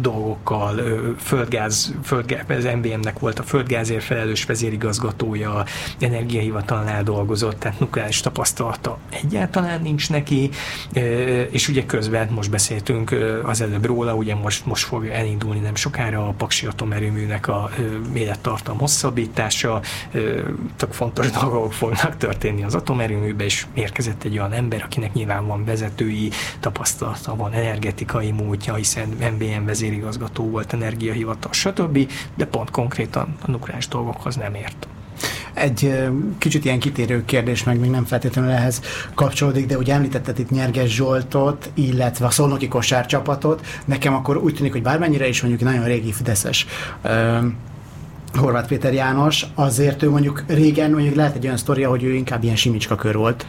dolgokkal, 0.00 0.78
ö, 0.78 1.10
földgáz, 1.18 1.94
földgáz, 2.02 2.44
az 2.48 2.64
MBM-nek 2.64 3.18
volt 3.18 3.38
a 3.38 3.42
földgázért 3.42 4.04
felelős 4.04 4.44
vezérigazgatója, 4.44 5.64
energiahivatalnál 5.98 7.02
dolgozott, 7.02 7.58
tehát 7.58 7.80
nukleáris 7.80 8.20
tapasztalata 8.20 8.98
egyáltalán 9.10 9.82
nincs 9.82 10.10
neki, 10.10 10.50
ö, 10.92 11.00
és 11.40 11.68
ugye 11.68 11.86
közben 11.86 12.28
most 12.32 12.50
beszéltünk 12.50 13.14
az 13.44 13.60
előbb 13.60 13.84
róla, 13.84 14.14
ugye 14.14 14.34
most, 14.34 14.66
most 14.66 14.84
fog 14.84 15.06
elindulni 15.06 15.60
nem 15.60 15.74
sokára 15.74 16.28
a 16.28 16.34
Paksi 16.36 16.66
atomerőműnek 16.66 17.48
a 17.48 17.70
élettartam 18.14 18.78
hosszabbítása, 18.78 19.80
tök 20.76 20.92
fontos 20.92 21.30
dolgok 21.40 21.72
fognak 21.72 22.16
történni 22.16 22.62
az 22.62 22.74
atomerőműbe, 22.74 23.44
és 23.44 23.66
érkezett 23.74 24.24
egy 24.24 24.38
olyan 24.38 24.52
ember, 24.52 24.82
akinek 24.82 25.12
nyilván 25.12 25.46
van 25.46 25.64
vezetői 25.64 26.30
tapasztalata, 26.60 27.36
van 27.36 27.52
energetikai 27.52 28.30
múltja, 28.30 28.78
hiszen 28.86 29.32
MBM 29.32 29.64
vezérigazgató 29.64 30.50
volt, 30.50 30.72
energiahivatal, 30.72 31.52
stb., 31.52 32.12
de 32.34 32.44
pont 32.44 32.70
konkrétan 32.70 33.36
a 33.40 33.50
nukleáris 33.50 33.88
dolgokhoz 33.88 34.36
nem 34.36 34.54
ért. 34.54 34.88
Egy 35.54 36.08
kicsit 36.38 36.64
ilyen 36.64 36.78
kitérő 36.78 37.24
kérdés, 37.24 37.64
meg 37.64 37.80
még 37.80 37.90
nem 37.90 38.04
feltétlenül 38.04 38.50
ehhez 38.50 38.80
kapcsolódik, 39.14 39.66
de 39.66 39.76
ugye 39.76 39.94
említetted 39.94 40.38
itt 40.38 40.50
Nyerges 40.50 40.94
Zsoltot, 40.94 41.70
illetve 41.74 42.26
a 42.26 42.30
Szolnoki 42.30 42.68
kosárcsapatot. 42.68 43.66
Nekem 43.84 44.14
akkor 44.14 44.36
úgy 44.36 44.54
tűnik, 44.54 44.72
hogy 44.72 44.82
bármennyire 44.82 45.28
is 45.28 45.42
mondjuk 45.42 45.70
nagyon 45.70 45.84
régi 45.84 46.12
Fideszes 46.12 46.66
Horváth 48.36 48.68
Péter 48.68 48.92
János, 48.92 49.46
azért 49.54 50.02
ő 50.02 50.10
mondjuk 50.10 50.44
régen 50.46 50.90
mondjuk 50.90 51.14
lehet 51.14 51.34
egy 51.34 51.44
olyan 51.44 51.56
sztoria, 51.56 51.88
hogy 51.88 52.04
ő 52.04 52.14
inkább 52.14 52.42
ilyen 52.42 52.56
simicska 52.56 52.94
kör 52.94 53.16
volt. 53.16 53.46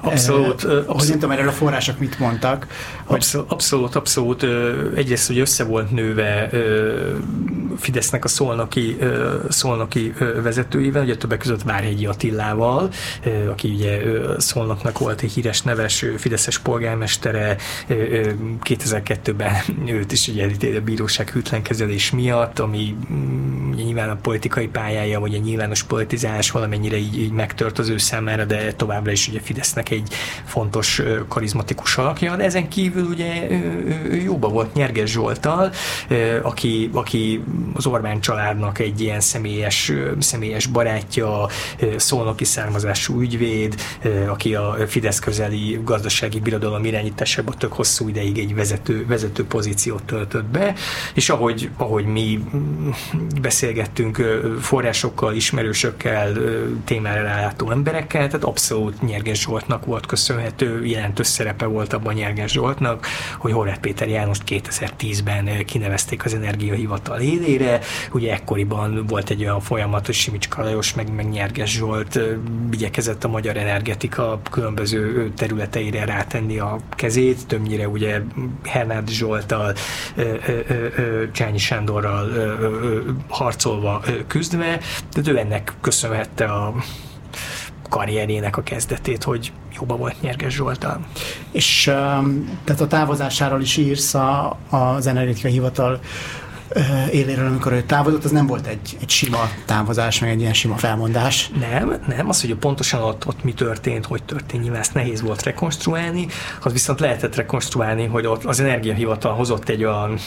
Abszolút. 0.00 0.46
Eh, 0.46 0.52
abszolút. 0.52 0.86
Hogy 0.86 1.08
nem 1.08 1.18
tudom, 1.18 1.30
erről 1.30 1.48
a 1.48 1.52
források 1.52 1.98
mit 1.98 2.18
mondtak. 2.18 2.66
Hogy... 3.04 3.16
Abszolút, 3.16 3.50
abszolút, 3.50 3.94
abszolút. 3.94 4.46
Egyrészt, 4.94 5.26
hogy 5.26 5.38
össze 5.38 5.64
volt 5.64 5.90
nőve 5.90 6.50
Fidesznek 7.78 8.24
a 8.24 8.28
szolnoki, 8.28 8.96
szolnoki 9.48 10.12
vezetőivel, 10.42 11.02
ugye 11.02 11.16
többek 11.16 11.38
között 11.38 11.62
Várhegyi 11.62 12.06
Attillával, 12.06 12.90
aki 13.50 13.68
ugye 13.68 14.00
Szolnoknak 14.38 14.98
volt 14.98 15.20
egy 15.20 15.32
híres 15.32 15.62
neves 15.62 16.04
Fideszes 16.16 16.58
polgármestere, 16.58 17.56
2002-ben 18.64 19.54
őt 19.86 20.12
is 20.12 20.28
ugye 20.28 20.48
a 20.76 20.80
bíróság 20.80 21.30
hűtlen 21.30 21.62
kezelés 21.62 22.10
miatt, 22.10 22.58
ami 22.58 22.96
mm, 23.12 23.72
nyilván 23.72 24.10
a 24.10 24.16
politikai 24.24 24.66
pályája, 24.66 25.20
vagy 25.20 25.34
a 25.34 25.38
nyilvános 25.38 25.82
politizálás 25.82 26.50
valamennyire 26.50 26.96
így, 26.96 27.18
így 27.18 27.30
megtört 27.30 27.78
az 27.78 27.88
ő 27.88 27.98
számára, 27.98 28.44
de 28.44 28.72
továbbra 28.72 29.10
is 29.12 29.28
ugye 29.28 29.40
Fidesznek 29.40 29.90
egy 29.90 30.14
fontos, 30.44 31.02
karizmatikus 31.28 31.96
alakja. 31.96 32.36
De 32.36 32.44
ezen 32.44 32.68
kívül 32.68 33.04
ugye 33.04 33.46
jóba 34.24 34.48
volt 34.48 34.74
Nyerges 34.74 35.10
Zsoltal, 35.10 35.72
aki, 36.42 36.90
aki 36.92 37.44
az 37.74 37.86
Orbán 37.86 38.20
családnak 38.20 38.78
egy 38.78 39.00
ilyen 39.00 39.20
személyes, 39.20 39.92
személyes 40.18 40.66
barátja, 40.66 41.48
szolnoki 41.96 42.44
származású 42.44 43.20
ügyvéd, 43.20 43.74
aki 44.28 44.54
a 44.54 44.76
Fidesz 44.86 45.18
közeli 45.18 45.80
gazdasági 45.84 46.40
birodalom 46.40 46.84
irányításában 46.84 47.54
tök 47.58 47.72
hosszú 47.72 48.08
ideig 48.08 48.38
egy 48.38 48.54
vezető, 48.54 49.06
vezető 49.06 49.44
pozíciót 49.44 50.02
töltött 50.02 50.44
be, 50.44 50.74
és 51.14 51.28
ahogy, 51.30 51.70
ahogy 51.76 52.04
mi 52.04 52.44
beszélgettünk 53.40 54.03
forrásokkal, 54.60 55.34
ismerősökkel, 55.34 56.32
témára 56.84 57.22
rálátó 57.22 57.70
emberekkel, 57.70 58.26
tehát 58.26 58.44
abszolút 58.44 59.02
Nyerges 59.02 59.40
Zsoltnak 59.40 59.84
volt 59.84 60.06
köszönhető, 60.06 60.84
jelentős 60.84 61.26
szerepe 61.26 61.64
volt 61.66 61.92
abban 61.92 62.14
Nyerges 62.14 62.52
Zsoltnak, 62.52 63.06
hogy 63.38 63.52
Horváth 63.52 63.80
Péter 63.80 64.08
Jánost 64.08 64.42
2010-ben 64.46 65.64
kinevezték 65.64 66.24
az 66.24 66.34
Energiahivatal 66.34 67.20
élére, 67.20 67.80
ugye 68.12 68.32
ekkoriban 68.32 69.06
volt 69.06 69.30
egy 69.30 69.42
olyan 69.42 69.60
folyamat, 69.60 70.06
hogy 70.06 70.14
Simicska 70.14 70.62
Lajos 70.62 70.94
meg, 70.94 71.14
meg 71.14 71.28
Nyerges 71.28 71.72
Zsolt 71.72 72.20
igyekezett 72.72 73.24
a 73.24 73.28
magyar 73.28 73.56
energetika 73.56 74.40
különböző 74.50 75.32
területeire 75.36 76.04
rátenni 76.04 76.58
a 76.58 76.78
kezét, 76.90 77.46
többnyire 77.46 77.88
ugye 77.88 78.20
Hernád 78.64 79.08
Zsoltal, 79.08 79.74
Csányi 81.32 81.58
Sándorral 81.58 82.32
harcolva, 83.28 83.93
küzdve, 84.26 84.80
de 85.14 85.30
ő 85.30 85.38
ennek 85.38 85.72
köszönhette 85.80 86.44
a 86.44 86.74
karrierjének 87.88 88.56
a 88.56 88.62
kezdetét, 88.62 89.22
hogy 89.22 89.52
jobban 89.78 89.98
volt 89.98 90.20
Nyerges 90.20 90.54
Zsoltal. 90.54 91.06
És 91.50 91.82
tehát 92.64 92.80
a 92.80 92.86
távozásáról 92.86 93.60
is 93.60 93.76
írsz 93.76 94.14
a, 94.14 94.58
az 94.70 95.06
energetikai 95.06 95.52
hivatal 95.52 96.00
éléről, 97.10 97.46
amikor 97.46 97.72
ő 97.72 97.82
távozott, 97.82 98.24
az 98.24 98.30
nem 98.30 98.46
volt 98.46 98.66
egy, 98.66 98.96
egy 99.00 99.10
sima 99.10 99.50
távozás, 99.64 100.20
meg 100.20 100.30
egy 100.30 100.40
ilyen 100.40 100.52
sima 100.52 100.76
felmondás. 100.76 101.50
Nem, 101.60 102.00
nem, 102.08 102.28
az, 102.28 102.40
hogy 102.40 102.54
pontosan 102.54 103.02
ott, 103.02 103.26
ott 103.26 103.44
mi 103.44 103.52
történt, 103.52 104.06
hogy 104.06 104.22
történt, 104.22 104.62
nyilván 104.62 104.80
ezt 104.80 104.94
nehéz 104.94 105.22
volt 105.22 105.42
rekonstruálni, 105.42 106.26
az 106.62 106.72
viszont 106.72 107.00
lehetett 107.00 107.34
rekonstruálni, 107.34 108.06
hogy 108.06 108.26
ott 108.26 108.44
az 108.44 108.60
energiahivatal 108.60 109.34
hozott 109.34 109.68
egy 109.68 109.84
olyan 109.84 110.18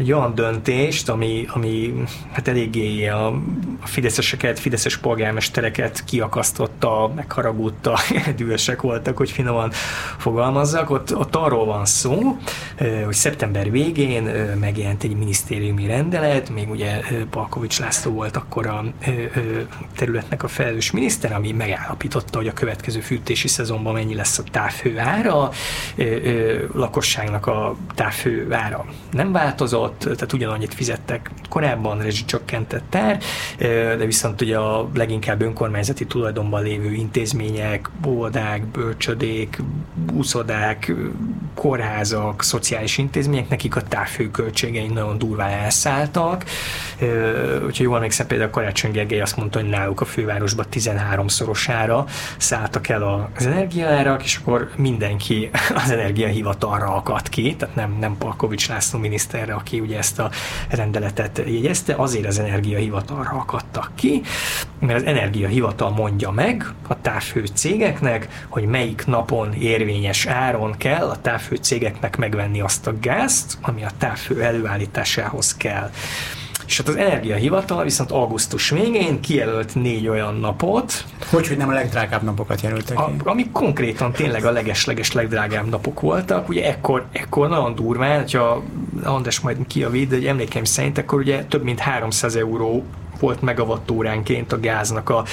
egy 0.00 0.12
olyan 0.12 0.34
döntést, 0.34 1.08
ami, 1.08 1.46
ami 1.48 1.94
hát 2.32 2.48
eléggé 2.48 3.06
a, 3.06 3.42
fideszeseket, 3.84 4.58
fideszes 4.58 4.96
polgármestereket 4.96 6.04
kiakasztotta, 6.04 7.12
megharagudta, 7.14 7.98
dühösek 8.36 8.82
voltak, 8.82 9.16
hogy 9.16 9.30
finoman 9.30 9.70
fogalmazzak. 10.18 10.90
Ott, 10.90 11.16
ott 11.16 11.36
arról 11.36 11.64
van 11.64 11.84
szó, 11.84 12.36
hogy 13.04 13.14
szeptember 13.14 13.70
végén 13.70 14.22
megjelent 14.60 15.02
egy 15.02 15.16
minisztériumi 15.16 15.86
rendelet, 15.86 16.50
még 16.50 16.70
ugye 16.70 17.00
Palkovics 17.30 17.80
László 17.80 18.12
volt 18.12 18.36
akkor 18.36 18.66
a 18.66 18.84
területnek 19.96 20.42
a 20.42 20.48
felelős 20.48 20.90
miniszter, 20.90 21.32
ami 21.32 21.52
megállapította, 21.52 22.38
hogy 22.38 22.48
a 22.48 22.52
következő 22.52 23.00
fűtési 23.00 23.48
szezonban 23.48 23.92
mennyi 23.92 24.14
lesz 24.14 24.38
a 24.38 24.42
távhő 24.50 25.00
lakosságnak 26.72 27.46
a 27.46 27.76
távhő 27.94 28.58
nem 29.10 29.32
változott, 29.32 29.89
fizetett, 29.98 30.16
tehát 30.16 30.32
ugyanannyit 30.32 30.74
fizettek 30.74 31.30
korábban 31.48 32.02
rezsicsökkentett 32.02 32.94
ár, 32.94 33.18
de 33.96 34.04
viszont 34.04 34.40
ugye 34.40 34.58
a 34.58 34.88
leginkább 34.94 35.42
önkormányzati 35.42 36.06
tulajdonban 36.06 36.62
lévő 36.62 36.92
intézmények, 36.92 37.90
óvodák, 38.06 38.66
bölcsödék, 38.66 39.62
úszodák, 40.12 40.92
kórházak, 41.54 42.42
szociális 42.42 42.98
intézmények, 42.98 43.48
nekik 43.48 43.76
a 43.76 43.82
távfőköltségei 43.82 44.86
nagyon 44.86 45.18
durván 45.18 45.50
elszálltak. 45.50 46.44
Úgyhogy 47.66 47.86
jól 47.86 47.96
emlékszem, 47.96 48.26
például 48.26 48.50
Karácsony 48.50 48.90
Gergely 48.90 49.20
azt 49.20 49.36
mondta, 49.36 49.60
hogy 49.60 49.68
náluk 49.68 50.00
a 50.00 50.04
fővárosban 50.04 50.66
13-szorosára 50.72 52.04
szálltak 52.36 52.88
el 52.88 53.30
az 53.36 53.46
energiaárak, 53.46 54.24
és 54.24 54.36
akkor 54.36 54.70
mindenki 54.76 55.50
az 55.84 55.90
energiahivatalra 55.90 56.94
akadt 56.94 57.28
ki, 57.28 57.56
tehát 57.56 57.74
nem, 57.74 57.96
nem 58.00 58.16
Palkovics 58.18 58.68
László 58.68 58.98
miniszterre, 58.98 59.54
aki 59.54 59.69
ugye 59.78 59.98
ezt 59.98 60.18
a 60.18 60.30
rendeletet 60.68 61.42
jegyezte, 61.46 61.94
azért 61.94 62.26
az 62.26 62.38
energiahivatalra 62.38 63.30
akadtak 63.30 63.90
ki, 63.94 64.22
mert 64.78 65.00
az 65.00 65.04
energiahivatal 65.04 65.90
mondja 65.90 66.30
meg 66.30 66.66
a 66.88 67.00
távfő 67.00 67.44
cégeknek, 67.54 68.46
hogy 68.48 68.64
melyik 68.64 69.06
napon 69.06 69.52
érvényes 69.52 70.26
áron 70.26 70.74
kell 70.76 71.08
a 71.08 71.20
távfő 71.20 71.56
cégeknek 71.56 72.16
megvenni 72.16 72.60
azt 72.60 72.86
a 72.86 72.94
gázt, 73.00 73.58
ami 73.60 73.84
a 73.84 73.90
távfő 73.98 74.42
előállításához 74.42 75.56
kell. 75.56 75.90
És 76.70 76.76
hát 76.76 76.88
az 76.88 76.96
energiahivatal 76.96 77.84
viszont 77.84 78.10
augusztus 78.10 78.70
végén 78.70 79.20
kijelölt 79.20 79.74
négy 79.74 80.08
olyan 80.08 80.34
napot. 80.34 81.04
Hogy, 81.30 81.48
hogy 81.48 81.56
nem 81.56 81.68
a 81.68 81.72
legdrágább 81.72 82.22
napokat 82.22 82.60
jelöltek 82.60 82.98
a, 82.98 83.12
Amik 83.24 83.52
konkrétan 83.52 84.12
tényleg 84.12 84.44
a 84.44 84.50
leges-leges 84.50 85.12
legdrágább 85.12 85.68
napok 85.68 86.00
voltak. 86.00 86.48
Ugye 86.48 86.66
ekkor, 86.66 87.06
ekkor 87.12 87.48
nagyon 87.48 87.74
durván, 87.74 88.18
hogyha 88.18 88.62
András 89.02 89.40
majd 89.40 89.56
kijavít, 89.66 90.08
de 90.08 90.16
egy 90.16 90.26
emlékeim 90.26 90.64
szerint, 90.64 90.98
akkor 90.98 91.18
ugye 91.18 91.44
több 91.44 91.62
mint 91.62 91.78
300 91.78 92.36
euró 92.36 92.84
volt 93.20 93.42
megawattóránként 93.42 94.52
a 94.52 94.60
gáznak 94.60 95.08
a 95.08 95.24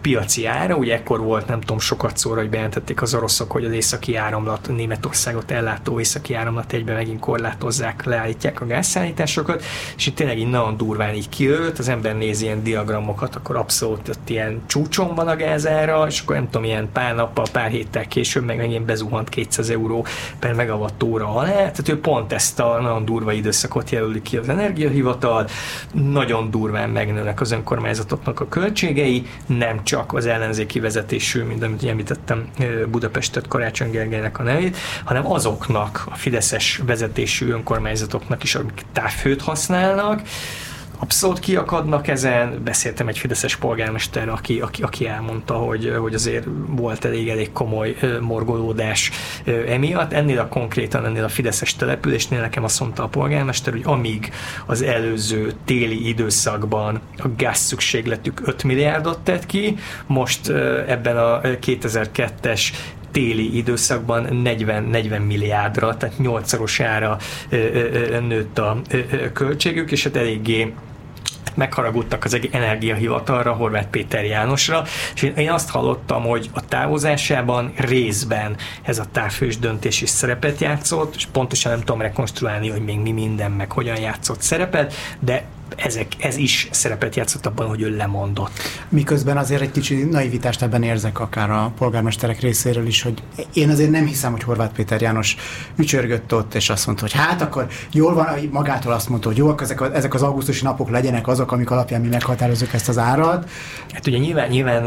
piaci 0.00 0.46
ára. 0.46 0.76
Ugye 0.76 0.94
ekkor 0.94 1.20
volt, 1.20 1.46
nem 1.46 1.60
tudom, 1.60 1.78
sokat 1.78 2.16
szóra, 2.16 2.40
hogy 2.40 2.50
bejelentették 2.50 3.02
az 3.02 3.14
oroszok, 3.14 3.50
hogy 3.50 3.64
az 3.64 3.72
északi 3.72 4.16
áramlat, 4.16 4.68
Németországot 4.68 5.50
ellátó 5.50 6.00
északi 6.00 6.34
áramlat 6.34 6.72
egyben 6.72 6.94
megint 6.94 7.20
korlátozzák, 7.20 8.04
leállítják 8.04 8.60
a 8.60 8.66
gázszállításokat, 8.66 9.64
és 9.96 10.06
itt 10.06 10.14
tényleg 10.14 10.38
így 10.38 10.50
nagyon 10.50 10.76
durván 10.76 11.14
így 11.14 11.28
kiölt, 11.28 11.78
az 11.78 11.88
ember 11.88 12.16
néz 12.16 12.42
ilyen 12.42 12.62
diagramokat, 12.62 13.34
akkor 13.34 13.56
abszolút 13.56 14.08
ott 14.08 14.28
ilyen 14.28 14.62
csúcson 14.66 15.14
van 15.14 15.28
a 15.28 15.36
gázára, 15.36 16.06
és 16.06 16.20
akkor 16.20 16.34
nem 16.34 16.44
tudom, 16.44 16.64
ilyen 16.64 16.88
pár 16.92 17.14
nappal, 17.14 17.44
pár 17.52 17.70
héttel 17.70 18.06
később 18.06 18.44
meg 18.44 18.56
megint 18.56 18.84
bezuhant 18.84 19.28
200 19.28 19.70
euró 19.70 20.06
per 20.38 20.54
megawattóra 20.54 21.34
alá, 21.34 21.52
tehát 21.52 21.88
ő 21.88 22.00
pont 22.00 22.32
ezt 22.32 22.60
a 22.60 22.80
nagyon 22.80 23.04
durva 23.04 23.32
időszakot 23.32 23.90
jelöli 23.90 24.22
ki 24.22 24.36
az 24.36 24.48
energiahivatal, 24.48 25.48
nagyon 25.92 26.50
durván 26.50 26.90
meg 26.90 27.11
megnőnek 27.12 27.40
az 27.40 27.50
önkormányzatoknak 27.50 28.40
a 28.40 28.48
költségei, 28.48 29.26
nem 29.46 29.84
csak 29.84 30.12
az 30.12 30.26
ellenzéki 30.26 30.80
vezetésű, 30.80 31.42
mint 31.42 31.62
amit 31.62 31.84
említettem 31.84 32.50
Budapestet 32.90 33.48
Karácsony 33.48 33.90
Gergelynek 33.90 34.38
a 34.38 34.42
nevét, 34.42 34.76
hanem 35.04 35.32
azoknak 35.32 36.04
a 36.10 36.14
fideszes 36.14 36.80
vezetésű 36.86 37.48
önkormányzatoknak 37.48 38.42
is, 38.42 38.54
amik 38.54 38.82
távfőt 38.92 39.42
használnak, 39.42 40.20
abszolút 41.02 41.38
kiakadnak 41.38 42.08
ezen. 42.08 42.60
Beszéltem 42.64 43.08
egy 43.08 43.18
fideszes 43.18 43.56
polgármester, 43.56 44.28
aki, 44.28 44.60
aki, 44.60 44.82
aki 44.82 45.06
elmondta, 45.06 45.54
hogy, 45.54 45.94
hogy 46.00 46.14
azért 46.14 46.46
volt 46.66 47.04
elég, 47.04 47.28
elég 47.28 47.52
komoly 47.52 47.96
morgolódás 48.20 49.10
emiatt. 49.68 50.12
Ennél 50.12 50.38
a 50.38 50.48
konkrétan, 50.48 51.04
ennél 51.04 51.24
a 51.24 51.28
fideszes 51.28 51.76
településnél 51.76 52.40
nekem 52.40 52.64
azt 52.64 52.80
mondta 52.80 53.02
a 53.02 53.08
polgármester, 53.08 53.72
hogy 53.72 53.82
amíg 53.84 54.32
az 54.66 54.82
előző 54.82 55.52
téli 55.64 56.08
időszakban 56.08 57.00
a 57.16 57.28
gáz 57.36 57.58
szükségletük 57.58 58.40
5 58.44 58.64
milliárdot 58.64 59.18
tett 59.18 59.46
ki, 59.46 59.76
most 60.06 60.48
ebben 60.86 61.16
a 61.16 61.40
2002-es 61.40 62.62
téli 63.10 63.56
időszakban 63.56 64.36
40, 64.36 64.84
40 64.84 65.22
milliárdra, 65.22 65.96
tehát 65.96 66.14
8-szorosára 66.18 67.20
nőtt 68.28 68.58
a 68.58 68.80
költségük, 69.32 69.92
és 69.92 70.04
hát 70.04 70.16
eléggé 70.16 70.74
megharagudtak 71.54 72.24
az 72.24 72.38
energiahivatalra, 72.50 73.52
Horváth 73.52 73.88
Péter 73.88 74.24
Jánosra, 74.24 74.82
és 75.14 75.22
én 75.22 75.50
azt 75.50 75.70
hallottam, 75.70 76.22
hogy 76.22 76.50
a 76.52 76.66
távozásában 76.66 77.72
részben 77.76 78.56
ez 78.82 78.98
a 78.98 79.04
távfős 79.12 79.58
döntés 79.58 80.02
is 80.02 80.08
szerepet 80.08 80.60
játszott, 80.60 81.14
és 81.14 81.26
pontosan 81.26 81.72
nem 81.72 81.80
tudom 81.80 82.00
rekonstruálni, 82.00 82.68
hogy 82.68 82.84
még 82.84 82.98
mi 82.98 83.12
minden, 83.12 83.50
meg 83.50 83.72
hogyan 83.72 84.00
játszott 84.00 84.40
szerepet, 84.40 84.94
de 85.20 85.44
ezek, 85.76 86.06
ez 86.18 86.36
is 86.36 86.68
szerepet 86.70 87.16
játszott 87.16 87.46
abban, 87.46 87.66
hogy 87.66 87.82
ő 87.82 87.96
lemondott. 87.96 88.52
Miközben 88.88 89.36
azért 89.36 89.60
egy 89.60 89.70
kicsi 89.70 90.02
naivitást 90.02 90.62
ebben 90.62 90.82
érzek 90.82 91.20
akár 91.20 91.50
a 91.50 91.72
polgármesterek 91.78 92.40
részéről 92.40 92.86
is, 92.86 93.02
hogy 93.02 93.22
én 93.52 93.70
azért 93.70 93.90
nem 93.90 94.06
hiszem, 94.06 94.32
hogy 94.32 94.42
Horváth 94.42 94.74
Péter 94.74 95.00
János 95.00 95.36
ücsörgött 95.76 96.34
ott, 96.34 96.54
és 96.54 96.70
azt 96.70 96.86
mondta, 96.86 97.04
hogy 97.04 97.12
hát 97.12 97.42
akkor 97.42 97.66
jól 97.92 98.14
van, 98.14 98.26
magától 98.50 98.92
azt 98.92 99.08
mondta, 99.08 99.28
hogy 99.28 99.36
jó, 99.36 99.58
ezek, 99.58 99.80
a, 99.80 99.94
ezek 99.94 100.14
az 100.14 100.22
augusztusi 100.22 100.64
napok 100.64 100.90
legyenek 100.90 101.28
azok, 101.28 101.52
amik 101.52 101.70
alapján 101.70 102.00
mi 102.00 102.08
meghatározunk 102.08 102.72
ezt 102.72 102.88
az 102.88 102.98
árat. 102.98 103.50
Hát 103.92 104.06
ugye 104.06 104.18
nyilván, 104.18 104.48
nyilván 104.48 104.82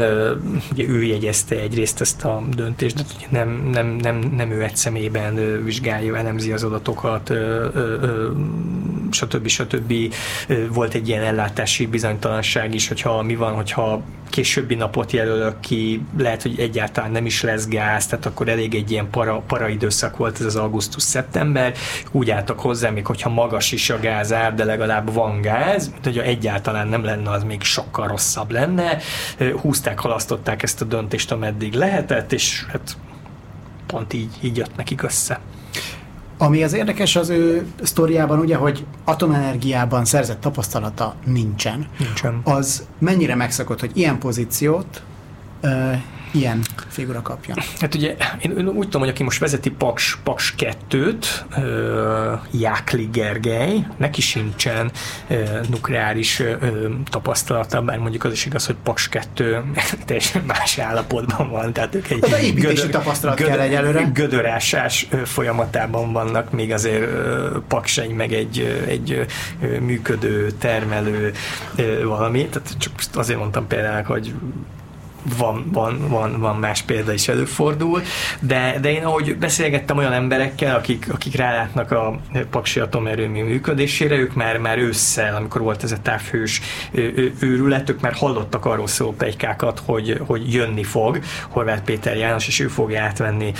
ugye 0.72 0.88
ő 0.88 1.02
jegyezte 1.02 1.56
egyrészt 1.56 2.00
ezt 2.00 2.24
a 2.24 2.42
döntést, 2.56 2.96
de 2.96 3.02
ugye 3.16 3.26
nem, 3.30 3.68
nem, 3.72 3.86
nem, 3.86 4.18
nem 4.36 4.50
ő 4.50 4.62
egy 4.62 4.76
személyben 4.76 5.62
vizsgálja, 5.64 6.16
elemzi 6.16 6.52
az 6.52 6.62
adatokat, 6.64 7.32
stb. 9.10 9.46
stb 9.46 9.92
volt 10.72 10.94
egy 10.94 11.08
ilyen 11.08 11.22
ellátási 11.22 11.86
bizonytalanság 11.86 12.74
is, 12.74 12.88
hogyha 12.88 13.22
mi 13.22 13.36
van, 13.36 13.54
hogyha 13.54 14.02
későbbi 14.30 14.74
napot 14.74 15.12
jelölök 15.12 15.60
ki, 15.60 16.02
lehet, 16.18 16.42
hogy 16.42 16.60
egyáltalán 16.60 17.10
nem 17.10 17.26
is 17.26 17.42
lesz 17.42 17.68
gáz, 17.68 18.06
tehát 18.06 18.26
akkor 18.26 18.48
elég 18.48 18.74
egy 18.74 18.90
ilyen 18.90 19.10
para, 19.10 19.42
para 19.46 19.68
időszak 19.68 20.16
volt 20.16 20.40
ez 20.40 20.46
az 20.46 20.56
augusztus-szeptember, 20.56 21.74
úgy 22.10 22.30
álltak 22.30 22.60
hozzá, 22.60 22.90
még 22.90 23.06
hogyha 23.06 23.30
magas 23.30 23.72
is 23.72 23.90
a 23.90 24.00
gázár, 24.00 24.54
de 24.54 24.64
legalább 24.64 25.12
van 25.12 25.40
gáz, 25.40 25.88
mint 25.88 26.04
hogyha 26.04 26.22
egyáltalán 26.22 26.88
nem 26.88 27.04
lenne, 27.04 27.30
az 27.30 27.44
még 27.44 27.62
sokkal 27.62 28.08
rosszabb 28.08 28.50
lenne. 28.50 28.98
Húzták, 29.60 29.98
halasztották 29.98 30.62
ezt 30.62 30.80
a 30.80 30.84
döntést, 30.84 31.32
ameddig 31.32 31.74
lehetett, 31.74 32.32
és 32.32 32.64
hát 32.68 32.96
pont 33.86 34.12
így, 34.12 34.30
így 34.42 34.56
jött 34.56 34.76
nekik 34.76 35.02
össze. 35.02 35.40
Ami 36.38 36.62
az 36.62 36.72
érdekes 36.72 37.16
az 37.16 37.28
ő 37.28 37.66
sztoriában, 37.82 38.38
ugye, 38.38 38.56
hogy 38.56 38.84
atomenergiában 39.04 40.04
szerzett 40.04 40.40
tapasztalata 40.40 41.14
nincsen. 41.24 41.86
Nincsen. 41.98 42.40
Az 42.44 42.86
mennyire 42.98 43.34
megszokott, 43.34 43.80
hogy 43.80 43.90
ilyen 43.94 44.18
pozíciót 44.18 45.02
ilyen 46.36 46.62
figura 46.88 47.22
kapja. 47.22 47.54
Hát 47.80 47.94
ugye 47.94 48.16
én 48.38 48.68
úgy 48.68 48.84
tudom, 48.84 49.00
hogy 49.00 49.10
aki 49.10 49.22
most 49.22 49.40
vezeti 49.40 49.70
Paks, 49.70 50.18
Paks 50.24 50.54
2-t, 50.58 51.26
Jákli 52.50 53.08
Gergely, 53.12 53.86
neki 53.96 54.20
sincsen 54.20 54.90
nukleáris 55.68 56.42
tapasztalata, 57.04 57.82
bár 57.82 57.98
mondjuk 57.98 58.24
az 58.24 58.32
is 58.32 58.46
igaz, 58.46 58.66
hogy 58.66 58.76
Paks 58.82 59.08
2 59.08 59.64
teljesen 60.06 60.42
más 60.46 60.78
állapotban 60.78 61.50
van, 61.50 61.72
tehát 61.72 61.94
ők 61.94 62.10
egy 62.10 62.30
hát 62.30 62.54
gödör, 62.54 62.90
tapasztalat 62.90 63.36
gödör, 63.36 63.52
kell 63.52 63.62
egyelőre. 63.62 64.10
gödörásás 64.12 65.08
folyamatában 65.24 66.12
vannak, 66.12 66.52
még 66.52 66.72
azért 66.72 67.10
Paks 67.68 67.98
egy, 67.98 68.10
meg 68.10 68.32
egy, 68.32 68.82
egy 68.86 69.26
működő, 69.80 70.50
termelő 70.50 71.32
valami, 72.04 72.46
tehát 72.46 72.74
csak 72.78 72.92
azért 73.14 73.38
mondtam 73.38 73.66
például, 73.66 74.02
hogy 74.02 74.34
van, 75.38 75.70
van, 75.72 76.08
van, 76.08 76.40
van 76.40 76.56
más 76.56 76.82
példa 76.82 77.12
is 77.12 77.28
előfordul, 77.28 78.02
de, 78.40 78.78
de 78.80 78.90
én 78.90 79.04
ahogy 79.04 79.36
beszélgettem 79.38 79.96
olyan 79.96 80.12
emberekkel, 80.12 80.76
akik, 80.76 81.06
akik 81.12 81.34
rálátnak 81.36 81.90
a 81.90 82.20
Paksi 82.50 82.80
atomerőmű 82.80 83.42
működésére, 83.44 84.14
ők 84.16 84.34
már, 84.34 84.58
már 84.58 84.78
ősszel, 84.78 85.34
amikor 85.34 85.60
volt 85.60 85.82
ez 85.82 85.92
a 85.92 85.98
távhős 86.02 86.60
őrület, 87.40 87.90
ők 87.90 88.00
már 88.00 88.12
hallottak 88.12 88.64
arról 88.64 88.86
szóló 88.86 89.12
pegykákat, 89.12 89.82
hogy, 89.84 90.20
hogy 90.26 90.54
jönni 90.54 90.84
fog. 90.84 91.18
Horváth 91.48 91.82
Péter 91.82 92.16
János, 92.16 92.46
és 92.46 92.60
ő 92.60 92.68
fogja 92.68 93.02
átvenni 93.02 93.52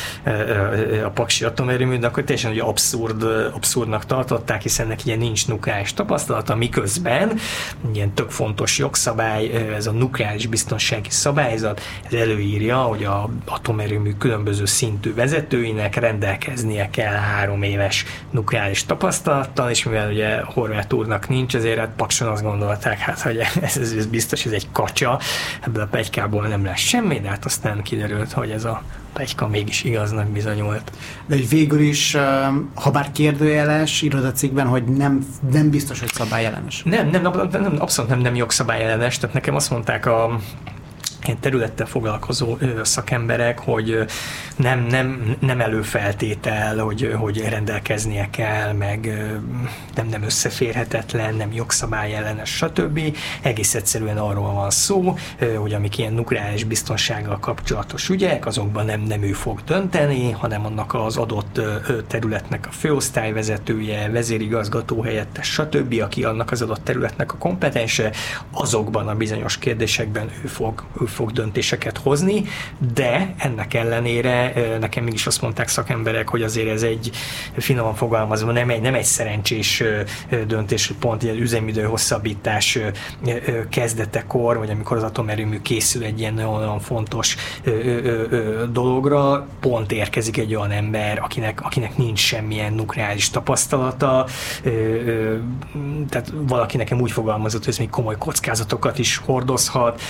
a 1.05 1.09
Paksi 1.09 1.45
atomerőműt, 1.45 2.05
akkor 2.05 2.23
teljesen 2.23 2.51
hogy 2.51 2.61
abszurd, 2.61 3.23
abszurdnak 3.55 4.07
tartották, 4.07 4.63
hiszen 4.63 4.87
neki 4.87 5.07
ilyen 5.07 5.19
nincs 5.19 5.49
nukleáris 5.49 5.95
tapasztalata, 5.95 6.55
miközben 6.55 7.39
ilyen 7.93 8.15
tök 8.15 8.31
fontos 8.31 8.79
jogszabály, 8.79 9.51
ez 9.77 9.87
a 9.87 9.93
nukleáris 9.93 10.47
biztonsági 10.47 11.11
szabályzat, 11.57 11.81
ez 12.07 12.13
előírja, 12.13 12.77
hogy 12.77 13.05
a 13.05 13.29
atomerőmű 13.45 14.13
különböző 14.19 14.65
szintű 14.65 15.15
vezetőinek 15.15 15.95
rendelkeznie 15.95 16.91
kell 16.91 17.15
három 17.15 17.63
éves 17.63 18.05
nukleáris 18.31 18.85
tapasztalattal, 18.85 19.71
és 19.71 19.85
mivel 19.85 20.11
ugye 20.11 20.41
Horváth 20.45 20.95
úrnak 20.95 21.29
nincs, 21.29 21.55
ezért 21.57 21.79
hát 21.79 21.91
Pakson 21.97 22.29
azt 22.29 22.43
gondolták, 22.43 22.99
hát, 22.99 23.21
hogy 23.21 23.39
ez, 23.39 23.77
ez, 23.77 23.93
ez 23.93 24.07
biztos, 24.07 24.45
ez 24.47 24.53
egy 24.53 24.69
kacsa, 24.73 25.21
ebből 25.61 25.83
a 25.83 25.87
pegykából 25.87 26.47
nem 26.47 26.65
lesz 26.65 26.79
semmi, 26.79 27.21
de 27.21 27.29
hát 27.29 27.45
aztán 27.45 27.83
kiderült, 27.83 28.33
hogy 28.33 28.51
ez 28.51 28.65
a 28.65 28.83
plegyka 29.17 29.49
mégis 29.49 29.85
igaznak 29.85 30.27
bizonyult. 30.27 30.93
De 31.27 31.35
hogy 31.35 31.49
végül 31.49 31.81
is, 31.81 32.17
ha 32.75 32.91
bár 32.91 33.13
kérdőjeles 33.13 34.03
irodacikkben, 34.03 34.67
hogy 34.67 34.85
nem, 34.85 35.27
nem 35.53 35.71
biztos, 35.71 36.01
hogy 36.01 36.13
szabályellenes. 36.13 36.83
Nem, 36.85 37.09
nem, 37.09 37.23
nem, 37.51 37.77
abszolút 37.79 38.11
nem, 38.11 38.21
nem 38.21 38.35
jogszabályellenes, 38.35 39.19
tehát 39.19 39.35
nekem 39.35 39.55
azt 39.55 39.71
mondták 39.71 40.07
a 40.07 40.41
ilyen 41.27 41.41
területtel 41.41 41.87
foglalkozó 41.87 42.57
szakemberek, 42.83 43.59
hogy 43.59 44.05
nem, 44.57 44.87
nem, 44.87 45.37
nem 45.41 45.61
előfeltétel, 45.61 46.79
hogy, 46.79 47.15
hogy 47.19 47.49
rendelkeznie 47.49 48.31
kell, 48.31 48.73
meg 48.73 49.07
nem, 49.95 50.07
nem 50.07 50.23
összeférhetetlen, 50.23 51.35
nem 51.35 51.53
jogszabály 51.53 52.15
ellenes, 52.15 52.51
stb. 52.51 53.01
Egész 53.43 53.75
egyszerűen 53.75 54.19
arról 54.19 54.53
van 54.53 54.71
szó, 54.71 55.17
hogy 55.57 55.73
amik 55.73 55.99
ilyen 55.99 56.13
nukleáris 56.13 56.65
biztonsággal 56.65 57.39
kapcsolatos 57.39 58.09
ügyek, 58.09 58.47
azokban 58.47 58.85
nem, 58.85 59.01
nem 59.01 59.23
ő 59.23 59.33
fog 59.33 59.61
dönteni, 59.65 60.31
hanem 60.31 60.67
annak 60.67 60.95
az 60.95 61.17
adott 61.17 61.61
területnek 62.07 62.67
a 62.67 62.73
főosztályvezetője, 62.73 64.11
vezérigazgató 64.11 65.03
helyettes, 65.03 65.49
stb., 65.49 66.01
aki 66.03 66.25
annak 66.25 66.51
az 66.51 66.63
adott 66.63 66.85
területnek 66.85 67.33
a 67.33 67.37
kompetense, 67.39 68.13
azokban 68.51 69.09
a 69.09 69.15
bizonyos 69.15 69.59
kérdésekben 69.59 70.31
ő 70.45 70.47
fog, 70.47 70.85
ő 71.01 71.05
fog 71.17 71.33
döntéseket 71.33 71.99
hozni, 71.99 72.45
de 72.95 73.35
ennek 73.39 73.75
ellenére 73.75 74.53
nekem 74.81 75.05
mégis 75.05 75.27
azt 75.27 75.43
mondták 75.43 75.69
szakemberek, 75.69 76.29
hogy 76.29 76.43
azért 76.43 76.69
ez 76.69 76.83
egy 76.83 77.11
finoman 77.57 77.95
fogalmazva 77.95 78.53
nem 78.53 78.71
egy, 78.71 78.81
nem 78.81 78.95
egy 78.95 79.05
szerencsés 79.05 79.83
döntés, 80.47 80.87
hogy 80.87 80.97
pont 80.97 81.23
ilyen 81.23 81.37
üzemidő 81.37 81.83
hosszabbítás 81.83 82.79
kezdetekor, 83.69 84.59
vagy 84.59 84.71
amikor 84.71 84.97
az 84.97 85.03
atomerőmű 85.03 85.61
készül 85.61 86.05
egy 86.05 86.21
ilyen 86.21 86.35
nagyon 86.35 86.81
fontos 86.81 87.37
dologra, 88.73 89.47
pont 89.61 89.93
érkezik 89.93 90.37
egy 90.37 90.55
olyan 90.55 90.71
ember, 90.71 91.19
akinek, 91.19 91.65
akinek 91.65 91.97
nincs 91.97 92.19
semmilyen 92.19 92.73
nukleáris 92.73 93.31
tapasztalata, 93.31 94.27
tehát 96.09 96.33
valaki 96.35 96.77
nekem 96.77 97.01
úgy 97.01 97.11
fogalmazott, 97.11 97.65
hogy 97.65 97.73
ez 97.73 97.79
még 97.79 97.91
komoly 97.91 98.17
kockázatokat 98.19 98.99
is 98.99 99.17
hordozhat, 99.17 100.03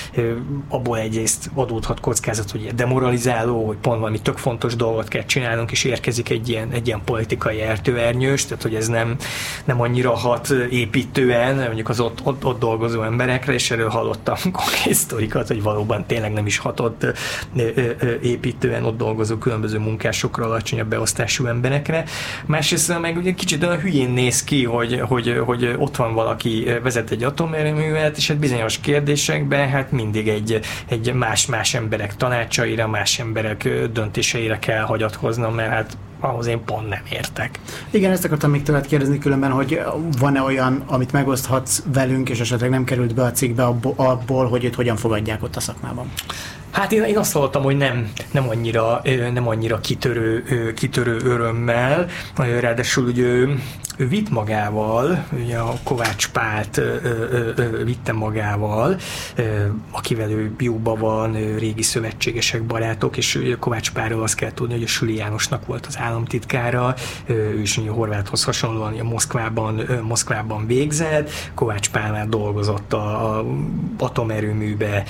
abból 0.69 0.96
egyrészt 1.01 1.51
adódhat 1.55 2.01
kockázat, 2.01 2.51
hogy 2.51 2.75
demoralizáló, 2.75 3.67
hogy 3.67 3.77
pont 3.77 3.99
valami 3.99 4.21
tök 4.21 4.39
fontos 4.39 4.77
dolgot 4.77 5.09
kell 5.09 5.25
csinálnunk, 5.25 5.71
és 5.71 5.85
érkezik 5.85 6.31
egy 6.31 6.49
ilyen, 6.49 6.71
egy 6.71 6.87
ilyen 6.87 7.01
politikai 7.05 7.63
eltőernyős, 7.63 8.45
tehát 8.45 8.63
hogy 8.63 8.75
ez 8.75 8.89
nem, 8.89 9.17
nem 9.65 9.81
annyira 9.81 10.11
hat 10.17 10.51
építően, 10.71 11.57
mondjuk 11.57 11.89
az 11.89 12.01
ott, 12.01 12.21
ott, 12.23 12.45
ott 12.45 12.59
dolgozó 12.59 13.03
emberekre, 13.03 13.53
és 13.53 13.71
erről 13.71 13.89
hallottam 13.89 14.37
konkrét 14.53 14.95
sztorikat, 14.95 15.49
hogy 15.49 15.63
valóban 15.63 16.07
tényleg 16.07 16.33
nem 16.33 16.47
is 16.47 16.59
hatott 16.59 17.07
építően 18.23 18.85
ott 18.85 18.97
dolgozó 18.97 19.37
különböző 19.37 19.79
munkásokra, 19.79 20.45
alacsonyabb 20.45 20.89
beosztású 20.89 21.47
emberekre. 21.47 22.05
Másrészt 22.47 23.01
meg 23.01 23.17
ugye 23.17 23.33
kicsit 23.33 23.63
olyan 23.63 23.81
hülyén 23.81 24.11
néz 24.11 24.45
ki, 24.45 24.65
hogy, 24.65 25.01
hogy, 25.01 25.43
hogy 25.45 25.75
ott 25.79 25.97
van 25.97 26.15
valaki, 26.15 26.67
vezet 26.83 27.11
egy 27.11 27.23
atomerőművet, 27.23 28.17
és 28.17 28.29
hát 28.29 28.39
bizonyos 28.39 28.79
kérdésekben 28.81 29.69
hát 29.69 29.91
mindig 29.91 30.29
egy, 30.29 30.61
egy 30.87 31.12
más-más 31.12 31.74
emberek 31.74 32.16
tanácsaira, 32.16 32.89
más 32.89 33.18
emberek 33.18 33.68
döntéseire 33.93 34.59
kell 34.59 34.83
hagyatkoznom, 34.83 35.55
mert 35.55 35.70
hát 35.70 35.97
ahhoz 36.20 36.47
én 36.47 36.64
pont 36.64 36.89
nem 36.89 37.03
értek. 37.12 37.61
Igen, 37.91 38.11
ezt 38.11 38.24
akartam 38.24 38.51
még 38.51 38.62
tőled 38.62 38.87
kérdezni 38.87 39.18
különben, 39.18 39.51
hogy 39.51 39.81
van-e 40.18 40.43
olyan, 40.43 40.83
amit 40.87 41.12
megoszthatsz 41.12 41.83
velünk, 41.93 42.29
és 42.29 42.41
esetleg 42.41 42.70
nem 42.70 42.85
került 42.85 43.14
be 43.14 43.22
a 43.22 43.31
cikkbe 43.31 43.64
abból, 43.97 44.49
hogy 44.49 44.64
őt 44.64 44.74
hogyan 44.74 44.97
fogadják 44.97 45.43
ott 45.43 45.57
a 45.57 45.61
szakmában? 45.61 46.12
Hát 46.77 46.93
én, 46.93 47.03
én 47.03 47.18
azt 47.18 47.33
hallottam, 47.33 47.62
hogy 47.62 47.77
nem, 47.77 48.12
nem, 48.31 48.49
annyira, 48.49 49.03
nem 49.33 49.49
annyira 49.49 49.81
kitörő, 49.81 50.45
kitörő 50.74 51.16
örömmel, 51.24 52.07
ráadásul 52.37 53.05
ugye 53.05 53.22
ő 53.22 53.59
vitt 53.97 54.31
magával, 54.31 55.24
ugye 55.45 55.59
a 55.59 55.74
Kovács 55.83 56.29
Pált 56.29 56.81
vitte 57.85 58.12
magával, 58.12 58.97
akivel 59.91 60.31
ő 60.31 60.55
jóba 60.59 60.95
van, 60.95 61.33
régi 61.59 61.83
szövetségesek, 61.83 62.62
barátok, 62.62 63.16
és 63.16 63.35
ő, 63.35 63.57
Kovács 63.59 63.93
Pálról 63.93 64.22
azt 64.22 64.35
kell 64.35 64.53
tudni, 64.53 64.74
hogy 64.74 64.83
a 64.83 64.87
Süli 64.87 65.16
Jánosnak 65.16 65.66
volt 65.66 65.87
az 65.87 65.99
államtitkára, 65.99 66.95
ő 67.27 67.61
is 67.61 67.77
ugye 67.77 67.91
Horváthoz 67.91 68.45
hasonlóan 68.45 68.99
a 69.01 69.03
Moszkvában, 69.03 69.81
Moszkvában 70.03 70.66
végzett, 70.66 71.31
Kovács 71.55 71.91
Pál 71.91 72.27
dolgozott 72.29 72.93
a, 72.93 73.39
a 73.39 73.45
atomerőműbe, 73.99 75.05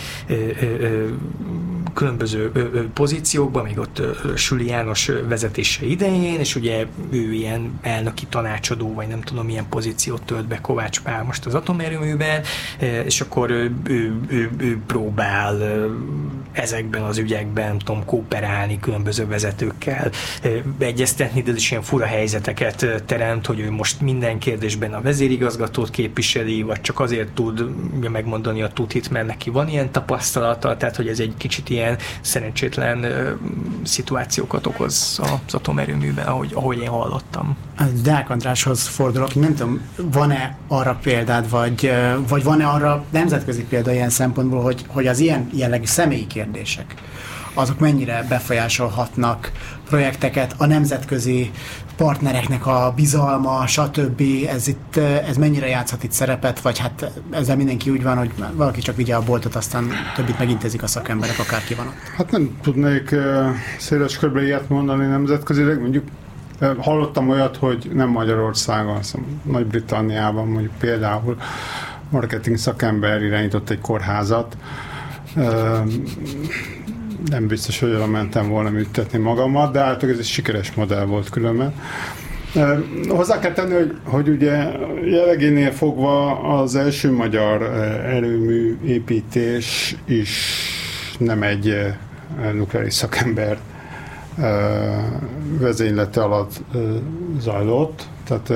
különböző 1.94 2.50
pozíciókban, 2.94 3.64
még 3.64 3.78
ott 3.78 3.98
ö, 3.98 4.36
Süli 4.36 4.66
János 4.66 5.10
vezetése 5.28 5.86
idején, 5.86 6.38
és 6.38 6.56
ugye 6.56 6.86
ő 7.10 7.32
ilyen 7.32 7.78
elnöki 7.82 8.26
tanácsadó, 8.26 8.94
vagy 8.94 9.08
nem 9.08 9.20
tudom 9.20 9.46
milyen 9.46 9.68
pozíciót 9.68 10.22
tölt 10.22 10.46
be 10.46 10.60
Kovács 10.60 11.00
Pál 11.00 11.24
most 11.24 11.46
az 11.46 11.54
atomerőműben, 11.54 12.42
és 13.04 13.20
akkor 13.20 13.50
ő, 13.50 13.74
ő, 13.84 14.20
ő, 14.28 14.50
ő 14.58 14.78
próbál 14.86 15.56
ezekben 16.56 17.02
az 17.02 17.18
ügyekben, 17.18 17.78
tudom, 17.78 18.04
kooperálni 18.04 18.80
különböző 18.80 19.26
vezetőkkel, 19.26 20.10
egyeztetni, 20.78 21.42
de 21.42 21.52
is 21.52 21.70
ilyen 21.70 21.82
fura 21.82 22.04
helyzeteket 22.04 23.02
teremt, 23.06 23.46
hogy 23.46 23.60
ő 23.60 23.70
most 23.70 24.00
minden 24.00 24.38
kérdésben 24.38 24.94
a 24.94 25.00
vezérigazgatót 25.00 25.90
képviseli, 25.90 26.62
vagy 26.62 26.80
csak 26.80 27.00
azért 27.00 27.28
tud 27.28 27.64
megmondani 28.10 28.62
a 28.62 28.68
tutit, 28.68 29.10
mert 29.10 29.26
neki 29.26 29.50
van 29.50 29.68
ilyen 29.68 29.90
tapasztalata, 29.90 30.76
tehát 30.76 30.96
hogy 30.96 31.08
ez 31.08 31.20
egy 31.20 31.34
kicsit 31.36 31.70
ilyen 31.70 31.96
szerencsétlen 32.20 33.06
szituációkat 33.84 34.66
okoz 34.66 35.20
az 35.22 35.54
atomerőműben, 35.54 36.26
ahogy, 36.26 36.50
ahogy 36.54 36.78
én 36.78 36.88
hallottam. 36.88 37.56
Deák 38.02 38.30
András 38.30 38.56
kutatáshoz 38.56 38.86
fordulok, 38.86 39.34
nem 39.34 39.54
tudom, 39.54 39.80
van-e 39.96 40.56
arra 40.68 40.98
példád, 41.02 41.50
vagy, 41.50 41.92
vagy 42.28 42.44
van-e 42.44 42.66
arra 42.66 43.04
nemzetközi 43.10 43.64
példa 43.64 43.92
ilyen 43.92 44.10
szempontból, 44.10 44.62
hogy, 44.62 44.84
hogy 44.86 45.06
az 45.06 45.18
ilyen 45.18 45.48
jellegű 45.52 45.84
személyi 45.84 46.26
kérdések, 46.46 46.94
azok 47.54 47.78
mennyire 47.78 48.26
befolyásolhatnak 48.28 49.52
projekteket, 49.88 50.54
a 50.58 50.66
nemzetközi 50.66 51.50
partnereknek 51.96 52.66
a 52.66 52.92
bizalma, 52.96 53.66
stb. 53.66 54.22
Ez, 54.48 54.68
itt, 54.68 54.96
ez 54.96 55.36
mennyire 55.36 55.68
játszhat 55.68 56.02
itt 56.02 56.12
szerepet, 56.12 56.60
vagy 56.60 56.78
hát 56.78 57.10
ezzel 57.30 57.56
mindenki 57.56 57.90
úgy 57.90 58.02
van, 58.02 58.16
hogy 58.16 58.30
valaki 58.52 58.80
csak 58.80 58.96
vigye 58.96 59.14
a 59.14 59.22
boltot, 59.22 59.54
aztán 59.54 59.90
többit 60.14 60.38
megintézik 60.38 60.82
a 60.82 60.86
szakemberek, 60.86 61.38
akárki 61.38 61.74
van 61.74 61.86
ott. 61.86 61.94
Hát 62.16 62.30
nem 62.30 62.58
tudnék 62.62 63.14
széles 63.78 64.18
körbe 64.18 64.42
ilyet 64.42 64.68
mondani 64.68 65.06
nemzetközileg, 65.06 65.80
mondjuk 65.80 66.04
Hallottam 66.78 67.28
olyat, 67.28 67.56
hogy 67.56 67.90
nem 67.94 68.08
Magyarországon, 68.08 69.02
szóval 69.02 69.28
Nagy-Britanniában 69.42 70.48
mondjuk 70.48 70.72
például 70.78 71.36
marketing 72.10 72.56
szakember 72.56 73.22
irányított 73.22 73.70
egy 73.70 73.80
kórházat. 73.80 74.56
Nem 77.30 77.46
biztos, 77.46 77.80
hogy 77.80 77.94
oda 77.94 78.06
mentem 78.06 78.48
volna 78.48 78.70
műtetni 78.70 79.18
magamat, 79.18 79.72
de 79.72 79.78
általában 79.78 80.10
ez 80.10 80.18
egy 80.18 80.24
sikeres 80.24 80.72
modell 80.74 81.04
volt 81.04 81.30
különben. 81.30 81.74
Hozzá 83.08 83.38
kell 83.38 83.52
tenni, 83.52 83.74
hogy, 83.74 83.96
hogy 84.04 84.28
ugye 84.28 84.68
jellegénél 85.04 85.70
fogva 85.70 86.38
az 86.40 86.74
első 86.74 87.12
magyar 87.12 87.62
erőmű 88.04 88.76
építés 88.84 89.96
is 90.04 90.60
nem 91.18 91.42
egy 91.42 91.74
nukleáris 92.52 92.94
szakember 92.94 93.58
vezénylete 95.58 96.22
alatt 96.22 96.60
zajlott, 97.40 98.06
tehát 98.24 98.52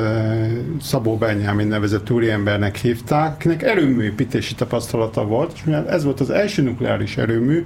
Szabó 0.80 1.16
Benyámin 1.16 1.66
nevezett 1.66 2.10
úriembernek 2.10 2.76
hívták, 2.76 3.34
akinek 3.34 3.62
erőműépítési 3.62 4.54
tapasztalata 4.54 5.24
volt, 5.24 5.52
és 5.54 5.64
mivel 5.64 5.88
ez 5.88 6.04
volt 6.04 6.20
az 6.20 6.30
első 6.30 6.62
nukleáris 6.62 7.16
erőmű, 7.16 7.64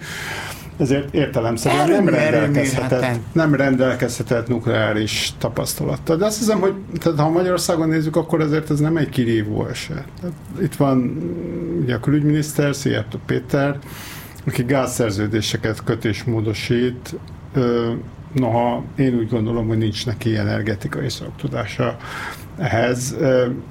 ezért 0.77 1.15
értelemszerűen 1.15 1.89
nem 1.89 2.09
rendelkezhetett, 2.09 3.19
nem 3.33 3.55
rendelkezhetett 3.55 4.49
nukleáris 4.49 5.33
tapasztalattal. 5.39 6.17
De 6.17 6.25
azt 6.25 6.39
hiszem, 6.39 6.61
hogy 6.61 6.75
tehát 7.01 7.19
ha 7.19 7.29
Magyarországon 7.31 7.89
nézzük, 7.89 8.17
akkor 8.17 8.41
ezért 8.41 8.71
ez 8.71 8.81
nem 8.81 8.97
egy 8.97 9.09
kirívó 9.09 9.67
eset. 9.67 10.05
Tehát 10.21 10.37
itt 10.63 10.75
van 10.75 11.23
ugye 11.83 11.95
a 11.95 12.01
külügyminiszter, 12.01 12.75
Szijjártó 12.75 13.19
Péter, 13.27 13.79
aki 14.47 14.63
gázszerződéseket 14.63 15.85
köt 15.85 16.05
és 16.05 16.25
módosít, 16.25 17.15
noha 18.33 18.83
én 18.97 19.15
úgy 19.15 19.29
gondolom, 19.29 19.69
hogy 19.69 19.79
nincs 19.79 20.07
neki 20.07 20.37
energetikai 20.37 21.09
szaktudása 21.09 21.97
ehhez. 22.59 23.17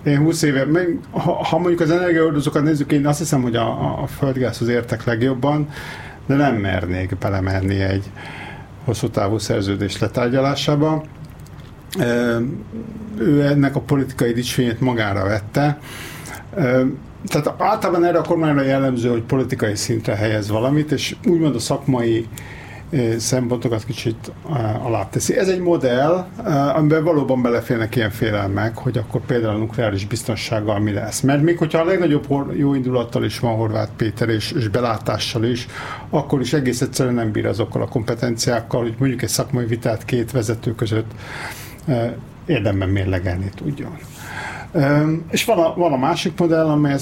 Én 0.05 0.17
20 0.17 0.41
éve, 0.41 0.67
ha, 1.11 1.57
mondjuk 1.57 1.79
az 1.79 1.91
energiaordozókat 1.91 2.63
nézzük, 2.63 2.91
én 2.91 3.07
azt 3.07 3.19
hiszem, 3.19 3.41
hogy 3.41 3.55
a, 3.55 4.01
a 4.01 4.07
földgázhoz 4.07 4.67
értek 4.67 5.03
legjobban, 5.03 5.69
de 6.25 6.36
nem 6.36 6.55
mernék 6.55 7.17
belemenni 7.17 7.79
egy 7.79 8.11
hosszú 8.86 9.09
távú 9.09 9.38
szerződés 9.38 9.99
letárgyalásába. 9.99 11.03
Ő 13.17 13.41
ennek 13.41 13.75
a 13.75 13.79
politikai 13.79 14.34
dicsfényét 14.34 14.79
magára 14.79 15.23
vette. 15.23 15.79
Tehát 17.27 17.53
általában 17.57 18.05
erre 18.05 18.17
a 18.17 18.23
kormányra 18.23 18.61
jellemző, 18.61 19.09
hogy 19.09 19.23
politikai 19.23 19.75
szintre 19.75 20.15
helyez 20.15 20.49
valamit, 20.49 20.91
és 20.91 21.15
úgymond 21.25 21.55
a 21.55 21.59
szakmai 21.59 22.27
szempontokat 23.17 23.86
kicsit 23.86 24.31
alá 24.84 25.09
teszi. 25.09 25.38
Ez 25.38 25.47
egy 25.47 25.59
modell, 25.59 26.25
amiben 26.75 27.03
valóban 27.03 27.41
beleférnek 27.41 27.95
ilyen 27.95 28.09
félelmek, 28.09 28.77
hogy 28.77 28.97
akkor 28.97 29.21
például 29.25 29.55
a 29.55 29.57
nukleáris 29.57 30.05
biztonsággal 30.05 30.79
mi 30.79 30.91
lesz. 30.91 31.21
Mert 31.21 31.41
még 31.41 31.57
hogyha 31.57 31.79
a 31.79 31.86
legnagyobb 31.86 32.25
jó 32.57 32.73
indulattal 32.73 33.23
is 33.23 33.39
van 33.39 33.55
Horváth 33.55 33.91
Péter, 33.97 34.29
és, 34.29 34.51
és 34.51 34.67
belátással 34.67 35.43
is, 35.43 35.67
akkor 36.09 36.41
is 36.41 36.53
egész 36.53 36.81
egyszerűen 36.81 37.15
nem 37.15 37.31
bír 37.31 37.45
azokkal 37.45 37.81
a 37.81 37.88
kompetenciákkal, 37.88 38.81
hogy 38.81 38.95
mondjuk 38.97 39.21
egy 39.21 39.29
szakmai 39.29 39.65
vitát 39.65 40.05
két 40.05 40.31
vezető 40.31 40.75
között 40.75 41.11
érdemben 42.45 42.89
mérlegelni 42.89 43.49
tudjon. 43.55 43.97
És 45.31 45.45
van 45.45 45.57
a, 45.57 45.73
van 45.75 45.93
a 45.93 45.97
másik 45.97 46.39
modell, 46.39 46.65
amely 46.65 46.97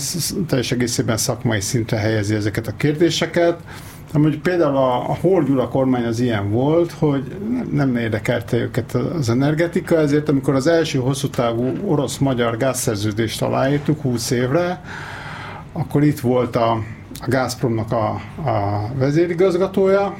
teljes 0.47 0.71
egészében 0.71 1.17
szakmai 1.17 1.59
szintre 1.59 1.97
helyezi 1.97 2.35
ezeket 2.35 2.67
a 2.67 2.75
kérdéseket, 2.77 3.59
Amúgy 4.13 4.39
például 4.39 4.75
a, 4.75 5.09
a 5.09 5.17
Horgyula 5.21 5.67
kormány 5.67 6.05
az 6.05 6.19
ilyen 6.19 6.51
volt, 6.51 6.91
hogy 6.91 7.35
nem 7.71 7.95
érdekelte 7.95 8.57
őket 8.57 8.93
az 8.93 9.29
energetika, 9.29 9.97
ezért 9.97 10.29
amikor 10.29 10.55
az 10.55 10.67
első 10.67 10.99
hosszú 10.99 11.27
távú 11.29 11.73
orosz-magyar 11.85 12.57
gázszerződést 12.57 13.41
aláírtuk 13.41 14.01
20 14.01 14.31
évre, 14.31 14.81
akkor 15.73 16.03
itt 16.03 16.19
volt 16.19 16.55
a, 16.55 16.71
a 17.19 17.27
Gazpromnak 17.27 17.91
a, 17.91 18.09
a 18.49 18.89
vezérigazgatója, 18.97 20.15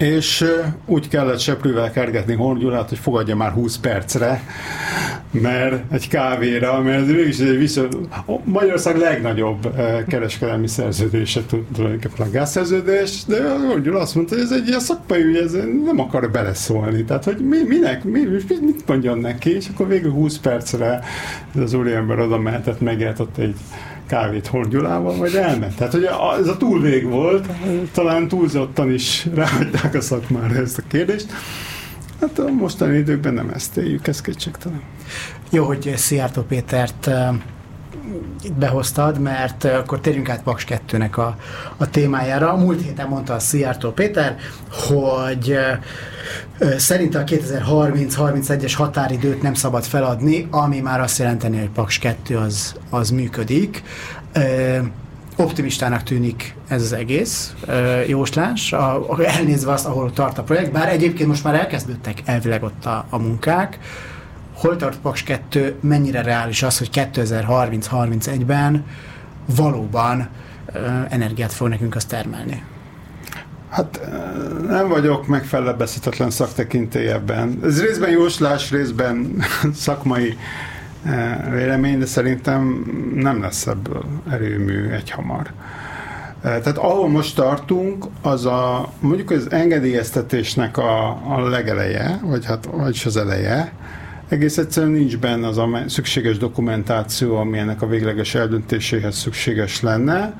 és 0.00 0.44
úgy 0.86 1.08
kellett 1.08 1.38
seprővel 1.38 1.90
kergetni 1.90 2.34
Horgyulát, 2.34 2.88
hogy 2.88 2.98
fogadja 2.98 3.36
már 3.36 3.52
20 3.52 3.78
percre, 3.78 4.42
mert 5.30 5.92
egy 5.92 6.08
kávéra, 6.08 6.80
mert 6.80 7.06
mégis 7.06 7.38
egy 7.38 7.58
viszont 7.58 7.96
Magyarország 8.44 8.96
legnagyobb 8.96 9.74
kereskedelmi 10.06 10.68
szerződése 10.68 11.40
tulajdonképpen 11.74 12.26
a 12.26 12.30
gázszerződés, 12.30 13.24
de 13.26 13.56
Horgyula 13.68 14.00
azt 14.00 14.14
mondta, 14.14 14.34
hogy 14.34 14.44
ez 14.44 14.52
egy 14.52 14.66
ilyen 14.66 14.80
szakmai 14.80 15.22
ügy, 15.22 15.36
ez 15.36 15.52
nem 15.84 16.00
akar 16.00 16.30
beleszólni. 16.30 17.04
Tehát, 17.04 17.24
hogy 17.24 17.36
mi, 17.36 17.58
minek, 17.68 18.04
mi, 18.04 18.20
mit 18.60 18.86
mondjon 18.86 19.18
neki, 19.18 19.56
és 19.56 19.68
akkor 19.74 19.88
végül 19.88 20.10
20 20.10 20.38
percre 20.38 21.00
ez 21.54 21.62
az 21.62 21.74
úriember 21.74 22.18
oda 22.18 22.38
mehetett, 22.38 22.80
megjeltott 22.80 23.38
egy 23.38 23.54
kávét 24.10 24.46
Horgyulával, 24.46 25.16
vagy 25.16 25.34
elment. 25.34 25.76
Tehát, 25.76 25.92
hogy 25.92 26.08
ez 26.40 26.46
a 26.46 26.56
túlvég 26.56 27.08
volt, 27.08 27.46
talán 27.92 28.28
túlzottan 28.28 28.92
is 28.92 29.26
ráhagyták 29.34 29.94
a 29.94 30.00
szakmára 30.00 30.54
ezt 30.54 30.78
a 30.78 30.82
kérdést. 30.88 31.26
Hát 32.20 32.38
a 32.38 32.48
mostani 32.48 32.96
időkben 32.96 33.34
nem 33.34 33.50
ezt 33.54 33.76
éljük, 33.76 34.06
ez 34.06 34.20
kétségtelen. 34.20 34.80
Jó, 35.50 35.64
hogy 35.64 35.92
Szijjártó 35.96 36.42
Pétert 36.42 37.10
behoztad, 38.58 39.18
mert 39.18 39.64
akkor 39.64 40.00
térjünk 40.00 40.28
át 40.28 40.42
Paks 40.42 40.64
2-nek 40.68 41.14
a, 41.14 41.36
a 41.76 41.90
témájára. 41.90 42.56
Múlt 42.56 42.82
héten 42.82 43.08
mondta 43.08 43.34
a 43.34 43.38
Szijjártó 43.38 43.90
Péter, 43.90 44.36
hogy 44.70 45.56
szerint 46.76 47.14
a 47.14 47.24
2030-31-es 47.24 48.72
határidőt 48.76 49.42
nem 49.42 49.54
szabad 49.54 49.84
feladni, 49.84 50.48
ami 50.50 50.80
már 50.80 51.00
azt 51.00 51.18
jelenteni, 51.18 51.58
hogy 51.58 51.70
Paks 51.70 51.98
2 51.98 52.36
az, 52.36 52.74
az 52.90 53.10
működik. 53.10 53.82
Optimistának 55.36 56.02
tűnik 56.02 56.54
ez 56.68 56.82
az 56.82 56.92
egész 56.92 57.54
jóslás, 58.06 58.72
a, 58.72 59.18
elnézve 59.24 59.72
azt, 59.72 59.86
ahol 59.86 60.12
tart 60.12 60.38
a 60.38 60.42
projekt, 60.42 60.72
bár 60.72 60.88
egyébként 60.88 61.28
most 61.28 61.44
már 61.44 61.54
elkezdődtek 61.54 62.22
elvileg 62.24 62.62
ott 62.62 62.84
a, 62.84 63.06
a 63.10 63.18
munkák, 63.18 63.78
hol 64.60 64.76
tart 64.76 64.98
Paks 64.98 65.22
2, 65.22 65.76
mennyire 65.80 66.22
reális 66.22 66.62
az, 66.62 66.78
hogy 66.78 66.90
2030-31-ben 66.92 68.84
valóban 69.56 70.28
energiát 71.08 71.52
fog 71.52 71.68
nekünk 71.68 71.94
azt 71.94 72.08
termelni? 72.08 72.62
Hát 73.68 74.00
nem 74.68 74.88
vagyok 74.88 75.26
megfelebbezhetetlen 75.26 76.30
szaktekintély 76.30 77.08
ebben. 77.08 77.58
Ez 77.64 77.82
részben 77.82 78.10
jóslás, 78.10 78.70
részben 78.70 79.42
szakmai 79.74 80.36
vélemény, 81.50 81.98
de 81.98 82.06
szerintem 82.06 82.84
nem 83.14 83.40
lesz 83.40 83.66
ebből 83.66 84.04
erőmű 84.30 84.88
egyhamar. 84.88 85.52
Tehát 86.42 86.78
ahol 86.78 87.08
most 87.08 87.36
tartunk, 87.36 88.04
az 88.22 88.46
a, 88.46 88.92
mondjuk 89.00 89.30
az 89.30 89.50
engedélyeztetésnek 89.50 90.76
a, 90.76 91.08
a 91.08 91.48
legeleje, 91.48 92.20
vagy 92.22 92.44
hát 92.44 92.68
vagyis 92.72 93.06
az 93.06 93.16
eleje, 93.16 93.72
egész 94.30 94.58
egyszerűen 94.58 94.92
nincs 94.92 95.18
benne 95.18 95.46
az 95.46 95.58
a 95.58 95.68
szükséges 95.86 96.36
dokumentáció, 96.36 97.36
ami 97.36 97.58
ennek 97.58 97.82
a 97.82 97.86
végleges 97.86 98.34
eldöntéséhez 98.34 99.16
szükséges 99.16 99.80
lenne, 99.80 100.34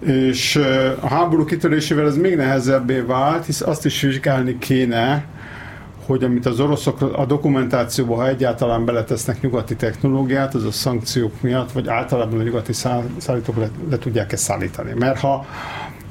és 0.00 0.56
a 1.00 1.08
háború 1.08 1.44
kitörésével 1.44 2.06
ez 2.06 2.16
még 2.16 2.36
nehezebbé 2.36 3.00
vált, 3.00 3.46
hisz 3.46 3.60
azt 3.60 3.84
is 3.84 4.00
vizsgálni 4.00 4.58
kéne, 4.58 5.24
hogy 6.06 6.24
amit 6.24 6.46
az 6.46 6.60
oroszok 6.60 7.02
a 7.02 7.26
dokumentációba, 7.26 8.14
ha 8.14 8.28
egyáltalán 8.28 8.84
beletesznek 8.84 9.40
nyugati 9.40 9.76
technológiát, 9.76 10.54
az 10.54 10.64
a 10.64 10.70
szankciók 10.70 11.40
miatt, 11.40 11.72
vagy 11.72 11.88
általában 11.88 12.40
a 12.40 12.42
nyugati 12.42 12.72
szállítók 13.18 13.56
le, 13.56 13.68
le 13.90 13.98
tudják 13.98 14.32
ezt 14.32 14.42
szállítani. 14.42 14.92
Mert 14.98 15.18
ha 15.18 15.46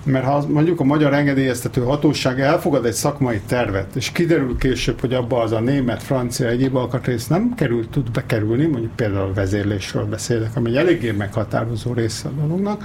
mert 0.04 0.26
ha 0.26 0.46
mondjuk 0.48 0.80
a 0.80 0.84
magyar 0.84 1.14
engedélyeztető 1.14 1.82
hatóság 1.82 2.40
elfogad 2.40 2.86
egy 2.86 2.94
szakmai 2.94 3.42
tervet, 3.46 3.96
és 3.96 4.12
kiderül 4.12 4.58
később, 4.58 5.00
hogy 5.00 5.14
abba 5.14 5.42
az 5.42 5.52
a 5.52 5.60
német, 5.60 6.04
francia, 6.04 6.48
egyéb 6.48 6.76
alkatrész 6.76 7.28
nem 7.28 7.54
kerül, 7.56 7.90
tud 7.90 8.12
bekerülni, 8.12 8.66
mondjuk 8.66 8.96
például 8.96 9.30
a 9.30 9.34
vezérlésről 9.34 10.06
beszélek, 10.06 10.56
ami 10.56 10.70
egy 10.70 10.76
eléggé 10.76 11.12
meghatározó 11.12 11.94
része 11.94 12.28
a 12.28 12.42
dolognak, 12.42 12.84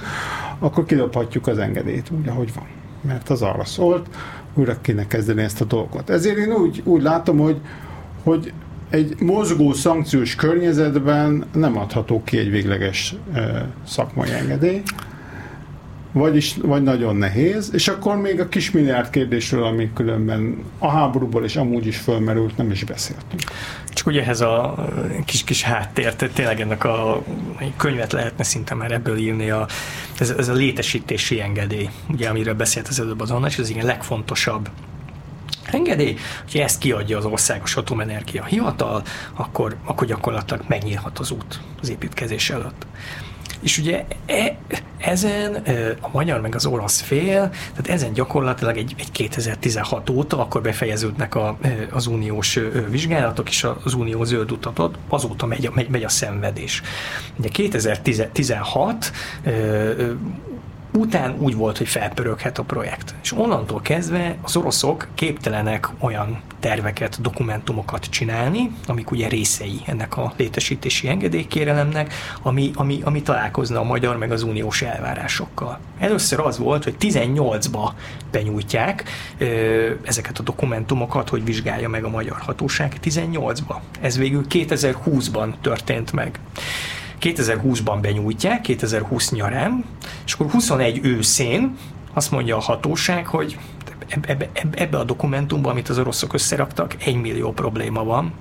akkor 0.59 0.85
kidobhatjuk 0.85 1.47
az 1.47 1.57
engedélyt, 1.57 2.11
úgy, 2.19 2.27
ahogy 2.27 2.53
van. 2.53 2.67
Mert 3.01 3.29
az 3.29 3.41
arra 3.41 3.65
szólt, 3.65 4.07
újra 4.53 4.77
kéne 4.81 5.07
kezdeni 5.07 5.41
ezt 5.41 5.61
a 5.61 5.65
dolgot. 5.65 6.09
Ezért 6.09 6.37
én 6.37 6.51
úgy, 6.51 6.81
úgy 6.83 7.01
látom, 7.01 7.37
hogy, 7.37 7.57
hogy 8.23 8.53
egy 8.89 9.15
mozgó 9.21 9.73
szankciós 9.73 10.35
környezetben 10.35 11.45
nem 11.53 11.77
adható 11.77 12.23
ki 12.23 12.37
egy 12.37 12.49
végleges 12.49 13.15
e, 13.33 13.69
szakmai 13.85 14.31
engedély 14.31 14.81
vagyis, 16.11 16.55
vagy 16.61 16.83
nagyon 16.83 17.15
nehéz, 17.15 17.69
és 17.73 17.87
akkor 17.87 18.17
még 18.17 18.39
a 18.39 18.49
kis 18.49 18.71
milliárd 18.71 19.09
kérdésről, 19.09 19.63
ami 19.63 19.89
különben 19.93 20.63
a 20.77 20.89
háborúból 20.89 21.43
és 21.43 21.55
amúgy 21.55 21.87
is 21.87 21.97
fölmerült, 21.97 22.57
nem 22.57 22.71
is 22.71 22.83
beszéltünk. 22.83 23.41
Csak 23.93 24.07
ugye 24.07 24.21
ehhez 24.21 24.41
a 24.41 24.85
kis-kis 25.25 25.61
háttért, 25.63 26.29
tényleg 26.33 26.61
ennek 26.61 26.83
a 26.83 27.23
könyvet 27.77 28.11
lehetne 28.11 28.43
szinte 28.43 28.75
már 28.75 28.91
ebből 28.91 29.17
írni, 29.17 29.49
a, 29.49 29.67
ez, 30.19 30.29
ez 30.29 30.47
a 30.47 30.53
létesítési 30.53 31.41
engedély, 31.41 31.89
ugye, 32.09 32.29
amiről 32.29 32.53
beszélt 32.53 32.87
az 32.87 32.99
előbb 32.99 33.21
az 33.21 33.33
és 33.45 33.57
ez 33.57 33.69
igen 33.69 33.85
legfontosabb 33.85 34.69
engedély, 35.71 36.17
hogy 36.51 36.61
ezt 36.61 36.79
kiadja 36.79 37.17
az 37.17 37.25
Országos 37.25 37.75
Atomenergia 37.75 38.43
Hivatal, 38.43 39.03
akkor, 39.33 39.75
akkor 39.83 40.07
gyakorlatilag 40.07 40.63
megnyílhat 40.67 41.19
az 41.19 41.31
út 41.31 41.59
az 41.81 41.89
építkezés 41.89 42.49
előtt. 42.49 42.85
És 43.61 43.77
ugye 43.77 44.05
e, 44.25 44.57
ezen 44.97 45.55
a 46.01 46.09
magyar 46.11 46.41
meg 46.41 46.55
az 46.55 46.65
orosz 46.65 47.01
fél, 47.01 47.49
tehát 47.49 47.87
ezen 47.87 48.13
gyakorlatilag 48.13 48.77
egy, 48.77 48.95
egy 48.97 49.11
2016 49.11 50.09
óta, 50.09 50.39
akkor 50.39 50.61
befejeződnek 50.61 51.35
a, 51.35 51.57
az 51.91 52.07
uniós 52.07 52.59
vizsgálatok, 52.89 53.49
és 53.49 53.67
az 53.83 53.93
unió 53.93 54.23
zöld 54.23 54.51
utatot, 54.51 54.97
azóta 55.07 55.45
megy, 55.45 55.69
megy, 55.73 55.89
megy 55.89 56.03
a 56.03 56.09
szenvedés. 56.09 56.81
Ugye 57.37 57.49
2016 57.49 59.11
után 60.99 61.35
úgy 61.39 61.55
volt, 61.55 61.77
hogy 61.77 61.87
felpöröghet 61.87 62.57
a 62.57 62.63
projekt. 62.63 63.15
És 63.23 63.31
onnantól 63.33 63.81
kezdve 63.81 64.35
az 64.41 64.55
oroszok 64.55 65.07
képtelenek 65.15 65.89
olyan 65.99 66.41
terveket, 66.59 67.21
dokumentumokat 67.21 68.05
csinálni, 68.05 68.71
amik 68.87 69.11
ugye 69.11 69.27
részei 69.27 69.81
ennek 69.85 70.17
a 70.17 70.33
létesítési 70.37 71.07
engedélykérelemnek, 71.07 72.13
ami, 72.41 72.71
ami, 72.75 72.99
ami 73.03 73.21
találkozna 73.21 73.79
a 73.79 73.83
magyar 73.83 74.17
meg 74.17 74.31
az 74.31 74.43
uniós 74.43 74.81
elvárásokkal. 74.81 75.79
Először 75.99 76.39
az 76.39 76.57
volt, 76.57 76.83
hogy 76.83 76.95
18-ba 76.99 77.89
benyújtják 78.31 79.03
ö, 79.37 79.45
ezeket 80.03 80.37
a 80.37 80.43
dokumentumokat, 80.43 81.29
hogy 81.29 81.43
vizsgálja 81.43 81.89
meg 81.89 82.03
a 82.03 82.09
magyar 82.09 82.37
hatóság 82.39 82.95
18-ba. 83.03 83.75
Ez 84.01 84.17
végül 84.17 84.45
2020-ban 84.49 85.53
történt 85.61 86.11
meg. 86.11 86.39
2020-ban 87.21 87.97
benyújtják, 88.01 88.61
2020 88.61 89.31
nyarán, 89.31 89.85
és 90.25 90.33
akkor 90.33 90.51
21 90.51 90.99
őszén 91.03 91.77
azt 92.13 92.31
mondja 92.31 92.55
a 92.55 92.59
hatóság, 92.59 93.25
hogy 93.27 93.57
ebbe, 94.07 94.49
ebbe, 94.53 94.79
ebbe 94.79 94.97
a 94.97 95.03
dokumentumban, 95.03 95.71
amit 95.71 95.89
az 95.89 95.99
oroszok 95.99 96.33
összeraktak, 96.33 96.95
egy 97.05 97.21
millió 97.21 97.51
probléma 97.51 98.03
van. 98.03 98.33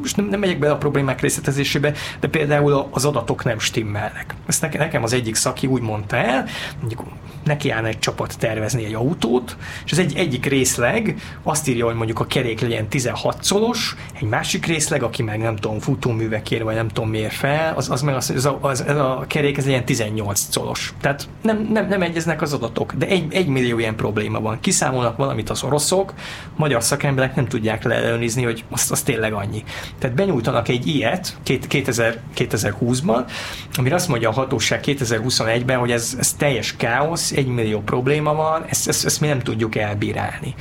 Most 0.00 0.16
nem, 0.16 0.26
nem 0.26 0.40
megyek 0.40 0.58
bele 0.58 0.72
a 0.72 0.76
problémák 0.76 1.20
részletezésébe, 1.20 1.92
de 2.20 2.28
például 2.28 2.88
az 2.90 3.04
adatok 3.04 3.44
nem 3.44 3.58
stimmelnek. 3.58 4.34
Ezt 4.46 4.70
nekem 4.78 5.02
az 5.02 5.12
egyik 5.12 5.34
szaki 5.34 5.66
úgy 5.66 5.82
mondta 5.82 6.16
el, 6.16 6.44
mondjuk 6.78 7.02
neki 7.46 7.70
állna 7.70 7.88
egy 7.88 7.98
csapat 7.98 8.38
tervezni 8.38 8.84
egy 8.84 8.94
autót, 8.94 9.56
és 9.84 9.92
az 9.92 9.98
egy, 9.98 10.16
egyik 10.16 10.46
részleg 10.46 11.20
azt 11.42 11.68
írja, 11.68 11.84
hogy 11.84 11.94
mondjuk 11.94 12.20
a 12.20 12.26
kerék 12.26 12.60
legyen 12.60 12.88
16 12.88 13.42
szolos, 13.42 13.96
egy 14.20 14.28
másik 14.28 14.66
részleg, 14.66 15.02
aki 15.02 15.22
meg 15.22 15.38
nem 15.38 15.56
tudom, 15.56 15.78
futóművekért, 15.78 16.62
vagy 16.62 16.74
nem 16.74 16.88
tudom 16.88 17.10
miért 17.10 17.32
fel, 17.32 17.74
az, 17.76 17.90
az 17.90 18.02
meg 18.02 18.14
az, 18.14 18.32
az, 18.36 18.46
a, 18.46 18.58
az, 18.60 18.84
az 18.88 18.96
a 18.96 19.24
kerék 19.28 19.56
ez 19.56 19.64
legyen 19.64 19.84
18 19.84 20.40
szolos. 20.50 20.94
Tehát 21.00 21.28
nem, 21.42 21.68
nem, 21.72 21.88
nem 21.88 22.02
egyeznek 22.02 22.42
az 22.42 22.52
adatok, 22.52 22.92
de 22.92 23.06
egy, 23.06 23.34
egy 23.34 23.46
millió 23.46 23.78
ilyen 23.78 23.96
probléma 23.96 24.40
van. 24.40 24.60
Kiszámolnak 24.60 25.16
valamit 25.16 25.50
az 25.50 25.62
oroszok, 25.62 26.14
magyar 26.56 26.82
szakemberek 26.82 27.34
nem 27.34 27.46
tudják 27.46 27.82
leelőnizni, 27.84 28.42
hogy 28.42 28.64
az, 28.70 28.90
az 28.90 29.02
tényleg 29.02 29.32
annyi. 29.32 29.64
Tehát 29.98 30.16
benyújtanak 30.16 30.68
egy 30.68 30.86
ilyet 30.86 31.36
2000, 31.68 32.20
2020-ban, 32.36 33.30
amire 33.74 33.94
azt 33.94 34.08
mondja 34.08 34.28
a 34.28 34.32
hatóság 34.32 34.80
2021-ben, 34.84 35.78
hogy 35.78 35.90
ez, 35.90 36.16
ez 36.18 36.32
teljes 36.32 36.76
káosz, 36.76 37.32
egy 37.32 37.46
millió 37.46 37.80
probléma 37.80 38.34
van, 38.34 38.64
ezt, 38.68 38.88
ezt, 38.88 39.04
ezt 39.04 39.20
mi 39.20 39.26
nem 39.26 39.40
tudjuk 39.40 39.76
elbírálni. 39.76 40.54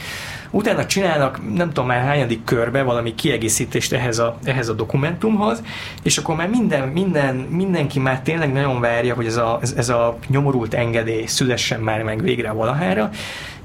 Utána 0.55 0.85
csinálnak, 0.85 1.39
nem 1.55 1.67
tudom 1.67 1.87
már 1.87 2.05
hányadik 2.05 2.43
körbe 2.43 2.83
valami 2.83 3.15
kiegészítést 3.15 3.93
ehhez 3.93 4.19
a, 4.19 4.37
ehhez 4.43 4.69
a 4.69 4.73
dokumentumhoz, 4.73 5.63
és 6.03 6.17
akkor 6.17 6.35
már 6.35 6.49
minden, 6.49 6.87
minden, 6.87 7.35
mindenki 7.35 7.99
már 7.99 8.21
tényleg 8.21 8.53
nagyon 8.53 8.79
várja, 8.79 9.15
hogy 9.15 9.25
ez 9.25 9.37
a, 9.37 9.59
ez, 9.61 9.73
ez 9.77 9.89
a 9.89 10.17
nyomorult 10.27 10.73
engedély 10.73 11.25
szülessen 11.25 11.79
már 11.79 12.03
meg 12.03 12.21
végre 12.21 12.51
valahára, 12.51 13.09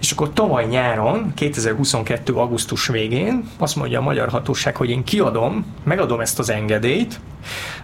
és 0.01 0.11
akkor 0.11 0.33
tavaly 0.33 0.67
nyáron, 0.67 1.33
2022. 1.35 2.35
augusztus 2.35 2.87
végén 2.87 3.49
azt 3.59 3.77
mondja 3.77 3.99
a 3.99 4.03
magyar 4.03 4.29
hatóság, 4.29 4.77
hogy 4.77 4.91
én 4.91 5.05
kiadom, 5.05 5.67
megadom 5.83 6.21
ezt 6.21 6.39
az 6.39 6.51
engedélyt, 6.51 7.21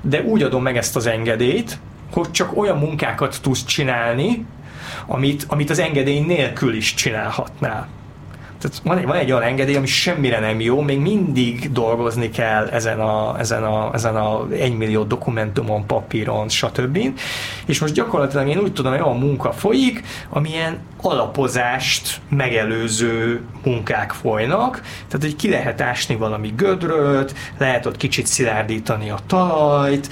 de 0.00 0.22
úgy 0.22 0.42
adom 0.42 0.62
meg 0.62 0.76
ezt 0.76 0.96
az 0.96 1.06
engedélyt, 1.06 1.78
hogy 2.12 2.30
csak 2.30 2.56
olyan 2.56 2.78
munkákat 2.78 3.38
tudsz 3.42 3.64
csinálni, 3.64 4.46
amit, 5.06 5.44
amit 5.48 5.70
az 5.70 5.78
engedély 5.78 6.20
nélkül 6.20 6.74
is 6.74 6.94
csinálhatnál. 6.94 7.88
Tehát 8.66 8.82
van 8.84 8.98
egy, 8.98 9.04
van 9.06 9.16
egy 9.16 9.32
olyan 9.32 9.42
engedély, 9.42 9.76
ami 9.76 9.86
semmire 9.86 10.40
nem 10.40 10.60
jó, 10.60 10.80
még 10.80 10.98
mindig 10.98 11.72
dolgozni 11.72 12.30
kell 12.30 12.66
ezen 12.66 13.00
a, 13.00 13.38
ezen 13.38 13.64
a, 13.64 13.90
ezen 13.94 14.16
a 14.16 14.46
egymillió 14.50 15.02
dokumentumon, 15.02 15.86
papíron, 15.86 16.48
stb. 16.48 16.98
És 17.66 17.80
most 17.80 17.94
gyakorlatilag 17.94 18.48
én 18.48 18.58
úgy 18.58 18.72
tudom, 18.72 18.92
hogy 18.92 19.00
olyan 19.00 19.18
munka 19.18 19.52
folyik, 19.52 20.02
amilyen 20.28 20.78
alapozást 21.02 22.20
megelőző 22.28 23.40
munkák 23.64 24.12
folynak, 24.12 24.80
tehát 24.80 25.20
hogy 25.20 25.36
ki 25.36 25.50
lehet 25.50 25.80
ásni 25.80 26.16
valami 26.16 26.52
gödröt, 26.56 27.34
lehet 27.58 27.86
ott 27.86 27.96
kicsit 27.96 28.26
szilárdítani 28.26 29.10
a 29.10 29.18
talajt, 29.26 30.08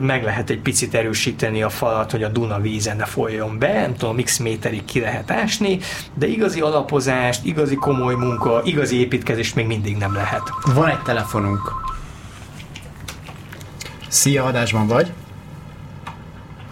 meg 0.00 0.24
lehet 0.24 0.50
egy 0.50 0.58
picit 0.58 0.94
erősíteni 0.94 1.62
a 1.62 1.68
falat, 1.68 2.10
hogy 2.10 2.22
a 2.22 2.28
Duna 2.28 2.60
víze 2.60 2.94
ne 2.94 3.04
folyjon 3.04 3.58
be, 3.58 3.72
nem 3.72 3.96
tudom, 3.96 4.22
x 4.22 4.38
méterig 4.38 4.84
ki 4.84 5.00
lehet 5.00 5.30
ásni, 5.30 5.78
de 6.14 6.26
igazi 6.26 6.60
alapozást, 6.60 7.44
igazi 7.44 7.69
komoly 7.74 8.14
munka, 8.14 8.60
igazi 8.64 9.00
építkezést 9.00 9.54
még 9.54 9.66
mindig 9.66 9.96
nem 9.96 10.14
lehet. 10.14 10.42
Van 10.74 10.88
egy 10.88 11.02
telefonunk. 11.02 11.72
Szia, 14.08 14.44
adásban 14.44 14.86
vagy? 14.86 15.12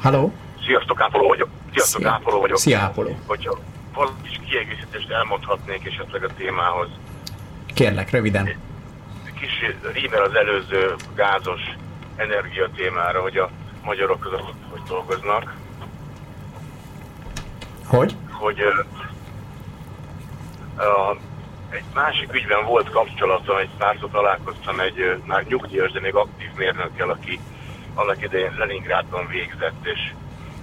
Halló? 0.01 0.33
Sziasztok, 0.67 1.01
Ápoló 1.01 1.29
vagyok. 1.29 1.49
Sziasztok, 1.73 2.01
Szia. 2.01 2.11
Ápoló 2.11 2.41
vagyok. 2.41 2.59
Szia, 2.59 2.79
Ápoló. 2.79 3.19
Hogyha 3.27 3.59
valami 3.95 4.17
kis 4.23 4.41
kiegészítést 4.49 5.11
elmondhatnék 5.11 5.87
esetleg 5.87 6.25
a 6.25 6.29
témához. 6.37 6.89
Kérlek, 7.75 8.11
röviden. 8.11 8.55
Kis 9.41 9.75
rímel 9.93 10.23
az 10.23 10.35
előző 10.35 10.95
gázos 11.15 11.61
energia 12.17 12.69
témára, 12.77 13.21
hogy 13.21 13.37
a 13.37 13.51
magyarok 13.85 14.25
azok 14.27 14.53
hogy 14.71 14.81
dolgoznak, 14.89 15.55
Hogy? 17.87 18.15
hogy 18.31 18.59
egy 21.71 21.85
másik 21.95 22.33
ügyben 22.33 22.65
volt 22.65 22.91
kapcsolatom, 22.91 23.57
egy 23.57 23.71
párszor 23.79 24.11
találkoztam 24.11 24.81
egy 24.81 25.23
már 25.25 25.45
nyugdíjas, 25.45 25.93
de 25.93 26.01
még 26.01 26.15
aktív 26.15 26.51
mérnökkel, 26.57 27.11
aki 27.11 27.41
annak 27.95 28.23
idején 28.23 28.55
Leningrádban 28.59 29.27
végzett, 29.27 29.87
és 29.87 30.13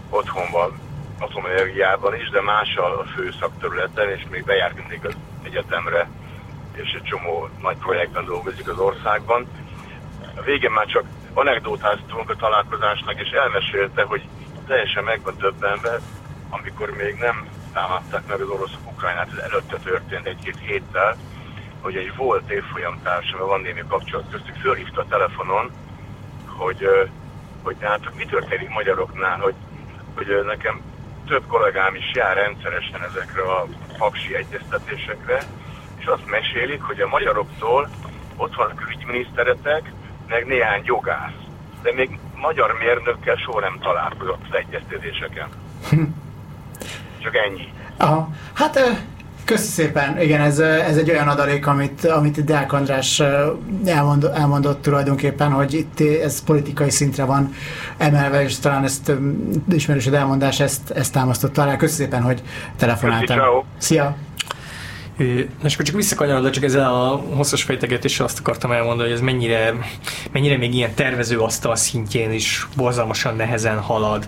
otthon 0.10 0.52
van 0.52 0.80
atomenergiában 1.20 2.16
is, 2.16 2.30
de 2.30 2.42
más 2.42 2.76
a 2.76 3.06
fő 3.16 3.32
szakterületen, 3.40 4.10
és 4.10 4.26
még 4.30 4.44
bejárt 4.44 4.78
mindig 4.78 5.06
az 5.06 5.16
egyetemre, 5.44 6.10
és 6.72 6.92
egy 6.92 7.04
csomó 7.04 7.50
nagy 7.62 7.78
projektben 7.78 8.26
dolgozik 8.26 8.68
az 8.70 8.80
országban. 8.80 9.48
A 10.36 10.42
végén 10.42 10.72
már 10.72 10.86
csak 10.86 11.04
anekdótáztunk 11.34 12.30
a 12.30 12.36
találkozásnak, 12.36 13.22
és 13.22 13.30
elmesélte, 13.30 14.04
hogy 14.04 14.22
teljesen 14.68 15.04
meg 15.04 15.22
van 15.24 15.36
döbbenve, 15.38 16.00
amikor 16.50 16.90
még 16.90 17.16
nem 17.16 17.48
támadták 17.76 18.28
meg 18.28 18.40
az 18.42 18.50
oroszok 18.50 18.92
Ukrajnát, 18.92 19.32
ez 19.32 19.38
előtte 19.38 19.78
történt 19.78 20.28
egy-két 20.28 20.58
héttel, 20.60 21.16
hogy 21.82 21.96
egy 21.96 22.16
volt 22.16 22.50
évfolyamtársam, 22.50 23.48
van 23.48 23.62
némi 23.62 23.84
kapcsolat 23.88 24.32
köztük, 24.32 24.56
fölhívta 24.56 25.02
a 25.02 25.06
telefonon, 25.10 25.72
hogy, 26.46 26.88
hogy 27.64 27.76
hát 27.82 28.16
mi 28.16 28.26
történik 28.26 28.70
magyaroknál, 28.70 29.38
hogy, 29.38 29.54
hogy 30.16 30.46
nekem 30.46 30.82
több 31.28 31.44
kollégám 31.48 31.96
is 31.96 32.12
jár 32.14 32.36
rendszeresen 32.36 33.04
ezekre 33.04 33.42
a 33.42 33.68
paksi 33.98 34.36
egyeztetésekre, 34.36 35.44
és 35.98 36.06
azt 36.06 36.30
mesélik, 36.30 36.82
hogy 36.82 37.02
a 37.02 37.08
magyaroktól 37.08 37.90
ott 38.36 38.56
van 38.56 38.76
külügyminiszteretek, 38.76 39.92
meg 40.28 40.46
néhány 40.46 40.82
jogász, 40.86 41.40
de 41.82 41.94
még 41.94 42.20
magyar 42.36 42.78
mérnökkel 42.80 43.36
soha 43.36 43.60
nem 43.60 43.80
találkozott 43.80 44.42
az 44.50 44.56
egyeztetéseken. 44.58 45.50
Csak 47.26 47.36
ennyi. 47.36 47.68
Aha. 47.98 48.30
Hát 48.54 48.80
köszi 49.46 49.68
szépen. 49.68 50.22
Igen, 50.22 50.42
ez, 50.42 50.60
ez 50.60 50.98
egy 50.98 51.10
olyan 51.10 51.28
adalék, 51.28 51.68
amit, 51.68 52.06
amit 52.06 52.44
Deák 52.44 52.74
András 52.74 53.20
ö, 53.20 53.52
elmondott, 54.34 54.82
tulajdonképpen, 54.82 55.52
hogy 55.52 55.74
itt 55.74 56.00
ez 56.24 56.44
politikai 56.44 56.90
szintre 56.90 57.24
van 57.24 57.54
emelve, 57.98 58.44
és 58.44 58.60
talán 58.60 58.84
ezt 58.84 59.12
ismerősöd 59.70 60.14
elmondás 60.14 60.60
ezt, 60.60 60.90
ezt 60.90 61.14
támasztotta 61.14 61.62
alá. 61.62 61.76
Köszi 61.76 61.96
szépen, 61.96 62.22
hogy 62.22 62.42
telefonáltál. 62.78 63.64
Szia! 63.78 64.16
És 65.18 65.74
akkor 65.74 65.86
csak 65.86 65.96
visszakanyarodva, 65.96 66.50
csak 66.50 66.64
ezzel 66.64 66.94
a 66.94 67.16
hosszas 67.16 67.64
fejtegetéssel 67.64 68.26
azt 68.26 68.40
akartam 68.40 68.72
elmondani, 68.72 69.10
hogy 69.10 69.18
ez 69.18 69.24
mennyire, 69.24 69.74
mennyire 70.32 70.58
még 70.58 70.74
ilyen 70.74 70.94
tervező 70.94 71.40
asztal 71.40 71.76
szintjén 71.76 72.32
is 72.32 72.68
borzalmasan 72.76 73.36
nehezen 73.36 73.80
halad 73.80 74.26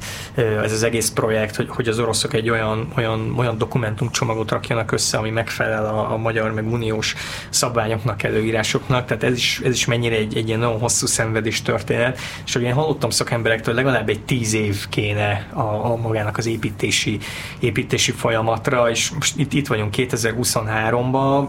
ez 0.64 0.72
az 0.72 0.84
egész 0.84 1.10
projekt, 1.10 1.56
hogy, 1.56 1.68
hogy 1.70 1.88
az 1.88 2.00
oroszok 2.00 2.34
egy 2.34 2.50
olyan, 2.50 2.88
olyan, 2.96 3.34
olyan 3.38 3.58
dokumentumcsomagot 3.58 4.52
rakjanak 4.52 4.92
össze, 4.92 5.18
ami 5.18 5.30
megfelel 5.30 5.86
a, 5.86 6.12
a 6.12 6.18
magyar 6.18 6.54
meg 6.54 6.72
uniós 6.72 7.16
szabványoknak, 7.50 8.24
előírásoknak, 8.24 9.06
tehát 9.06 9.24
ez 9.24 9.38
is, 9.38 9.62
ez 9.64 9.74
is 9.74 9.86
mennyire 9.86 10.16
egy, 10.16 10.38
egy 10.38 10.48
ilyen 10.48 10.60
nagyon 10.60 10.80
hosszú 10.80 11.06
szenvedés 11.06 11.62
történet, 11.62 12.20
és 12.46 12.54
hogy 12.54 12.62
én 12.62 12.74
hallottam 12.74 13.10
szakemberektől, 13.10 13.76
legalább 13.76 14.10
egy 14.10 14.24
tíz 14.24 14.54
év 14.54 14.90
kéne 14.90 15.48
a, 15.54 15.92
a 15.92 15.96
magának 15.96 16.38
az 16.38 16.46
építési, 16.46 17.20
építési 17.60 18.12
folyamatra, 18.12 18.90
és 18.90 19.10
most 19.10 19.38
itt, 19.38 19.54
itt 19.54 19.68
vagyunk 19.68 19.92
2023-ban, 20.78 21.48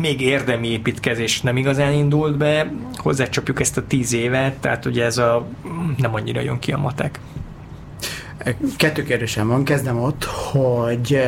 még 0.00 0.20
érdemi 0.20 0.68
építkezés 0.68 1.40
nem 1.40 1.56
igazán 1.56 1.92
indult 1.92 2.36
be, 2.36 2.72
hozzácsapjuk 2.96 3.60
ezt 3.60 3.76
a 3.76 3.86
tíz 3.86 4.12
évet, 4.12 4.54
tehát 4.54 4.84
ugye 4.84 5.04
ez 5.04 5.18
a 5.18 5.46
nem 5.96 6.14
annyira 6.14 6.40
jön 6.40 6.58
ki 6.58 6.72
a 6.72 6.78
matek. 6.78 7.20
Kettő 8.76 9.02
kérdésem 9.02 9.48
van, 9.48 9.64
kezdem 9.64 10.02
ott, 10.02 10.24
hogy 10.24 11.20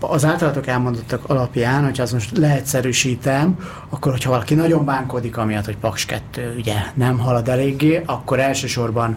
az 0.00 0.24
általatok 0.24 0.66
elmondottak 0.66 1.28
alapján, 1.28 1.84
hogyha 1.84 2.02
azt 2.02 2.12
most 2.12 2.36
leegyszerűsítem, 2.36 3.58
akkor 3.88 4.12
hogyha 4.12 4.30
valaki 4.30 4.54
nagyon 4.54 4.84
bánkodik 4.84 5.36
amiatt, 5.36 5.64
hogy 5.64 5.76
Paks 5.76 6.06
2 6.06 6.54
ugye 6.56 6.74
nem 6.94 7.18
halad 7.18 7.48
eléggé, 7.48 8.02
akkor 8.06 8.40
elsősorban 8.40 9.16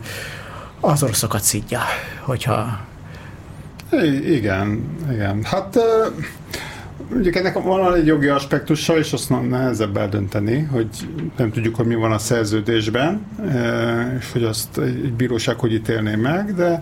az 0.80 1.04
oroszokat 1.04 1.42
szidja, 1.42 1.80
hogyha... 2.22 2.88
I- 3.92 4.34
igen, 4.36 4.98
igen. 5.12 5.44
Hát 5.44 5.80
Ugye 7.16 7.32
ennek 7.32 7.62
van 7.62 7.96
egy 7.96 8.06
jogi 8.06 8.28
aspektusa, 8.28 8.98
és 8.98 9.14
azt 9.14 9.50
nehezebb 9.50 9.98
eldönteni, 9.98 10.60
hogy 10.72 10.88
nem 11.38 11.52
tudjuk, 11.52 11.76
hogy 11.76 11.86
mi 11.86 11.96
van 11.96 12.12
a 12.12 12.18
szerződésben, 12.18 13.26
és 14.20 14.32
hogy 14.32 14.44
azt 14.44 14.78
egy 14.78 15.14
bíróság 15.14 15.60
hogy 15.60 15.74
ítélné 15.74 16.16
meg, 16.16 16.56
de 16.56 16.82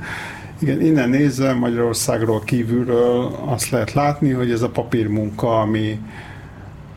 igen, 0.59 0.81
innen 0.81 1.09
nézve 1.09 1.53
Magyarországról 1.53 2.41
kívülről 2.43 3.39
azt 3.45 3.69
lehet 3.69 3.93
látni, 3.93 4.31
hogy 4.31 4.51
ez 4.51 4.61
a 4.61 4.69
papírmunka, 4.69 5.59
ami 5.59 5.99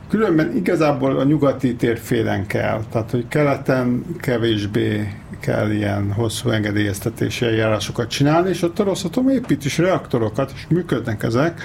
különben 0.08 0.56
igazából 0.56 1.18
a 1.18 1.24
nyugati 1.24 1.74
térfélen 1.74 2.46
kell, 2.46 2.82
tehát 2.92 3.10
hogy 3.10 3.24
keleten 3.28 4.04
kevésbé 4.20 5.14
kell 5.40 5.70
ilyen 5.70 6.12
hosszú 6.12 6.50
engedélyeztetési 6.50 7.44
eljárásokat 7.44 8.08
csinálni, 8.08 8.48
és 8.48 8.62
ott 8.62 8.78
a 8.78 8.84
rossz 8.84 9.04
építés 9.30 9.78
reaktorokat, 9.78 10.52
és 10.54 10.66
működnek 10.68 11.22
ezek, 11.22 11.62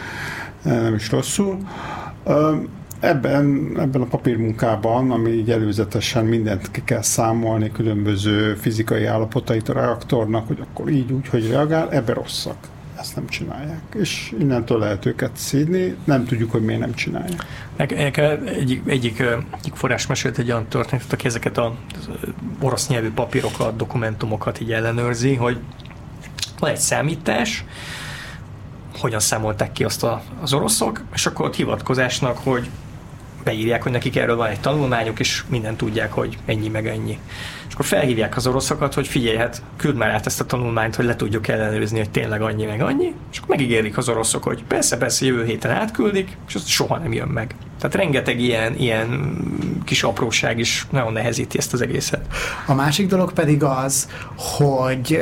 nem 0.63 0.93
is 0.93 1.11
rosszul. 1.11 1.57
Ebben, 2.99 3.75
ebben 3.79 4.01
a 4.01 4.05
papírmunkában, 4.05 5.11
ami 5.11 5.29
így 5.29 5.51
előzetesen 5.51 6.25
mindent 6.25 6.71
ki 6.71 6.81
kell 6.83 7.01
számolni, 7.01 7.71
különböző 7.71 8.53
fizikai 8.53 9.05
állapotait 9.05 9.69
a 9.69 9.73
reaktornak, 9.73 10.47
hogy 10.47 10.63
akkor 10.69 10.89
így 10.89 11.11
úgy, 11.11 11.27
hogy 11.27 11.49
reagál, 11.49 11.91
ebbe 11.91 12.13
rosszak. 12.13 12.57
Ezt 13.05 13.15
nem 13.15 13.27
csinálják. 13.27 13.81
És 13.93 14.33
innentől 14.39 14.79
lehet 14.79 15.05
őket 15.05 15.37
szídni, 15.37 15.95
nem 16.03 16.25
tudjuk, 16.25 16.51
hogy 16.51 16.61
miért 16.61 16.79
nem 16.79 16.93
csinálják. 16.93 17.45
Egyik, 17.75 18.81
egyik, 18.85 19.19
egyik 19.19 19.75
forrás 19.75 20.07
mesélt 20.07 20.37
egy 20.37 20.49
olyan 20.49 20.67
történetet, 20.67 21.13
aki 21.13 21.25
ezeket 21.25 21.57
az 21.57 21.71
orosz 22.59 22.87
nyelvű 22.87 23.11
papírokat, 23.11 23.75
dokumentumokat 23.75 24.61
így 24.61 24.71
ellenőrzi, 24.71 25.35
hogy 25.35 25.57
van 26.59 26.69
egy 26.69 26.77
számítás, 26.77 27.65
hogyan 28.97 29.19
számolták 29.19 29.71
ki 29.71 29.83
azt 29.83 30.03
a, 30.03 30.21
az 30.41 30.53
oroszok, 30.53 31.03
és 31.13 31.25
akkor 31.25 31.45
ott 31.45 31.55
hivatkozásnak, 31.55 32.37
hogy 32.37 32.69
beírják, 33.45 33.83
hogy 33.83 33.91
nekik 33.91 34.17
erről 34.17 34.35
van 34.35 34.49
egy 34.49 34.59
tanulmányuk, 34.59 35.19
és 35.19 35.43
mindent 35.47 35.77
tudják, 35.77 36.11
hogy 36.11 36.37
ennyi 36.45 36.67
meg 36.67 36.87
ennyi. 36.87 37.19
És 37.67 37.73
akkor 37.73 37.85
felhívják 37.85 38.35
az 38.35 38.47
oroszokat, 38.47 38.93
hogy 38.93 39.07
figyelj, 39.07 39.37
hát 39.37 39.61
küld 39.77 39.95
már 39.95 40.09
át 40.09 40.25
ezt 40.25 40.39
a 40.39 40.45
tanulmányt, 40.45 40.95
hogy 40.95 41.05
le 41.05 41.15
tudjuk 41.15 41.47
ellenőrizni, 41.47 41.97
hogy 41.97 42.09
tényleg 42.09 42.41
annyi 42.41 42.65
meg 42.65 42.81
annyi, 42.81 43.13
és 43.31 43.37
akkor 43.37 43.49
megígérik 43.49 43.97
az 43.97 44.09
oroszok, 44.09 44.43
hogy 44.43 44.63
persze, 44.63 44.97
persze, 44.97 45.25
jövő 45.25 45.45
héten 45.45 45.71
átküldik, 45.71 46.37
és 46.47 46.55
az 46.55 46.67
soha 46.67 46.97
nem 46.97 47.13
jön 47.13 47.27
meg. 47.27 47.55
Tehát 47.79 47.95
rengeteg 47.95 48.39
ilyen, 48.39 48.75
ilyen 48.75 49.37
kis 49.85 50.03
apróság 50.03 50.59
is 50.59 50.87
nagyon 50.89 51.13
nehezíti 51.13 51.57
ezt 51.57 51.73
az 51.73 51.81
egészet. 51.81 52.25
A 52.65 52.73
másik 52.73 53.07
dolog 53.07 53.33
pedig 53.33 53.63
az, 53.63 54.09
hogy 54.35 55.21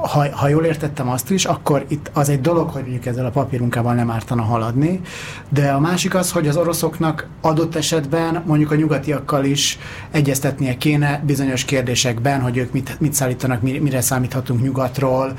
ha, 0.00 0.36
ha 0.36 0.48
jól 0.48 0.64
értettem 0.64 1.08
azt 1.08 1.30
is, 1.30 1.44
akkor 1.44 1.84
itt 1.88 2.10
az 2.12 2.28
egy 2.28 2.40
dolog, 2.40 2.70
hogy 2.70 2.82
mondjuk 2.82 3.06
ezzel 3.06 3.26
a 3.26 3.30
papírunkával 3.30 3.94
nem 3.94 4.10
ártana 4.10 4.42
haladni, 4.42 5.00
de 5.48 5.70
a 5.70 5.80
másik 5.80 6.14
az, 6.14 6.32
hogy 6.32 6.48
az 6.48 6.56
oroszoknak 6.56 7.26
adott 7.40 7.74
esetben 7.74 8.42
mondjuk 8.46 8.70
a 8.70 8.74
nyugatiakkal 8.74 9.44
is 9.44 9.78
egyeztetnie 10.10 10.76
kéne 10.76 11.22
bizonyos 11.26 11.64
kérdésekben, 11.64 12.40
hogy 12.40 12.56
ők 12.56 12.72
mit, 12.72 13.00
mit 13.00 13.12
szállítanak, 13.12 13.62
mire 13.62 14.00
számíthatunk 14.00 14.62
nyugatról, 14.62 15.32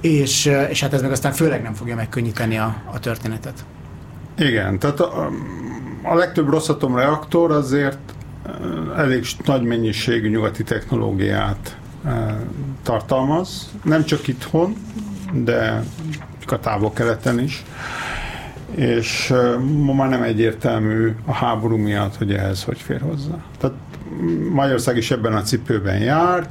és, 0.00 0.50
és 0.68 0.80
hát 0.80 0.92
ez 0.92 1.02
meg 1.02 1.12
aztán 1.12 1.32
főleg 1.32 1.62
nem 1.62 1.74
fogja 1.74 1.94
megkönnyíteni 1.94 2.58
a, 2.58 2.74
a 2.92 2.98
történetet. 2.98 3.64
Igen, 4.38 4.78
tehát 4.78 5.00
a, 5.00 5.30
a 6.02 6.14
legtöbb 6.14 6.48
rosszatom 6.48 6.96
reaktor 6.96 7.50
azért 7.50 7.98
elég 8.96 9.24
nagy 9.44 9.62
mennyiségű 9.62 10.28
nyugati 10.28 10.62
technológiát 10.62 11.76
tartalmaz, 12.82 13.70
nem 13.84 14.04
csak 14.04 14.28
itthon, 14.28 14.74
de 15.32 15.82
a 16.46 16.60
távol-keleten 16.60 17.38
is. 17.38 17.64
És 18.74 19.34
ma 19.84 19.92
már 19.92 20.08
nem 20.08 20.22
egyértelmű 20.22 21.14
a 21.24 21.32
háború 21.32 21.76
miatt, 21.76 22.16
hogy 22.16 22.32
ehhez 22.32 22.64
hogy 22.64 22.78
fér 22.78 23.00
hozzá. 23.00 23.34
Tehát 23.58 23.76
Magyarország 24.50 24.96
is 24.96 25.10
ebben 25.10 25.32
a 25.32 25.42
cipőben 25.42 25.98
jár, 25.98 26.48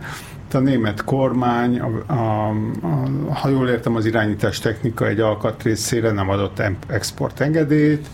a 0.54 0.60
német 0.60 1.04
kormány, 1.04 1.80
a, 1.80 2.14
a, 2.14 2.50
a, 2.50 3.34
ha 3.34 3.50
jól 3.50 3.70
értem, 3.70 3.96
az 3.96 4.06
irányítás 4.06 4.60
technika 4.60 5.08
egy 5.08 5.20
alkatrészére 5.20 6.12
nem 6.12 6.30
adott 6.30 6.62
exportengedélyt, 6.88 8.08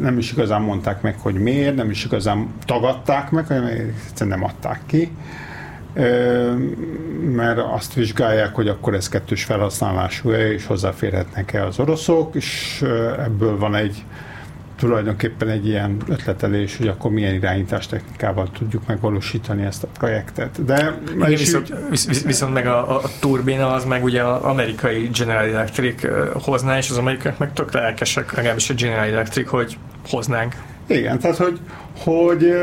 nem 0.00 0.18
is 0.18 0.32
igazán 0.32 0.62
mondták 0.62 1.02
meg, 1.02 1.18
hogy 1.18 1.34
miért, 1.34 1.76
nem 1.76 1.90
is 1.90 2.04
igazán 2.04 2.48
tagadták 2.66 3.30
meg, 3.30 3.46
hanem 3.46 3.64
egyszerűen 3.64 4.38
nem 4.38 4.48
adták 4.48 4.80
ki 4.86 5.10
mert 7.34 7.58
azt 7.58 7.94
vizsgálják, 7.94 8.54
hogy 8.54 8.68
akkor 8.68 8.94
ez 8.94 9.08
kettős 9.08 9.44
felhasználású 9.44 10.30
és 10.30 10.66
hozzáférhetnek-e 10.66 11.64
az 11.64 11.78
oroszok, 11.78 12.34
és 12.34 12.82
ebből 13.18 13.58
van 13.58 13.74
egy 13.74 14.04
tulajdonképpen 14.78 15.48
egy 15.48 15.66
ilyen 15.66 15.96
ötletelés, 16.08 16.76
hogy 16.76 16.88
akkor 16.88 17.10
milyen 17.10 17.34
irányítás 17.34 17.86
technikával 17.86 18.50
tudjuk 18.58 18.86
megvalósítani 18.86 19.64
ezt 19.64 19.82
a 19.82 19.86
projektet. 19.98 20.64
De 20.64 20.98
Igen, 21.14 21.28
viszont, 21.28 21.74
visz, 21.90 22.24
viszont 22.24 22.52
meg 22.52 22.66
a, 22.66 22.96
a 22.96 23.02
turbina 23.20 23.72
az 23.72 23.84
meg 23.84 24.04
ugye 24.04 24.22
az 24.22 24.42
amerikai 24.42 25.10
General 25.18 25.44
Electric 25.44 26.02
hozná, 26.44 26.76
és 26.76 26.90
az 26.90 26.96
amerikaiak 26.96 27.38
meg 27.38 27.52
tök 27.52 27.72
lelkesek, 27.72 28.34
legalábbis 28.34 28.70
a 28.70 28.74
General 28.74 29.04
Electric, 29.04 29.48
hogy 29.48 29.78
hoznánk. 30.08 30.54
Igen, 30.86 31.18
tehát 31.18 31.36
hogy, 31.36 31.58
hogy 31.98 32.54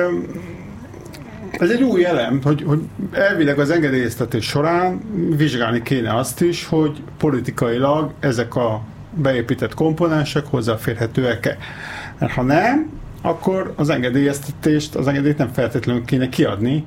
ez 1.59 1.69
egy 1.69 1.83
új 1.83 2.05
elem, 2.05 2.39
hogy, 2.43 2.63
hogy 2.65 2.81
elvileg 3.11 3.59
az 3.59 3.69
engedélyeztetés 3.69 4.45
során 4.45 5.01
vizsgálni 5.37 5.81
kéne 5.81 6.15
azt 6.15 6.41
is, 6.41 6.65
hogy 6.65 7.01
politikailag 7.17 8.11
ezek 8.19 8.55
a 8.55 8.81
beépített 9.13 9.73
komponensek 9.73 10.45
hozzáférhetőek-e. 10.45 11.57
Mert 12.19 12.33
ha 12.33 12.41
nem, 12.41 12.89
akkor 13.21 13.73
az 13.75 13.89
engedélyeztetést, 13.89 14.95
az 14.95 15.07
engedélyt 15.07 15.37
nem 15.37 15.51
feltétlenül 15.53 16.05
kéne 16.05 16.29
kiadni, 16.29 16.85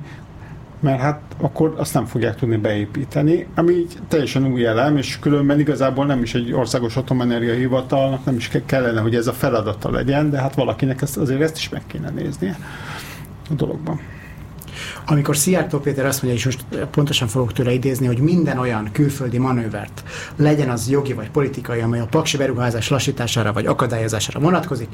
mert 0.79 0.99
hát 0.99 1.21
akkor 1.37 1.73
azt 1.77 1.93
nem 1.93 2.05
fogják 2.05 2.35
tudni 2.35 2.57
beépíteni, 2.57 3.47
ami 3.55 3.73
így 3.73 3.97
teljesen 4.07 4.51
új 4.51 4.65
elem, 4.65 4.97
és 4.97 5.19
különben 5.19 5.59
igazából 5.59 6.05
nem 6.05 6.21
is 6.21 6.33
egy 6.33 6.53
országos 6.53 6.95
atomenergia 6.95 7.53
hivatalnak 7.53 8.25
nem 8.25 8.35
is 8.35 8.51
kellene, 8.65 9.01
hogy 9.01 9.15
ez 9.15 9.27
a 9.27 9.33
feladata 9.33 9.91
legyen, 9.91 10.29
de 10.29 10.39
hát 10.39 10.55
valakinek 10.55 11.01
ezt, 11.01 11.17
azért 11.17 11.41
ezt 11.41 11.57
is 11.57 11.69
meg 11.69 11.81
kéne 11.87 12.09
néznie 12.09 12.57
a 13.49 13.53
dologban. 13.53 13.99
Amikor 15.05 15.37
Szijjártó 15.37 15.79
Péter 15.79 16.05
azt 16.05 16.23
mondja, 16.23 16.39
és 16.39 16.45
most 16.45 16.87
pontosan 16.91 17.27
fogok 17.27 17.53
tőle 17.53 17.71
idézni, 17.71 18.05
hogy 18.05 18.17
minden 18.17 18.57
olyan 18.57 18.89
külföldi 18.91 19.37
manővert, 19.37 20.03
legyen 20.35 20.69
az 20.69 20.89
jogi 20.89 21.13
vagy 21.13 21.29
politikai, 21.29 21.79
amely 21.79 21.99
a 21.99 22.05
paksi 22.05 22.37
beruházás 22.37 22.89
lassítására 22.89 23.53
vagy 23.53 23.65
akadályozására 23.65 24.39
vonatkozik, 24.39 24.87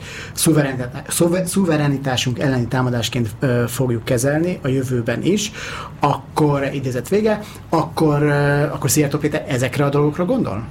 szuverenitásunk 1.46 2.40
elleni 2.40 2.68
támadásként 2.68 3.30
ö, 3.40 3.64
fogjuk 3.68 4.04
kezelni 4.04 4.60
a 4.62 4.68
jövőben 4.68 5.24
is, 5.24 5.52
akkor 6.00 6.70
idézett 6.74 7.08
vége, 7.08 7.40
akkor, 7.70 8.22
ö, 8.22 8.64
akkor 8.72 8.92
Szijjártó 8.92 9.18
Péter 9.18 9.46
ezekre 9.48 9.86
a 9.86 9.90
dolgokra 9.90 10.26
gondol? 10.26 10.64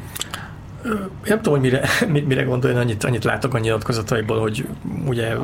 Nem 1.25 1.43
tudom, 1.43 1.61
hogy 1.61 1.61
mire, 1.61 1.89
mire 2.29 2.43
gondoljon, 2.43 2.81
annyit, 2.81 3.05
annyit 3.05 3.25
látok 3.25 3.55
a 3.55 3.59
nyilatkozataiból, 3.59 4.41
hogy 4.41 4.67
ugye 5.07 5.35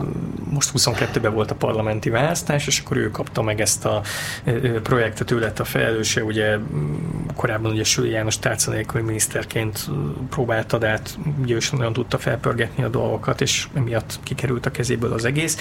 most 0.50 0.70
22-ben 0.76 1.32
volt 1.32 1.50
a 1.50 1.54
parlamenti 1.54 2.10
választás, 2.10 2.66
és 2.66 2.82
akkor 2.84 2.96
ő 2.96 3.10
kapta 3.10 3.42
meg 3.42 3.60
ezt 3.60 3.84
a 3.84 4.02
projektet, 4.82 5.30
ő 5.30 5.38
lett 5.38 5.58
a 5.58 5.64
felelőse, 5.64 6.24
ugye 6.24 6.58
korábban 7.36 7.72
ugye 7.72 7.84
Sői 7.84 8.10
János 8.10 8.38
tárca 8.38 8.72
miniszterként 8.92 9.90
próbálta, 10.30 10.78
de 10.78 10.88
hát 10.88 11.18
ugye 11.42 11.54
ő 11.54 11.58
nagyon 11.70 11.92
tudta 11.92 12.18
felpörgetni 12.18 12.84
a 12.84 12.88
dolgokat, 12.88 13.40
és 13.40 13.68
emiatt 13.74 14.18
kikerült 14.22 14.66
a 14.66 14.70
kezéből 14.70 15.12
az 15.12 15.24
egész. 15.24 15.56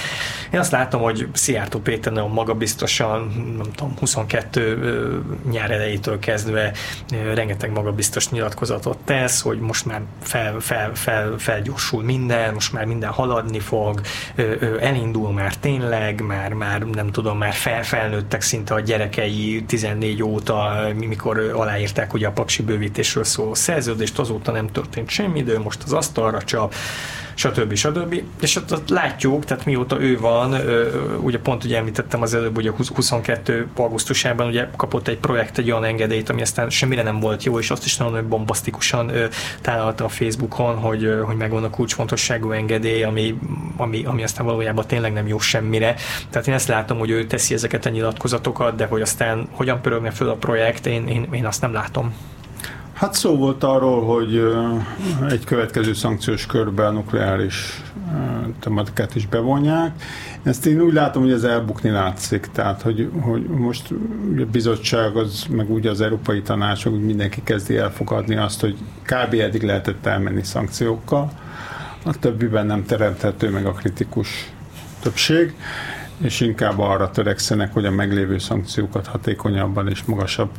Én 0.51 0.59
azt 0.59 0.71
látom, 0.71 1.01
hogy 1.01 1.27
Szijjártó 1.33 1.79
Péter 1.79 2.13
nagyon 2.13 2.31
magabiztosan, 2.31 3.27
nem 3.57 3.71
tudom, 3.75 3.93
22 3.99 5.23
nyár 5.51 5.71
elejétől 5.71 6.19
kezdve 6.19 6.71
rengeteg 7.33 7.71
magabiztos 7.71 8.29
nyilatkozatot 8.29 8.97
tesz, 8.97 9.41
hogy 9.41 9.59
most 9.69 9.85
már 9.85 10.01
fel, 10.21 10.59
fel, 10.59 10.95
fel, 10.95 11.35
felgyorsul 11.37 12.03
minden, 12.03 12.53
most 12.53 12.73
már 12.73 12.85
minden 12.85 13.09
haladni 13.09 13.59
fog, 13.59 14.01
elindul 14.79 15.31
már 15.31 15.55
tényleg, 15.55 16.21
már, 16.21 16.53
már 16.53 16.81
nem 16.81 17.11
tudom, 17.11 17.37
már 17.37 17.53
fel, 17.53 17.83
felnőttek 17.83 18.41
szinte 18.41 18.73
a 18.73 18.79
gyerekei 18.79 19.63
14 19.67 20.23
óta, 20.23 20.87
mikor 20.95 21.37
aláírták 21.55 22.13
ugye 22.13 22.27
a 22.27 22.31
paksi 22.31 22.63
bővítésről 22.63 23.23
szóló 23.23 23.53
szerződést, 23.53 24.19
azóta 24.19 24.51
nem 24.51 24.67
történt 24.67 25.09
semmi, 25.09 25.43
de 25.43 25.59
most 25.59 25.83
az 25.83 25.93
asztalra 25.93 26.41
csap, 26.41 26.73
stb. 27.39 27.75
stb. 27.75 28.21
És 28.41 28.55
ott, 28.55 28.71
ott 28.73 28.89
látjuk, 28.89 29.45
tehát 29.45 29.65
mióta 29.65 30.01
ő 30.01 30.19
van, 30.19 30.55
ugye 31.21 31.39
pont 31.39 31.63
ugye 31.63 31.77
említettem 31.77 32.21
az 32.21 32.33
előbb, 32.33 32.55
hogy 32.55 32.67
a 32.67 32.73
22 32.95 33.67
augusztusában 33.75 34.47
ugye 34.47 34.67
kapott 34.75 35.07
egy 35.07 35.17
projekt, 35.17 35.57
egy 35.57 35.71
olyan 35.71 35.83
engedélyt, 35.83 36.29
ami 36.29 36.41
aztán 36.41 36.69
semmire 36.69 37.03
nem 37.03 37.19
volt 37.19 37.43
jó, 37.43 37.59
és 37.59 37.71
azt 37.71 37.85
is 37.85 37.97
nagyon 37.97 38.27
bombasztikusan 38.29 39.11
tálalta 39.61 40.05
a 40.05 40.09
Facebookon, 40.09 40.75
hogy, 40.75 41.19
hogy 41.23 41.35
megvan 41.35 41.63
a 41.63 41.69
kulcsfontosságú 41.69 42.51
engedély, 42.51 43.03
ami, 43.03 43.39
ami, 43.77 44.03
ami 44.05 44.23
aztán 44.23 44.45
valójában 44.45 44.87
tényleg 44.87 45.13
nem 45.13 45.27
jó 45.27 45.39
semmire. 45.39 45.95
Tehát 46.29 46.47
én 46.47 46.53
ezt 46.53 46.67
látom, 46.67 46.97
hogy 46.97 47.09
ő 47.09 47.25
teszi 47.25 47.53
ezeket 47.53 47.85
a 47.85 47.89
nyilatkozatokat, 47.89 48.75
de 48.75 48.85
hogy 48.85 49.01
aztán 49.01 49.47
hogyan 49.51 49.81
pörögne 49.81 50.11
föl 50.11 50.29
a 50.29 50.35
projekt, 50.35 50.85
én, 50.85 51.07
én, 51.07 51.27
én 51.31 51.45
azt 51.45 51.61
nem 51.61 51.73
látom. 51.73 52.13
Hát 52.99 53.13
szó 53.13 53.37
volt 53.37 53.63
arról, 53.63 54.05
hogy 54.05 54.53
egy 55.29 55.43
következő 55.45 55.93
szankciós 55.93 56.45
körben 56.45 56.85
a 56.85 56.91
nukleáris 56.91 57.83
tematikát 58.59 59.15
is 59.15 59.27
bevonják. 59.27 59.91
Ezt 60.43 60.65
én 60.65 60.81
úgy 60.81 60.93
látom, 60.93 61.23
hogy 61.23 61.31
ez 61.31 61.43
elbukni 61.43 61.89
látszik, 61.89 62.49
tehát 62.51 62.81
hogy, 62.81 63.09
hogy 63.21 63.43
most 63.43 63.91
a 64.37 64.45
bizottság, 64.51 65.15
az, 65.15 65.45
meg 65.49 65.69
úgy 65.71 65.87
az 65.87 66.01
Európai 66.01 66.41
Tanács, 66.41 66.83
hogy 66.83 67.05
mindenki 67.05 67.41
kezdi 67.43 67.77
elfogadni 67.77 68.35
azt, 68.35 68.61
hogy 68.61 68.75
kb. 69.03 69.33
eddig 69.33 69.63
lehetett 69.63 70.05
elmenni 70.05 70.43
szankciókkal, 70.43 71.31
a 72.03 72.19
többiben 72.19 72.65
nem 72.65 72.85
teremthető 72.85 73.49
meg 73.49 73.65
a 73.65 73.71
kritikus 73.71 74.51
többség, 75.01 75.53
és 76.17 76.39
inkább 76.39 76.79
arra 76.79 77.11
törekszenek, 77.11 77.73
hogy 77.73 77.85
a 77.85 77.91
meglévő 77.91 78.37
szankciókat 78.37 79.07
hatékonyabban 79.07 79.87
és 79.87 80.03
magasabb 80.03 80.49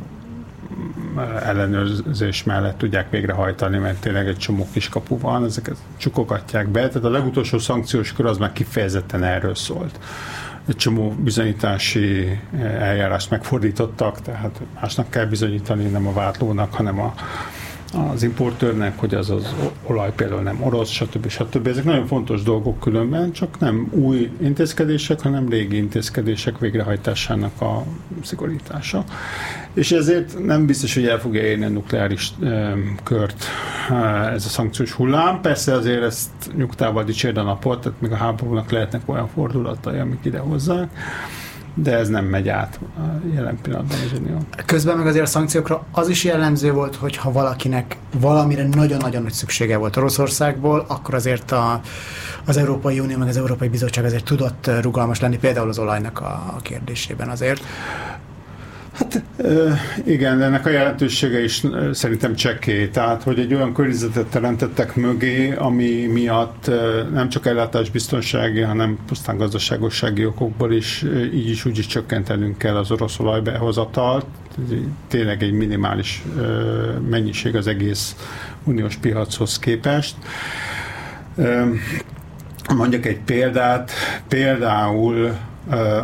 ellenőrzés 1.43 2.43
mellett 2.43 2.77
tudják 2.77 3.09
végrehajtani, 3.09 3.77
mert 3.77 3.99
tényleg 3.99 4.27
egy 4.27 4.37
csomó 4.37 4.67
kiskapu 4.71 5.19
van, 5.19 5.45
ezeket 5.45 5.77
csukogatják 5.97 6.67
be. 6.67 6.87
Tehát 6.87 7.03
a 7.03 7.09
legutolsó 7.09 7.59
szankciós 7.59 8.13
kör 8.13 8.25
az 8.25 8.37
már 8.37 8.53
kifejezetten 8.53 9.23
erről 9.23 9.55
szólt. 9.55 9.99
Egy 10.67 10.75
csomó 10.75 11.15
bizonyítási 11.19 12.39
eljárást 12.79 13.29
megfordítottak, 13.29 14.21
tehát 14.21 14.61
másnak 14.81 15.09
kell 15.09 15.25
bizonyítani, 15.25 15.83
nem 15.83 16.07
a 16.07 16.13
vádlónak, 16.13 16.73
hanem 16.73 16.99
a, 16.99 17.13
az 18.13 18.23
importőrnek, 18.23 18.99
hogy 18.99 19.15
az 19.15 19.29
az 19.29 19.55
olaj 19.83 20.13
például 20.15 20.41
nem 20.41 20.63
orosz, 20.63 20.89
stb. 20.89 21.27
stb. 21.27 21.67
Ezek 21.67 21.83
nagyon 21.83 22.07
fontos 22.07 22.43
dolgok 22.43 22.79
különben, 22.79 23.31
csak 23.31 23.59
nem 23.59 23.87
új 23.91 24.31
intézkedések, 24.41 25.21
hanem 25.21 25.49
régi 25.49 25.77
intézkedések 25.77 26.59
végrehajtásának 26.59 27.61
a 27.61 27.83
szigorítása. 28.23 29.03
És 29.73 29.91
ezért 29.91 30.45
nem 30.45 30.65
biztos, 30.65 30.93
hogy 30.93 31.05
el 31.05 31.19
fogja 31.19 31.41
érni 31.41 31.65
a 31.65 31.69
nukleáris 31.69 32.31
e, 32.43 32.73
kört 33.03 33.45
ez 34.33 34.45
a 34.45 34.49
szankciós 34.49 34.91
hullám. 34.91 35.41
Persze 35.41 35.73
azért 35.73 36.03
ezt 36.03 36.29
nyugtával 36.55 37.03
dicsérd 37.03 37.37
a 37.37 37.43
napot, 37.43 37.81
tehát 37.81 38.01
még 38.01 38.11
a 38.11 38.15
háborúnak 38.15 38.71
lehetnek 38.71 39.01
olyan 39.05 39.27
fordulatai, 39.27 39.99
amik 39.99 40.19
ide 40.23 40.39
hozzák 40.39 40.89
de 41.73 41.97
ez 41.97 42.09
nem 42.09 42.25
megy 42.25 42.49
át 42.49 42.79
jelen 43.33 43.57
pillanatban 43.61 43.97
az 44.05 44.19
Unió. 44.19 44.37
Közben 44.65 44.97
meg 44.97 45.07
azért 45.07 45.23
a 45.23 45.27
szankciókra 45.27 45.85
az 45.91 46.09
is 46.09 46.23
jellemző 46.23 46.71
volt, 46.71 46.95
hogy 46.95 47.15
ha 47.17 47.31
valakinek 47.31 47.97
valamire 48.19 48.67
nagyon-nagyon 48.67 49.21
nagy 49.21 49.31
szüksége 49.31 49.77
volt 49.77 49.97
Oroszországból, 49.97 50.85
akkor 50.87 51.13
azért 51.13 51.51
a, 51.51 51.81
az 52.45 52.57
Európai 52.57 52.99
Unió 52.99 53.17
meg 53.17 53.27
az 53.27 53.37
Európai 53.37 53.67
Bizottság 53.67 54.05
azért 54.05 54.23
tudott 54.23 54.69
rugalmas 54.81 55.19
lenni, 55.19 55.37
például 55.37 55.69
az 55.69 55.79
olajnak 55.79 56.19
a, 56.19 56.53
a 56.55 56.59
kérdésében 56.61 57.29
azért. 57.29 57.63
Hát 58.91 59.23
igen, 60.05 60.41
ennek 60.41 60.65
a 60.65 60.69
jelentősége 60.69 61.43
is 61.43 61.63
szerintem 61.91 62.35
csekély. 62.35 62.89
Tehát, 62.89 63.23
hogy 63.23 63.39
egy 63.39 63.53
olyan 63.53 63.73
környezetet 63.73 64.27
teremtettek 64.27 64.95
mögé, 64.95 65.53
ami 65.53 66.05
miatt 66.05 66.71
nem 67.13 67.29
csak 67.29 67.45
ellátásbiztonsági, 67.45 68.61
hanem 68.61 68.97
pusztán 69.07 69.37
gazdaságossági 69.37 70.25
okokból 70.25 70.73
is 70.73 71.05
így 71.33 71.49
is 71.49 71.65
úgy 71.65 71.77
is 71.77 71.85
csökkentenünk 71.85 72.57
kell 72.57 72.75
az 72.75 72.91
orosz 72.91 73.19
olajbehozatalt. 73.19 74.25
Tényleg 75.07 75.43
egy 75.43 75.51
minimális 75.53 76.23
mennyiség 77.09 77.55
az 77.55 77.67
egész 77.67 78.15
uniós 78.63 78.95
piachoz 78.95 79.59
képest. 79.59 80.15
Mondjuk 82.75 83.05
egy 83.05 83.19
példát, 83.19 83.91
például 84.27 85.37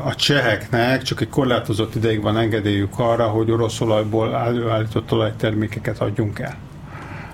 a 0.05 0.15
cseheknek 0.15 1.01
csak 1.01 1.21
egy 1.21 1.29
korlátozott 1.29 1.95
ideig 1.95 2.21
van 2.21 2.37
engedélyük 2.37 2.99
arra, 2.99 3.27
hogy 3.27 3.51
orosz 3.51 3.81
olajból 3.81 4.35
előállított 4.35 5.11
olajtermékeket 5.11 5.99
adjunk 5.99 6.39
el. 6.39 6.55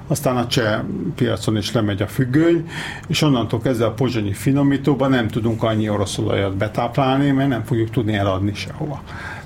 Aztán 0.08 0.38
a 0.38 0.48
cseh 0.48 0.80
piacon 1.16 1.58
is 1.58 1.72
lemegy 1.72 2.02
a 2.02 2.08
függöny, 2.08 2.70
és 3.08 3.22
onnantól 3.22 3.62
kezdve 3.62 3.86
a 3.86 3.92
pozsonyi 3.92 4.34
finomítóban 4.34 5.10
nem 5.10 5.28
tudunk 5.28 5.64
annyi 5.64 5.90
orosz 5.90 6.18
olajat 6.18 6.58
betáplálni, 6.58 7.32
mert 7.32 7.50
nem 7.50 7.64
fogjuk 7.64 7.90
tudni 7.90 8.14
eladni 8.14 8.54
sehova. 8.54 9.02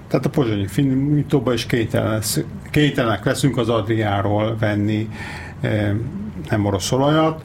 Tehát 0.07 0.25
a 0.25 0.29
pozsonyi 0.29 0.67
finomítóban 0.67 1.53
is 1.53 1.65
kénytelenek 2.71 3.25
leszünk 3.25 3.57
az 3.57 3.69
Adriáról 3.69 4.55
venni 4.59 5.09
nem 6.49 6.65
orosz 6.65 6.91
olajat, 6.91 7.43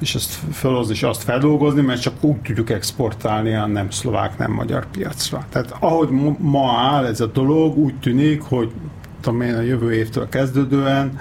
és 0.00 0.14
ezt 0.14 0.38
felhozni 0.52 0.94
és 0.94 1.02
azt 1.02 1.22
feldolgozni, 1.22 1.80
mert 1.80 2.00
csak 2.00 2.24
úgy 2.24 2.36
tudjuk 2.36 2.70
exportálni 2.70 3.54
a 3.54 3.66
nem 3.66 3.90
szlovák, 3.90 4.38
nem 4.38 4.52
magyar 4.52 4.86
piacra. 4.90 5.46
Tehát 5.50 5.76
ahogy 5.78 6.08
ma 6.38 6.72
áll 6.72 7.04
ez 7.04 7.20
a 7.20 7.26
dolog, 7.26 7.76
úgy 7.76 7.94
tűnik, 7.94 8.42
hogy 8.42 8.72
tudom 9.20 9.40
én, 9.40 9.54
a 9.54 9.60
jövő 9.60 9.92
évtől 9.92 10.28
kezdődően 10.28 11.18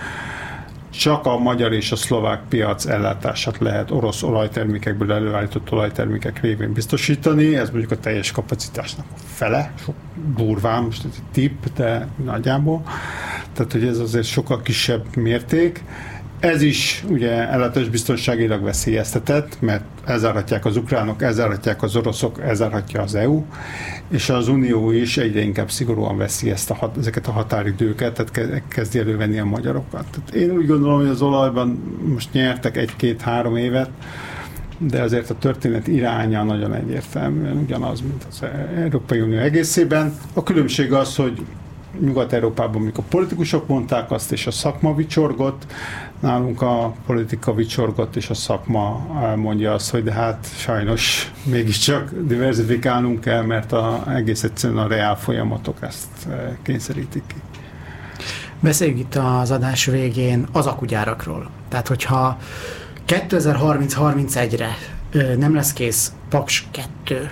csak 0.99 1.25
a 1.25 1.37
magyar 1.37 1.73
és 1.73 1.91
a 1.91 1.95
szlovák 1.95 2.41
piac 2.49 2.85
ellátását 2.85 3.57
lehet 3.57 3.91
orosz 3.91 4.23
olajtermékekből 4.23 5.11
előállított 5.11 5.71
olajtermékek 5.71 6.41
révén 6.41 6.73
biztosítani, 6.73 7.55
ez 7.55 7.69
mondjuk 7.69 7.91
a 7.91 7.99
teljes 7.99 8.31
kapacitásnak 8.31 9.05
a 9.15 9.19
fele, 9.25 9.73
sok 9.83 9.95
durván, 10.35 10.83
most 10.83 11.05
egy 11.05 11.19
tipp, 11.31 11.63
de 11.75 12.07
nagyjából. 12.23 12.83
Tehát, 13.53 13.71
hogy 13.71 13.83
ez 13.83 13.97
azért 13.97 14.25
sokkal 14.25 14.61
kisebb 14.61 15.15
mérték, 15.15 15.83
ez 16.45 16.61
is 16.61 17.03
ugye 17.09 17.49
ellátás 17.49 17.89
biztonságilag 17.89 18.63
veszélyeztetett, 18.63 19.57
mert 19.61 19.83
elzárhatják 20.05 20.65
az 20.65 20.77
ukránok, 20.77 21.21
elzárhatják 21.21 21.83
az 21.83 21.95
oroszok, 21.95 22.41
elzárhatja 22.41 23.01
az 23.01 23.15
EU, 23.15 23.43
és 24.09 24.29
az 24.29 24.47
Unió 24.47 24.91
is 24.91 25.17
egyre 25.17 25.41
inkább 25.41 25.71
szigorúan 25.71 26.17
veszi 26.17 26.49
ezt 26.49 26.69
a, 26.69 26.91
ezeket 26.99 27.27
a 27.27 27.31
határidőket, 27.31 28.13
tehát 28.13 28.63
kezdi 28.67 28.99
elővenni 28.99 29.39
a 29.39 29.45
magyarokat. 29.45 30.05
Tehát 30.11 30.33
én 30.33 30.57
úgy 30.57 30.67
gondolom, 30.67 30.99
hogy 30.99 31.09
az 31.09 31.21
olajban 31.21 31.67
most 32.13 32.33
nyertek 32.33 32.77
egy-két-három 32.77 33.55
évet, 33.55 33.89
de 34.77 35.01
azért 35.01 35.29
a 35.29 35.37
történet 35.37 35.87
iránya 35.87 36.43
nagyon 36.43 36.73
egyértelműen 36.73 37.57
ugyanaz, 37.57 38.01
mint 38.01 38.25
az 38.29 38.43
Európai 38.77 39.19
Unió 39.21 39.37
egészében. 39.37 40.13
A 40.33 40.43
különbség 40.43 40.93
az, 40.93 41.15
hogy 41.15 41.41
Nyugat-Európában, 41.99 42.81
amikor 42.81 43.03
a 43.03 43.09
politikusok 43.09 43.67
mondták 43.67 44.11
azt, 44.11 44.31
és 44.31 44.47
a 44.47 44.51
szakma 44.51 44.95
vicsorgott, 44.95 45.65
nálunk 46.25 46.61
a 46.61 46.93
politika 47.05 47.53
vicsorgott, 47.53 48.15
és 48.15 48.29
a 48.29 48.33
szakma 48.33 49.07
mondja 49.35 49.73
azt, 49.73 49.89
hogy 49.89 50.03
de 50.03 50.11
hát 50.11 50.47
sajnos 50.57 51.31
mégiscsak 51.43 52.11
diversifikálnunk 52.21 53.19
kell, 53.19 53.41
mert 53.41 53.71
a, 53.71 54.03
egész 54.15 54.43
egyszerűen 54.43 54.79
a 54.79 54.87
reál 54.87 55.17
folyamatok 55.17 55.77
ezt 55.81 56.07
e, 56.29 56.57
kényszerítik 56.61 57.23
ki. 57.27 57.35
Beszéljünk 58.59 58.99
itt 58.99 59.15
az 59.15 59.51
adás 59.51 59.85
végén 59.85 60.47
az 60.51 60.65
akugyárakról. 60.65 61.49
Tehát, 61.69 61.87
hogyha 61.87 62.37
2030-31-re 63.07 64.75
nem 65.37 65.55
lesz 65.55 65.73
kész 65.73 66.11
Paks 66.29 66.67
2, 66.71 67.29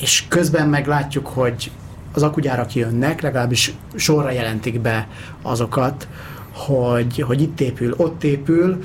és 0.00 0.24
közben 0.28 0.68
meglátjuk, 0.68 1.26
hogy 1.26 1.70
az 2.12 2.22
akugyárak 2.22 2.74
jönnek, 2.74 3.20
legalábbis 3.20 3.72
sorra 3.94 4.30
jelentik 4.30 4.80
be 4.80 5.08
azokat, 5.42 6.08
hogy, 6.54 7.20
hogy 7.20 7.40
itt 7.40 7.60
épül, 7.60 7.94
ott 7.96 8.24
épül, 8.24 8.82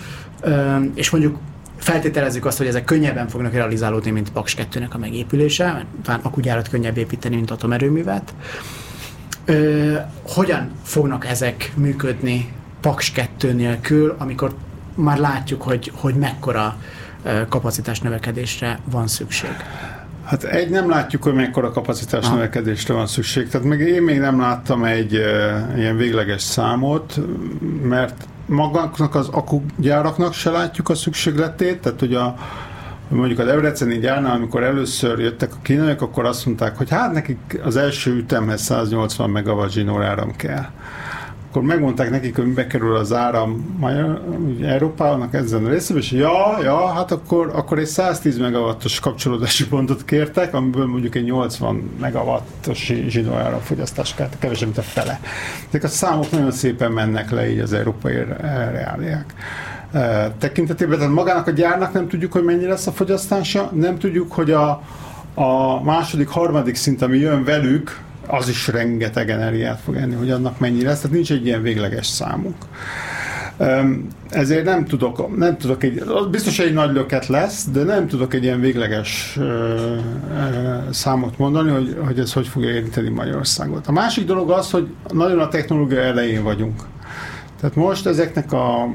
és 0.94 1.10
mondjuk 1.10 1.38
feltételezzük 1.78 2.46
azt, 2.46 2.58
hogy 2.58 2.68
ezek 2.68 2.84
könnyebben 2.84 3.28
fognak 3.28 3.54
realizálódni, 3.54 4.12
mint 4.12 4.32
Paks 4.32 4.56
2-nek 4.58 4.90
a 4.90 4.98
megépülése, 4.98 5.72
mert 5.72 5.86
talán 6.04 6.20
akugyárat 6.24 6.70
könnyebb 6.70 6.98
építeni, 6.98 7.36
mint 7.36 7.52
atomerőművet. 7.52 8.34
Ö, 9.46 9.96
hogyan 10.24 10.72
fognak 10.84 11.26
ezek 11.26 11.72
működni 11.76 12.54
Paks 12.82 13.12
2 13.12 13.54
nélkül, 13.54 14.16
amikor 14.18 14.54
már 14.96 15.18
látjuk, 15.18 15.62
hogy, 15.62 15.92
hogy 15.96 16.16
mekkora 16.16 16.78
kapacitás 17.50 18.00
növekedésre 18.00 18.80
van 18.92 19.08
szükség? 19.08 19.50
Hát 20.30 20.44
egy, 20.44 20.70
nem 20.70 20.90
látjuk, 20.90 21.24
hogy 21.24 21.34
mekkora 21.34 21.72
kapacitás 21.72 22.28
ha. 22.28 22.34
növekedésre 22.34 22.94
van 22.94 23.08
szükség. 23.08 23.48
Tehát 23.48 23.68
még 23.68 23.80
én 23.80 24.02
még 24.02 24.20
nem 24.20 24.40
láttam 24.40 24.84
egy 24.84 25.16
e, 25.16 25.68
ilyen 25.78 25.98
végleges 25.98 26.42
számot, 26.42 27.20
mert 27.84 28.28
magaknak 28.46 29.16
az 29.16 29.28
akugyáraknak 29.28 30.34
se 30.34 30.50
látjuk 30.50 30.90
a 30.90 30.96
szükségletét, 30.96 31.82
tehát 31.82 32.00
hogy 32.00 32.14
a 32.14 32.36
mondjuk 33.08 33.40
a 33.40 33.44
Debreceni 33.44 33.98
gyárnál, 33.98 34.36
amikor 34.36 34.64
először 34.64 35.20
jöttek 35.20 35.54
a 35.54 35.58
kínaiak, 35.62 36.02
akkor 36.02 36.26
azt 36.26 36.46
mondták, 36.46 36.78
hogy 36.78 36.90
hát 36.90 37.14
nekik 37.14 37.60
az 37.64 37.76
első 37.76 38.16
ütemhez 38.16 38.62
180 38.62 39.30
megawatt 39.30 39.72
zsinóráram 39.72 40.36
kell. 40.36 40.66
Akkor 41.50 41.62
megmondták 41.62 42.10
nekik, 42.10 42.36
hogy 42.36 42.54
bekerül 42.54 42.96
az 42.96 43.14
áram 43.14 43.76
Magyar, 43.80 44.22
Európának 44.62 45.34
ezen 45.34 45.66
a 45.66 45.70
részében, 45.70 46.02
és 46.02 46.12
ja, 46.12 46.58
ja, 46.62 46.88
hát 46.88 47.12
akkor, 47.12 47.52
akkor 47.56 47.80
egy 47.80 47.86
110 47.86 48.38
megawattos 48.38 49.00
kapcsolódási 49.00 49.68
pontot 49.68 50.06
kértek, 50.06 50.54
amiből 50.54 50.86
mondjuk 50.86 51.16
egy 51.16 51.24
80 51.24 51.90
megawattos 52.00 52.94
zsidó 53.08 53.34
áramfogyasztás 53.34 54.16
kevesebb, 54.40 54.68
mint 54.68 54.78
a 54.78 54.82
fele. 54.82 55.20
Ezek 55.68 55.84
a 55.84 55.88
számok 55.88 56.32
nagyon 56.32 56.52
szépen 56.52 56.92
mennek 56.92 57.32
le 57.32 57.52
így 57.52 57.60
az 57.60 57.74
európai 57.74 58.16
reáliák 58.72 59.34
tekintetében, 60.38 60.98
tehát 60.98 61.14
magának 61.14 61.48
a 61.48 61.52
gyárnak 61.52 61.94
nem 61.94 62.08
tudjuk, 62.08 62.32
hogy 62.32 62.44
mennyi 62.44 62.66
lesz 62.66 62.88
a 62.88 62.92
fogyasztása, 62.92 63.72
nem 63.74 63.98
tudjuk, 63.98 64.32
hogy 64.32 64.52
a, 64.52 64.82
a 65.34 65.84
második, 65.84 66.28
harmadik 66.28 66.76
szint, 66.76 67.02
ami 67.02 67.18
jön 67.18 67.44
velük, 67.44 68.08
az 68.30 68.50
is 68.50 68.68
rengeteg 68.68 69.30
energiát 69.30 69.80
fog 69.80 69.96
enni, 69.96 70.16
hogy 70.16 70.32
annak 70.32 70.60
mennyi 70.60 70.84
lesz, 70.84 71.00
tehát 71.00 71.16
nincs 71.16 71.32
egy 71.32 71.46
ilyen 71.46 71.62
végleges 71.62 72.08
számunk. 72.08 72.56
Ezért 74.30 74.66
nem 74.66 74.86
tudok, 74.86 75.38
nem 75.38 75.58
tudok 75.58 75.84
egy, 75.84 76.04
biztos 76.32 76.60
egy 76.60 76.74
nagy 76.74 76.94
löket 76.94 77.28
lesz, 77.28 77.66
de 77.66 77.84
nem 77.84 78.08
tudok 78.08 78.34
egy 78.34 78.44
ilyen 78.44 78.60
végleges 78.60 79.40
számot 80.92 81.38
mondani, 81.38 81.72
hogy, 81.72 81.98
hogy 82.06 82.20
ez 82.20 82.34
hogy 82.34 82.48
fogja 82.48 82.70
érinteni 82.70 83.10
Magyarországot. 83.10 83.88
A 83.88 83.92
másik 83.92 84.26
dolog 84.26 84.50
az, 84.50 84.72
hogy 84.72 84.88
nagyon 85.14 85.40
a 85.40 85.48
technológia 85.48 86.02
elején 86.02 86.44
vagyunk. 86.44 86.82
Tehát 87.60 87.76
most 87.76 88.06
ezeknek 88.06 88.52
a 88.52 88.88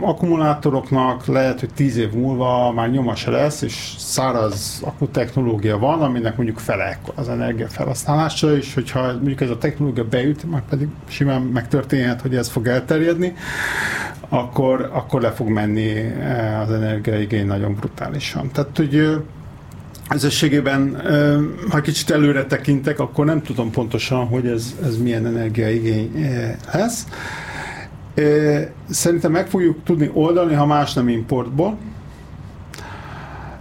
akkumulátoroknak 0.00 1.26
lehet, 1.26 1.60
hogy 1.60 1.70
tíz 1.74 1.96
év 1.96 2.12
múlva 2.12 2.72
már 2.72 2.90
nyoma 2.90 3.14
se 3.14 3.30
lesz, 3.30 3.62
és 3.62 3.94
száraz 3.98 4.82
akkutechnológia 4.84 5.78
van, 5.78 6.02
aminek 6.02 6.36
mondjuk 6.36 6.58
fele 6.58 6.98
az 7.14 7.28
energia 7.28 7.68
felhasználása, 7.68 8.56
és 8.56 8.74
hogyha 8.74 9.12
mondjuk 9.12 9.40
ez 9.40 9.50
a 9.50 9.58
technológia 9.58 10.04
beüt, 10.04 10.50
már 10.50 10.62
pedig 10.68 10.88
simán 11.08 11.42
megtörténhet, 11.42 12.20
hogy 12.20 12.36
ez 12.36 12.48
fog 12.48 12.66
elterjedni, 12.66 13.34
akkor, 14.28 14.90
akkor 14.92 15.20
le 15.20 15.30
fog 15.30 15.48
menni 15.48 15.90
eh, 15.90 16.60
az 16.60 16.70
energiaigény 16.70 17.46
nagyon 17.46 17.74
brutálisan. 17.74 18.50
Tehát, 18.52 18.76
hogy 18.76 19.24
összességében, 20.14 21.00
ha 21.70 21.80
kicsit 21.80 22.10
előre 22.10 22.44
tekintek, 22.44 22.98
akkor 22.98 23.24
nem 23.24 23.42
tudom 23.42 23.70
pontosan, 23.70 24.26
hogy 24.26 24.46
ez, 24.46 24.74
ez 24.84 24.98
milyen 24.98 25.26
energiaigény 25.26 26.12
eh, 26.16 26.54
lesz. 26.72 27.06
Szerintem 28.90 29.30
meg 29.32 29.46
fogjuk 29.46 29.76
tudni 29.84 30.10
oldani, 30.12 30.54
ha 30.54 30.66
más 30.66 30.92
nem 30.92 31.08
importból. 31.08 31.78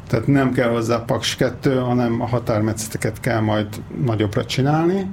Tehát 0.08 0.28
nem 0.28 0.52
kell 0.52 0.70
hozzá 0.70 1.06
Paks 1.06 1.36
2, 1.36 1.76
hanem 1.76 2.22
a 2.22 2.28
határmetszeteket 2.28 3.20
kell 3.20 3.40
majd 3.40 3.68
nagyobbra 4.06 4.46
csinálni. 4.46 5.10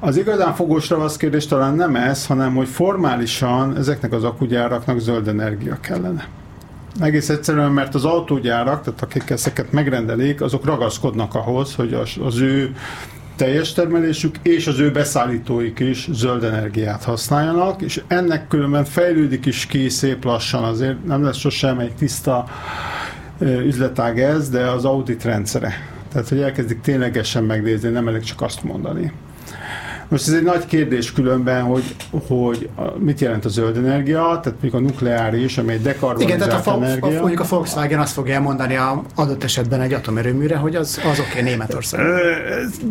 Az 0.00 0.16
igazán 0.16 0.54
fogós 0.54 0.88
ravasz 0.88 1.16
kérdés 1.16 1.46
talán 1.46 1.74
nem 1.74 1.96
ez, 1.96 2.26
hanem 2.26 2.54
hogy 2.54 2.68
formálisan 2.68 3.76
ezeknek 3.76 4.12
az 4.12 4.24
akugyáraknak 4.24 4.98
zöld 4.98 5.28
energia 5.28 5.78
kellene. 5.80 6.28
Egész 7.00 7.28
egyszerűen, 7.28 7.72
mert 7.72 7.94
az 7.94 8.04
autógyárak, 8.04 8.82
tehát 8.82 9.02
akik 9.02 9.30
ezeket 9.30 9.72
megrendelik, 9.72 10.40
azok 10.40 10.64
ragaszkodnak 10.64 11.34
ahhoz, 11.34 11.74
hogy 11.74 11.94
az, 11.94 12.10
az 12.24 12.40
ő 12.40 12.74
teljes 13.38 13.72
termelésük, 13.72 14.36
és 14.42 14.66
az 14.66 14.78
ő 14.78 14.90
beszállítóik 14.90 15.78
is 15.78 16.08
zöld 16.12 16.44
energiát 16.44 17.04
használjanak, 17.04 17.82
és 17.82 18.02
ennek 18.06 18.48
különben 18.48 18.84
fejlődik 18.84 19.46
is 19.46 19.66
ki 19.66 19.88
szép 19.88 20.24
lassan, 20.24 20.64
azért 20.64 21.04
nem 21.04 21.22
lesz 21.24 21.36
sosem 21.36 21.78
egy 21.78 21.94
tiszta 21.94 22.44
üzletág 23.40 24.20
ez, 24.20 24.50
de 24.50 24.70
az 24.70 24.84
audit 24.84 25.24
rendszere. 25.24 25.72
Tehát, 26.12 26.28
hogy 26.28 26.40
elkezdik 26.40 26.80
ténylegesen 26.80 27.44
megnézni, 27.44 27.88
nem 27.88 28.08
elég 28.08 28.22
csak 28.22 28.40
azt 28.40 28.62
mondani. 28.62 29.12
Most 30.08 30.28
ez 30.28 30.34
egy 30.34 30.42
nagy 30.42 30.66
kérdés 30.66 31.12
különben, 31.12 31.62
hogy, 31.62 31.96
hogy 32.26 32.68
mit 32.98 33.20
jelent 33.20 33.44
a 33.44 33.48
zöld 33.48 33.76
energia, 33.76 34.20
tehát 34.22 34.60
mondjuk 34.60 34.74
a 34.74 34.78
nukleáris, 34.78 35.58
ami 35.58 35.72
egy 35.72 35.82
dekarbonizált 35.82 36.34
Igen, 36.34 36.48
tehát 36.48 36.66
a, 36.66 36.74
energia. 36.74 37.18
A, 37.18 37.20
mondjuk 37.20 37.40
a 37.40 37.44
Volkswagen 37.48 38.00
azt 38.00 38.12
fogja 38.12 38.40
mondani 38.40 38.76
a 38.76 39.02
adott 39.14 39.44
esetben 39.44 39.80
egy 39.80 39.92
atomerőműre, 39.92 40.56
hogy 40.56 40.76
az, 40.76 41.00
az 41.10 41.20
oké 41.20 41.28
okay, 41.30 41.42
Németország. 41.42 42.00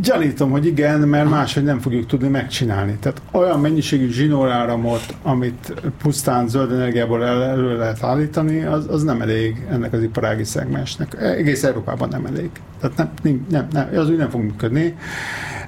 Gyanítom, 0.01 0.51
hogy 0.51 0.65
igen, 0.65 0.99
mert 0.99 1.29
máshogy 1.29 1.63
nem 1.63 1.79
fogjuk 1.79 2.05
tudni 2.05 2.27
megcsinálni. 2.27 2.97
Tehát 2.99 3.21
olyan 3.31 3.59
mennyiségű 3.59 4.11
zsinóráramot, 4.11 5.15
amit 5.23 5.73
pusztán 6.01 6.47
zöld 6.47 6.71
energiából 6.71 7.25
el, 7.25 7.43
elő 7.43 7.77
lehet 7.77 8.03
állítani, 8.03 8.63
az, 8.63 8.85
az 8.89 9.03
nem 9.03 9.21
elég 9.21 9.65
ennek 9.69 9.93
az 9.93 10.01
iparági 10.01 10.43
szegmensnek. 10.43 11.15
Egész 11.21 11.63
Európában 11.63 12.09
nem 12.09 12.25
elég. 12.25 12.49
Tehát 12.81 12.97
nem, 12.97 13.09
nem, 13.21 13.45
nem, 13.49 13.67
nem, 13.71 13.99
az 13.99 14.09
úgy 14.09 14.17
nem 14.17 14.29
fog 14.29 14.41
működni. 14.41 14.95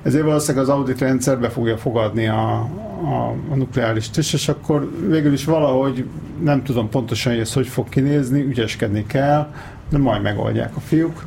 Ezért 0.01 0.23
valószínűleg 0.23 0.63
az 0.63 0.69
audit 0.69 0.99
rendszer 0.99 1.39
be 1.39 1.49
fogja 1.49 1.77
fogadni 1.77 2.27
a, 2.27 2.51
a, 3.03 3.35
a 3.49 3.55
nukleáris 3.55 4.09
is, 4.17 4.34
és 4.34 4.49
akkor 4.49 4.91
végül 5.07 5.34
is 5.34 5.45
valahogy 5.45 6.05
nem 6.43 6.63
tudom 6.63 6.89
pontosan, 6.89 7.31
hogy 7.31 7.41
ez 7.41 7.53
hogy 7.53 7.67
fog 7.67 7.89
kinézni, 7.89 8.41
ügyeskedni 8.41 9.05
kell, 9.05 9.53
de 9.89 9.97
majd 9.97 10.21
megoldják 10.21 10.76
a 10.76 10.80
fiúk 10.80 11.23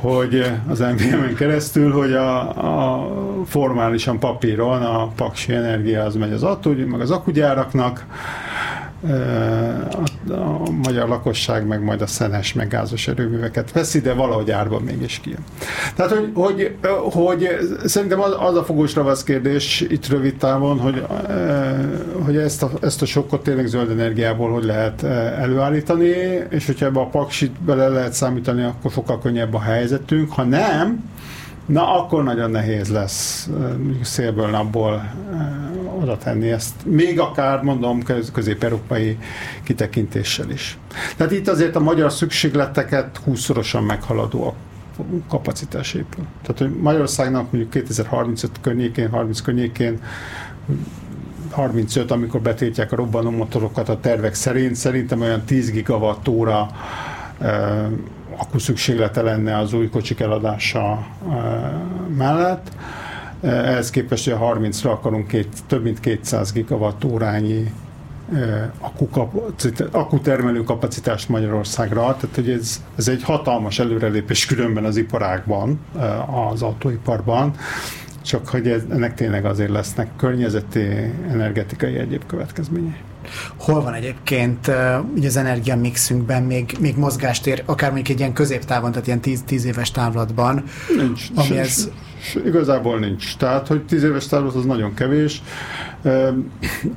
hogy 0.00 0.52
az 0.68 0.78
MVM-en 0.78 1.34
keresztül, 1.34 1.92
hogy 1.92 2.12
a, 2.12 2.48
a 2.94 3.08
formálisan 3.46 4.18
papíron 4.18 4.82
a 4.82 5.06
paksi 5.06 5.52
energia 5.52 6.04
az 6.04 6.14
megy 6.14 6.32
az 6.32 6.42
attól, 6.42 6.74
meg 6.74 7.00
az 7.00 7.10
akugyáraknak, 7.10 8.04
a, 10.28 10.32
a 10.32 10.70
magyar 10.70 11.08
lakosság 11.08 11.66
meg 11.66 11.82
majd 11.82 12.02
a 12.02 12.06
szenes, 12.06 12.52
meg 12.52 12.68
gázos 12.68 13.08
erőműveket 13.08 13.72
veszi, 13.72 14.00
de 14.00 14.12
valahogy 14.12 14.50
árban 14.50 14.82
mégis 14.82 15.20
kijön. 15.20 15.44
Tehát, 15.94 16.12
hogy, 16.12 16.30
hogy, 16.34 16.76
hogy 17.12 17.48
szerintem 17.84 18.20
az, 18.20 18.36
az 18.38 18.56
a 18.56 18.64
fogós 18.64 18.94
kérdés 19.24 19.80
itt 19.80 20.08
rövid 20.08 20.36
távon, 20.36 20.78
hogy, 20.78 21.04
hogy 22.24 22.36
ezt, 22.36 22.62
a, 22.62 22.70
ezt 22.80 23.02
a 23.02 23.06
sokkot 23.06 23.42
tényleg 23.42 23.66
zöld 23.66 23.90
energiából 23.90 24.50
hogy 24.52 24.64
lehet 24.64 25.02
előállítani, 25.38 26.12
és 26.48 26.66
hogyha 26.66 26.86
ebbe 26.86 27.00
a 27.00 27.06
paksit 27.06 27.60
bele 27.60 27.88
lehet 27.88 28.12
számítani, 28.12 28.62
akkor 28.62 28.90
sokkal 28.90 29.20
könnyebb 29.20 29.54
a 29.54 29.60
helyzetünk. 29.60 30.32
Ha 30.32 30.42
nem, 30.42 31.04
Na, 31.66 32.02
akkor 32.02 32.22
nagyon 32.22 32.50
nehéz 32.50 32.88
lesz 32.88 33.50
szélből, 34.02 34.46
napból 34.46 35.12
oda 36.00 36.18
tenni 36.18 36.50
ezt. 36.50 36.74
Még 36.84 37.20
akár, 37.20 37.62
mondom, 37.62 38.02
közép-európai 38.32 39.18
kitekintéssel 39.62 40.50
is. 40.50 40.78
Tehát 41.16 41.32
itt 41.32 41.48
azért 41.48 41.76
a 41.76 41.80
magyar 41.80 42.12
szükségleteket 42.12 43.20
20-szorosan 43.26 43.86
meghaladó 43.86 44.46
a 44.46 44.54
kapacitás 45.28 45.94
épül. 45.94 46.24
Tehát, 46.42 46.58
hogy 46.58 46.80
Magyarországnak 46.80 47.42
mondjuk 47.42 47.70
2035 47.70 48.50
környékén, 48.60 49.08
30 49.08 49.40
környékén 49.40 50.00
35, 51.50 52.10
amikor 52.10 52.40
betétják 52.40 52.92
a 52.92 52.96
robbanó 52.96 53.30
motorokat 53.30 53.88
a 53.88 54.00
tervek 54.00 54.34
szerint, 54.34 54.74
szerintem 54.74 55.20
olyan 55.20 55.42
10 55.44 55.70
gigawattóra 55.70 56.68
akkor 58.36 58.60
szükséglete 58.60 59.22
lenne 59.22 59.58
az 59.58 59.72
új 59.72 59.88
kocsik 59.88 60.20
eladása 60.20 61.06
mellett. 62.16 62.68
Ehhez 63.40 63.90
képest, 63.90 64.24
hogy 64.24 64.32
a 64.32 64.54
30-ra 64.54 64.90
akarunk 64.90 65.28
két, 65.28 65.48
több 65.66 65.82
mint 65.82 66.00
200 66.00 66.52
gigawatt 66.52 67.04
órányi 67.04 67.72
akkutermelő 69.90 70.62
kapacitást 70.62 71.28
Magyarországra, 71.28 72.00
tehát 72.00 72.34
hogy 72.34 72.50
ez, 72.50 72.82
ez 72.96 73.08
egy 73.08 73.22
hatalmas 73.22 73.78
előrelépés 73.78 74.46
különben 74.46 74.84
az 74.84 74.96
iparágban, 74.96 75.80
az 76.50 76.62
autóiparban, 76.62 77.54
csak 78.22 78.48
hogy 78.48 78.68
ez, 78.68 78.82
ennek 78.90 79.14
tényleg 79.14 79.44
azért 79.44 79.70
lesznek 79.70 80.08
környezeti, 80.16 80.80
energetikai 81.30 81.96
egyéb 81.96 82.26
következményei. 82.26 83.00
Hol 83.56 83.82
van 83.82 83.94
egyébként 83.94 84.66
uh, 84.66 85.24
az 85.24 85.36
energiamixünkben 85.36 86.42
még, 86.42 86.76
még 86.80 86.96
mozgástér, 86.96 87.62
akár 87.66 87.90
mondjuk 87.90 88.14
egy 88.14 88.18
ilyen 88.18 88.32
középtávon, 88.32 88.90
tehát 88.90 89.06
ilyen 89.06 89.20
10 89.20 89.64
éves 89.64 89.90
távlatban? 89.90 90.64
Nincs. 90.96 91.22
Ami 91.34 91.48
s, 91.48 91.50
ez... 91.50 91.90
igazából 92.44 92.98
nincs. 92.98 93.36
Tehát, 93.36 93.66
hogy 93.66 93.84
10 93.84 94.02
éves 94.02 94.26
távlat 94.26 94.54
az 94.54 94.64
nagyon 94.64 94.94
kevés. 94.94 95.42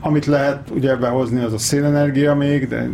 Amit 0.02 0.26
lehet 0.26 0.70
ugye 0.70 0.96
behozni, 0.96 1.44
az 1.44 1.54
a 1.54 1.58
szélenergia 1.58 2.36
még, 2.36 2.68
de 2.68 2.90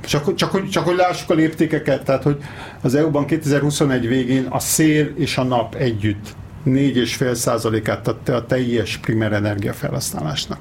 csak, 0.00 0.34
csak, 0.34 0.50
hogy, 0.50 0.68
csak 0.68 0.84
hogy 0.84 0.96
lássuk 0.96 1.30
a 1.30 1.34
léptékeket, 1.34 2.04
tehát 2.04 2.22
hogy 2.22 2.36
az 2.82 2.94
EU-ban 2.94 3.26
2021 3.26 4.08
végén 4.08 4.46
a 4.50 4.58
szél 4.58 5.12
és 5.16 5.36
a 5.36 5.42
nap 5.42 5.74
együtt 5.74 6.34
4,5 6.66 7.34
százalékát 7.34 8.08
adta 8.08 8.34
a 8.34 8.46
teljes 8.46 8.96
primer 8.96 9.32
energia 9.32 9.72
felhasználásnak 9.72 10.58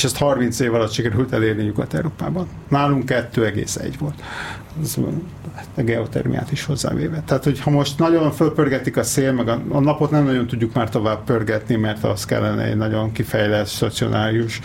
és 0.00 0.06
ezt 0.06 0.16
30 0.16 0.60
év 0.60 0.74
alatt 0.74 0.92
sikerült 0.92 1.32
elérni 1.32 1.62
Nyugat-Európában. 1.62 2.46
Nálunk 2.68 3.04
2,1 3.06 3.94
volt. 3.98 4.22
Ez 4.82 4.96
a 5.76 5.80
geotermiát 5.80 6.52
is 6.52 6.64
hozzávéve. 6.64 7.22
Tehát, 7.26 7.44
hogy 7.44 7.60
ha 7.60 7.70
most 7.70 7.98
nagyon 7.98 8.30
fölpörgetik 8.30 8.96
a 8.96 9.02
szél, 9.02 9.32
meg 9.32 9.48
a, 9.48 9.60
a 9.68 9.80
napot 9.80 10.10
nem 10.10 10.24
nagyon 10.24 10.46
tudjuk 10.46 10.74
már 10.74 10.88
tovább 10.88 11.24
pörgetni, 11.24 11.76
mert 11.76 12.04
az 12.04 12.24
kellene 12.24 12.62
egy 12.62 12.76
nagyon 12.76 13.12
kifejlett, 13.12 13.68
stacionárius 13.68 14.60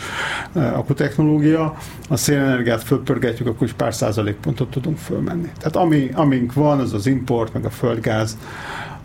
uh, 0.52 0.78
akutechnológia. 0.78 1.76
A 2.08 2.16
szélenergiát 2.16 2.82
fölpörgetjük, 2.82 3.48
akkor 3.48 3.66
is 3.66 3.72
pár 3.72 3.94
százalékpontot 3.94 4.70
tudunk 4.70 4.98
fölmenni. 4.98 5.50
Tehát 5.58 5.76
ami, 5.76 6.10
amink 6.14 6.52
van, 6.52 6.78
az 6.80 6.92
az 6.92 7.06
import, 7.06 7.52
meg 7.52 7.64
a 7.64 7.70
földgáz, 7.70 8.38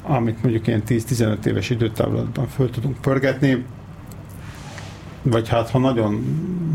amit 0.04 0.44
mondjuk 0.44 0.68
ilyen 0.68 0.84
10-15 0.88 1.46
éves 1.46 1.70
időtávlatban 1.70 2.48
föl 2.48 2.70
tudunk 2.70 3.02
pörgetni, 3.02 3.66
vagy 5.22 5.50
hát 5.50 5.70
ha 5.70 5.80
nagyon, 5.80 6.24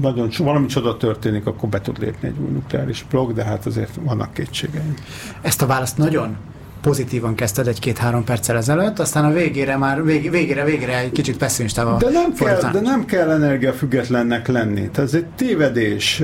nagyon 0.01 0.31
valami 0.39 0.66
csoda 0.66 0.97
történik, 0.97 1.47
akkor 1.47 1.68
be 1.68 1.81
tud 1.81 1.98
lépni 1.98 2.28
egy 2.28 2.36
új 2.39 2.51
nukleáris 2.51 3.05
blokk, 3.10 3.32
de 3.32 3.44
hát 3.44 3.66
azért 3.66 3.98
vannak 4.02 4.32
kétségeim. 4.32 4.94
Ezt 5.43 5.62
a 5.62 5.66
választ 5.66 5.98
nagyon 5.98 6.36
pozitívan 6.81 7.35
kezdted 7.35 7.66
egy-két-három 7.66 8.24
perccel 8.24 8.57
ezelőtt, 8.57 8.98
aztán 8.98 9.24
a 9.24 9.32
végére 9.32 9.77
már, 9.77 10.05
vég, 10.05 10.31
végére, 10.31 10.65
végére 10.65 10.98
egy 10.98 11.12
kicsit 11.12 11.36
pessimistával 11.36 11.98
de 11.98 12.11
nem, 12.11 12.32
kell, 12.32 12.70
de 12.70 12.81
nem 12.81 13.05
kell 13.05 13.31
energiafüggetlennek 13.31 14.47
lenni. 14.48 14.90
Tehát 14.90 15.09
ez 15.09 15.15
egy 15.15 15.27
tévedés. 15.27 16.23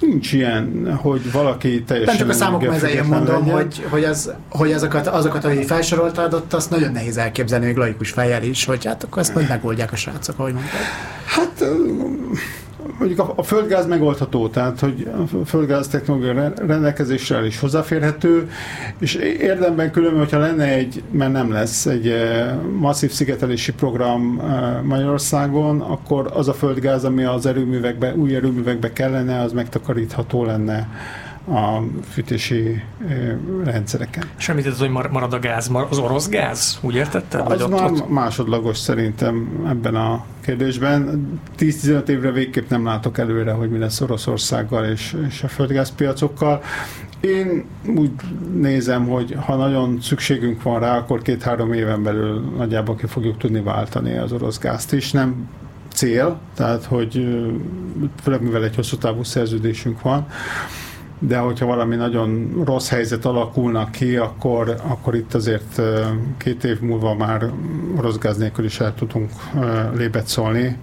Nincs 0.00 0.32
ilyen, 0.32 0.96
hogy 1.02 1.32
valaki 1.32 1.82
teljesen 1.82 2.14
Nem 2.14 2.26
csak 2.26 2.34
a 2.34 2.38
számok 2.38 2.68
mezeljén 2.68 3.04
mondom, 3.04 3.40
legyen. 3.40 3.54
hogy, 3.54 3.84
hogy, 3.88 4.04
az, 4.04 4.32
hogy 4.48 4.72
azokat, 4.72 5.06
azokat, 5.06 5.44
ahogy 5.44 5.64
felsoroltad, 5.64 6.34
ott 6.34 6.52
azt 6.52 6.70
nagyon 6.70 6.92
nehéz 6.92 7.16
elképzelni, 7.16 7.66
még 7.66 7.76
laikus 7.76 8.10
fejjel 8.10 8.42
is, 8.42 8.64
hogy 8.64 8.84
hát 8.84 9.04
akkor 9.04 9.22
ezt 9.22 9.34
majd 9.34 9.48
megoldják 9.48 9.92
a 9.92 9.96
srácok, 9.96 10.38
ahogy 10.38 10.52
mondtad. 10.52 10.80
Hát 11.26 11.64
mondjuk 12.98 13.18
a, 13.18 13.32
a 13.36 13.42
földgáz 13.42 13.86
megoldható, 13.86 14.48
tehát 14.48 14.80
hogy 14.80 15.08
a 15.42 15.44
földgáz 15.46 15.88
technológia 15.88 16.52
rendelkezéssel 16.56 17.44
is 17.44 17.60
hozzáférhető, 17.60 18.50
és 18.98 19.14
érdemben 19.40 19.90
különben, 19.90 20.18
hogyha 20.18 20.38
lenne 20.38 20.64
egy, 20.64 21.02
mert 21.10 21.32
nem 21.32 21.52
lesz, 21.52 21.86
egy 21.86 22.08
eh, 22.08 22.54
masszív 22.78 23.10
szigetelési 23.10 23.72
program 23.72 24.40
eh, 24.40 24.82
Magyarországon, 24.82 25.80
akkor 25.80 26.30
az 26.34 26.48
a 26.48 26.54
földgáz, 26.54 27.04
ami 27.04 27.24
az 27.24 27.46
erőművekbe, 27.46 28.14
új 28.14 28.34
erőművekbe 28.34 28.92
kellene, 28.92 29.40
az 29.40 29.52
megtakarítható 29.52 30.44
lenne 30.44 30.88
a 31.48 31.82
fűtési 32.10 32.82
rendszereken. 33.64 34.24
És 34.38 34.48
ez, 34.48 34.78
hogy 34.78 34.90
marad 34.90 35.32
a 35.32 35.38
gáz, 35.38 35.70
az 35.90 35.98
orosz 35.98 36.28
gáz? 36.28 36.78
Úgy 36.80 36.94
értetted? 36.94 37.40
Az 37.40 37.66
már 37.66 37.90
ott? 37.90 38.08
másodlagos 38.08 38.78
szerintem 38.78 39.64
ebben 39.68 39.94
a 39.94 40.24
kérdésben. 40.40 41.28
10-15 41.58 42.08
évre 42.08 42.30
végképp 42.30 42.70
nem 42.70 42.84
látok 42.84 43.18
előre, 43.18 43.52
hogy 43.52 43.70
mi 43.70 43.78
lesz 43.78 44.00
Oroszországgal 44.00 44.84
és, 44.84 45.16
és 45.28 45.42
a 45.42 45.48
földgázpiacokkal. 45.48 46.62
Én 47.20 47.64
úgy 47.96 48.10
nézem, 48.54 49.08
hogy 49.08 49.36
ha 49.44 49.56
nagyon 49.56 49.98
szükségünk 50.00 50.62
van 50.62 50.80
rá, 50.80 50.96
akkor 50.96 51.22
két-három 51.22 51.72
éven 51.72 52.02
belül 52.02 52.40
nagyjából 52.56 52.96
ki 52.96 53.06
fogjuk 53.06 53.36
tudni 53.36 53.60
váltani 53.60 54.16
az 54.16 54.32
orosz 54.32 54.58
gázt 54.58 54.92
is. 54.92 55.10
Nem 55.10 55.48
cél, 55.94 56.38
tehát 56.54 56.84
hogy 56.84 57.26
főleg 58.22 58.42
mivel 58.42 58.64
egy 58.64 58.74
hosszú 58.74 58.96
távú 58.96 59.22
szerződésünk 59.22 60.02
van, 60.02 60.26
de 61.18 61.38
hogyha 61.38 61.66
valami 61.66 61.96
nagyon 61.96 62.62
rossz 62.64 62.88
helyzet 62.88 63.24
alakulnak 63.24 63.90
ki, 63.90 64.16
akkor, 64.16 64.76
akkor 64.82 65.14
itt 65.14 65.34
azért 65.34 65.80
két 66.36 66.64
év 66.64 66.80
múlva 66.80 67.14
már 67.14 67.50
orosz 67.96 68.18
gáz 68.18 68.36
nélkül 68.36 68.64
is 68.64 68.80
el 68.80 68.94
tudunk 68.94 69.30
lébet 69.94 70.26
szólni, 70.26 70.76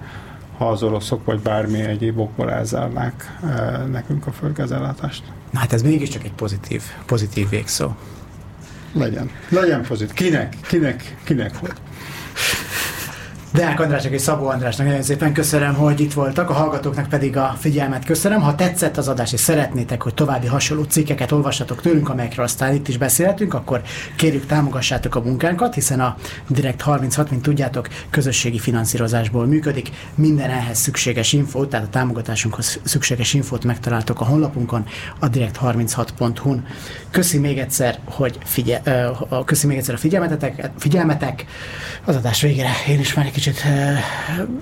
ha 0.58 0.70
az 0.70 0.84
oroszok 0.84 1.26
vagy 1.26 1.40
bármi 1.40 1.80
egyéb 1.80 2.20
okból 2.20 2.52
elzárnák 2.52 3.40
nekünk 3.92 4.28
a 4.28 4.32
földgázellátást. 4.32 5.24
Na 5.52 5.60
hát 5.60 5.74
ez 5.74 5.82
mégiscsak 5.82 6.24
egy 6.24 6.34
pozitív, 6.34 6.82
pozitív 7.06 7.50
végszó. 7.50 7.96
Legyen. 8.94 9.30
Legyen 9.50 9.82
pozitív. 9.82 10.14
Kinek? 10.14 10.56
Kinek? 10.68 11.16
Kinek 11.24 11.60
volt? 11.60 11.82
Deák 13.54 13.80
Andrásnak 13.80 14.14
és 14.14 14.22
Szabó 14.22 14.48
Andrásnak 14.48 14.88
nagyon 14.88 15.02
szépen 15.02 15.34
köszönöm, 15.34 15.74
hogy 15.74 16.00
itt 16.00 16.14
voltak, 16.14 16.50
a 16.50 16.54
hallgatóknak 16.54 17.10
pedig 17.10 17.38
a 17.38 17.56
figyelmet 17.60 18.06
köszönöm. 18.06 18.42
Ha 18.42 18.56
tetszett 18.56 18.98
az 18.98 19.08
adás 19.08 19.34
és 19.34 19.40
szeretnétek, 19.40 20.02
hogy 20.02 20.14
további 20.14 20.48
hasonló 20.48 20.84
cikkeket 20.84 21.32
olvassatok 21.32 21.82
tőlünk, 21.82 22.10
amelyekről 22.10 22.46
aztán 22.46 22.74
itt 22.74 22.88
is 22.88 22.98
beszélhetünk, 22.98 23.54
akkor 23.54 23.82
kérjük 24.16 24.46
támogassátok 24.46 25.16
a 25.16 25.22
munkánkat, 25.22 25.74
hiszen 25.74 26.00
a 26.00 26.16
Direkt 26.48 26.82
36, 26.82 27.30
mint 27.30 27.42
tudjátok, 27.42 27.88
közösségi 28.10 28.60
finanszírozásból 28.60 29.46
működik. 29.46 29.90
Minden 30.16 30.50
ehhez 30.50 30.78
szükséges 30.78 31.34
infót, 31.34 31.70
tehát 31.70 31.86
a 31.86 31.90
támogatásunkhoz 31.90 32.80
szükséges 32.84 33.34
infót 33.34 33.64
megtaláltok 33.64 34.22
a 34.22 34.26
honlapunkon, 34.26 34.86
a 35.20 35.30
direkt36.hu-n. 35.30 36.66
Köszi 37.12 37.38
még 37.38 37.58
egyszer, 37.58 38.00
hogy 38.06 38.38
figyel, 38.44 38.82
uh, 39.30 39.46
köszi 39.46 39.68
még 39.68 39.78
egyszer 39.78 39.94
a 39.94 39.98
figyelmetek, 39.98 40.72
figyelmetek. 40.78 41.46
Az 42.06 42.16
adás 42.16 42.42
végére 42.42 42.72
én 42.88 43.00
is 43.00 43.14
már 43.14 43.26
egy 43.26 43.43
kicsit 43.44 43.64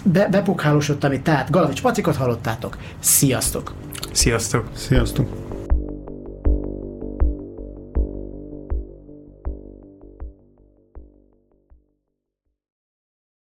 be, 0.04 0.28
bepukálósodtam 0.32 1.12
itt, 1.12 1.24
tehát 1.24 1.50
Galavics 1.50 1.82
Pacikot 1.82 2.16
hallottátok. 2.16 2.78
Sziasztok! 3.00 3.74
Sziasztok! 4.12 4.70
Sziasztok! 4.76 5.41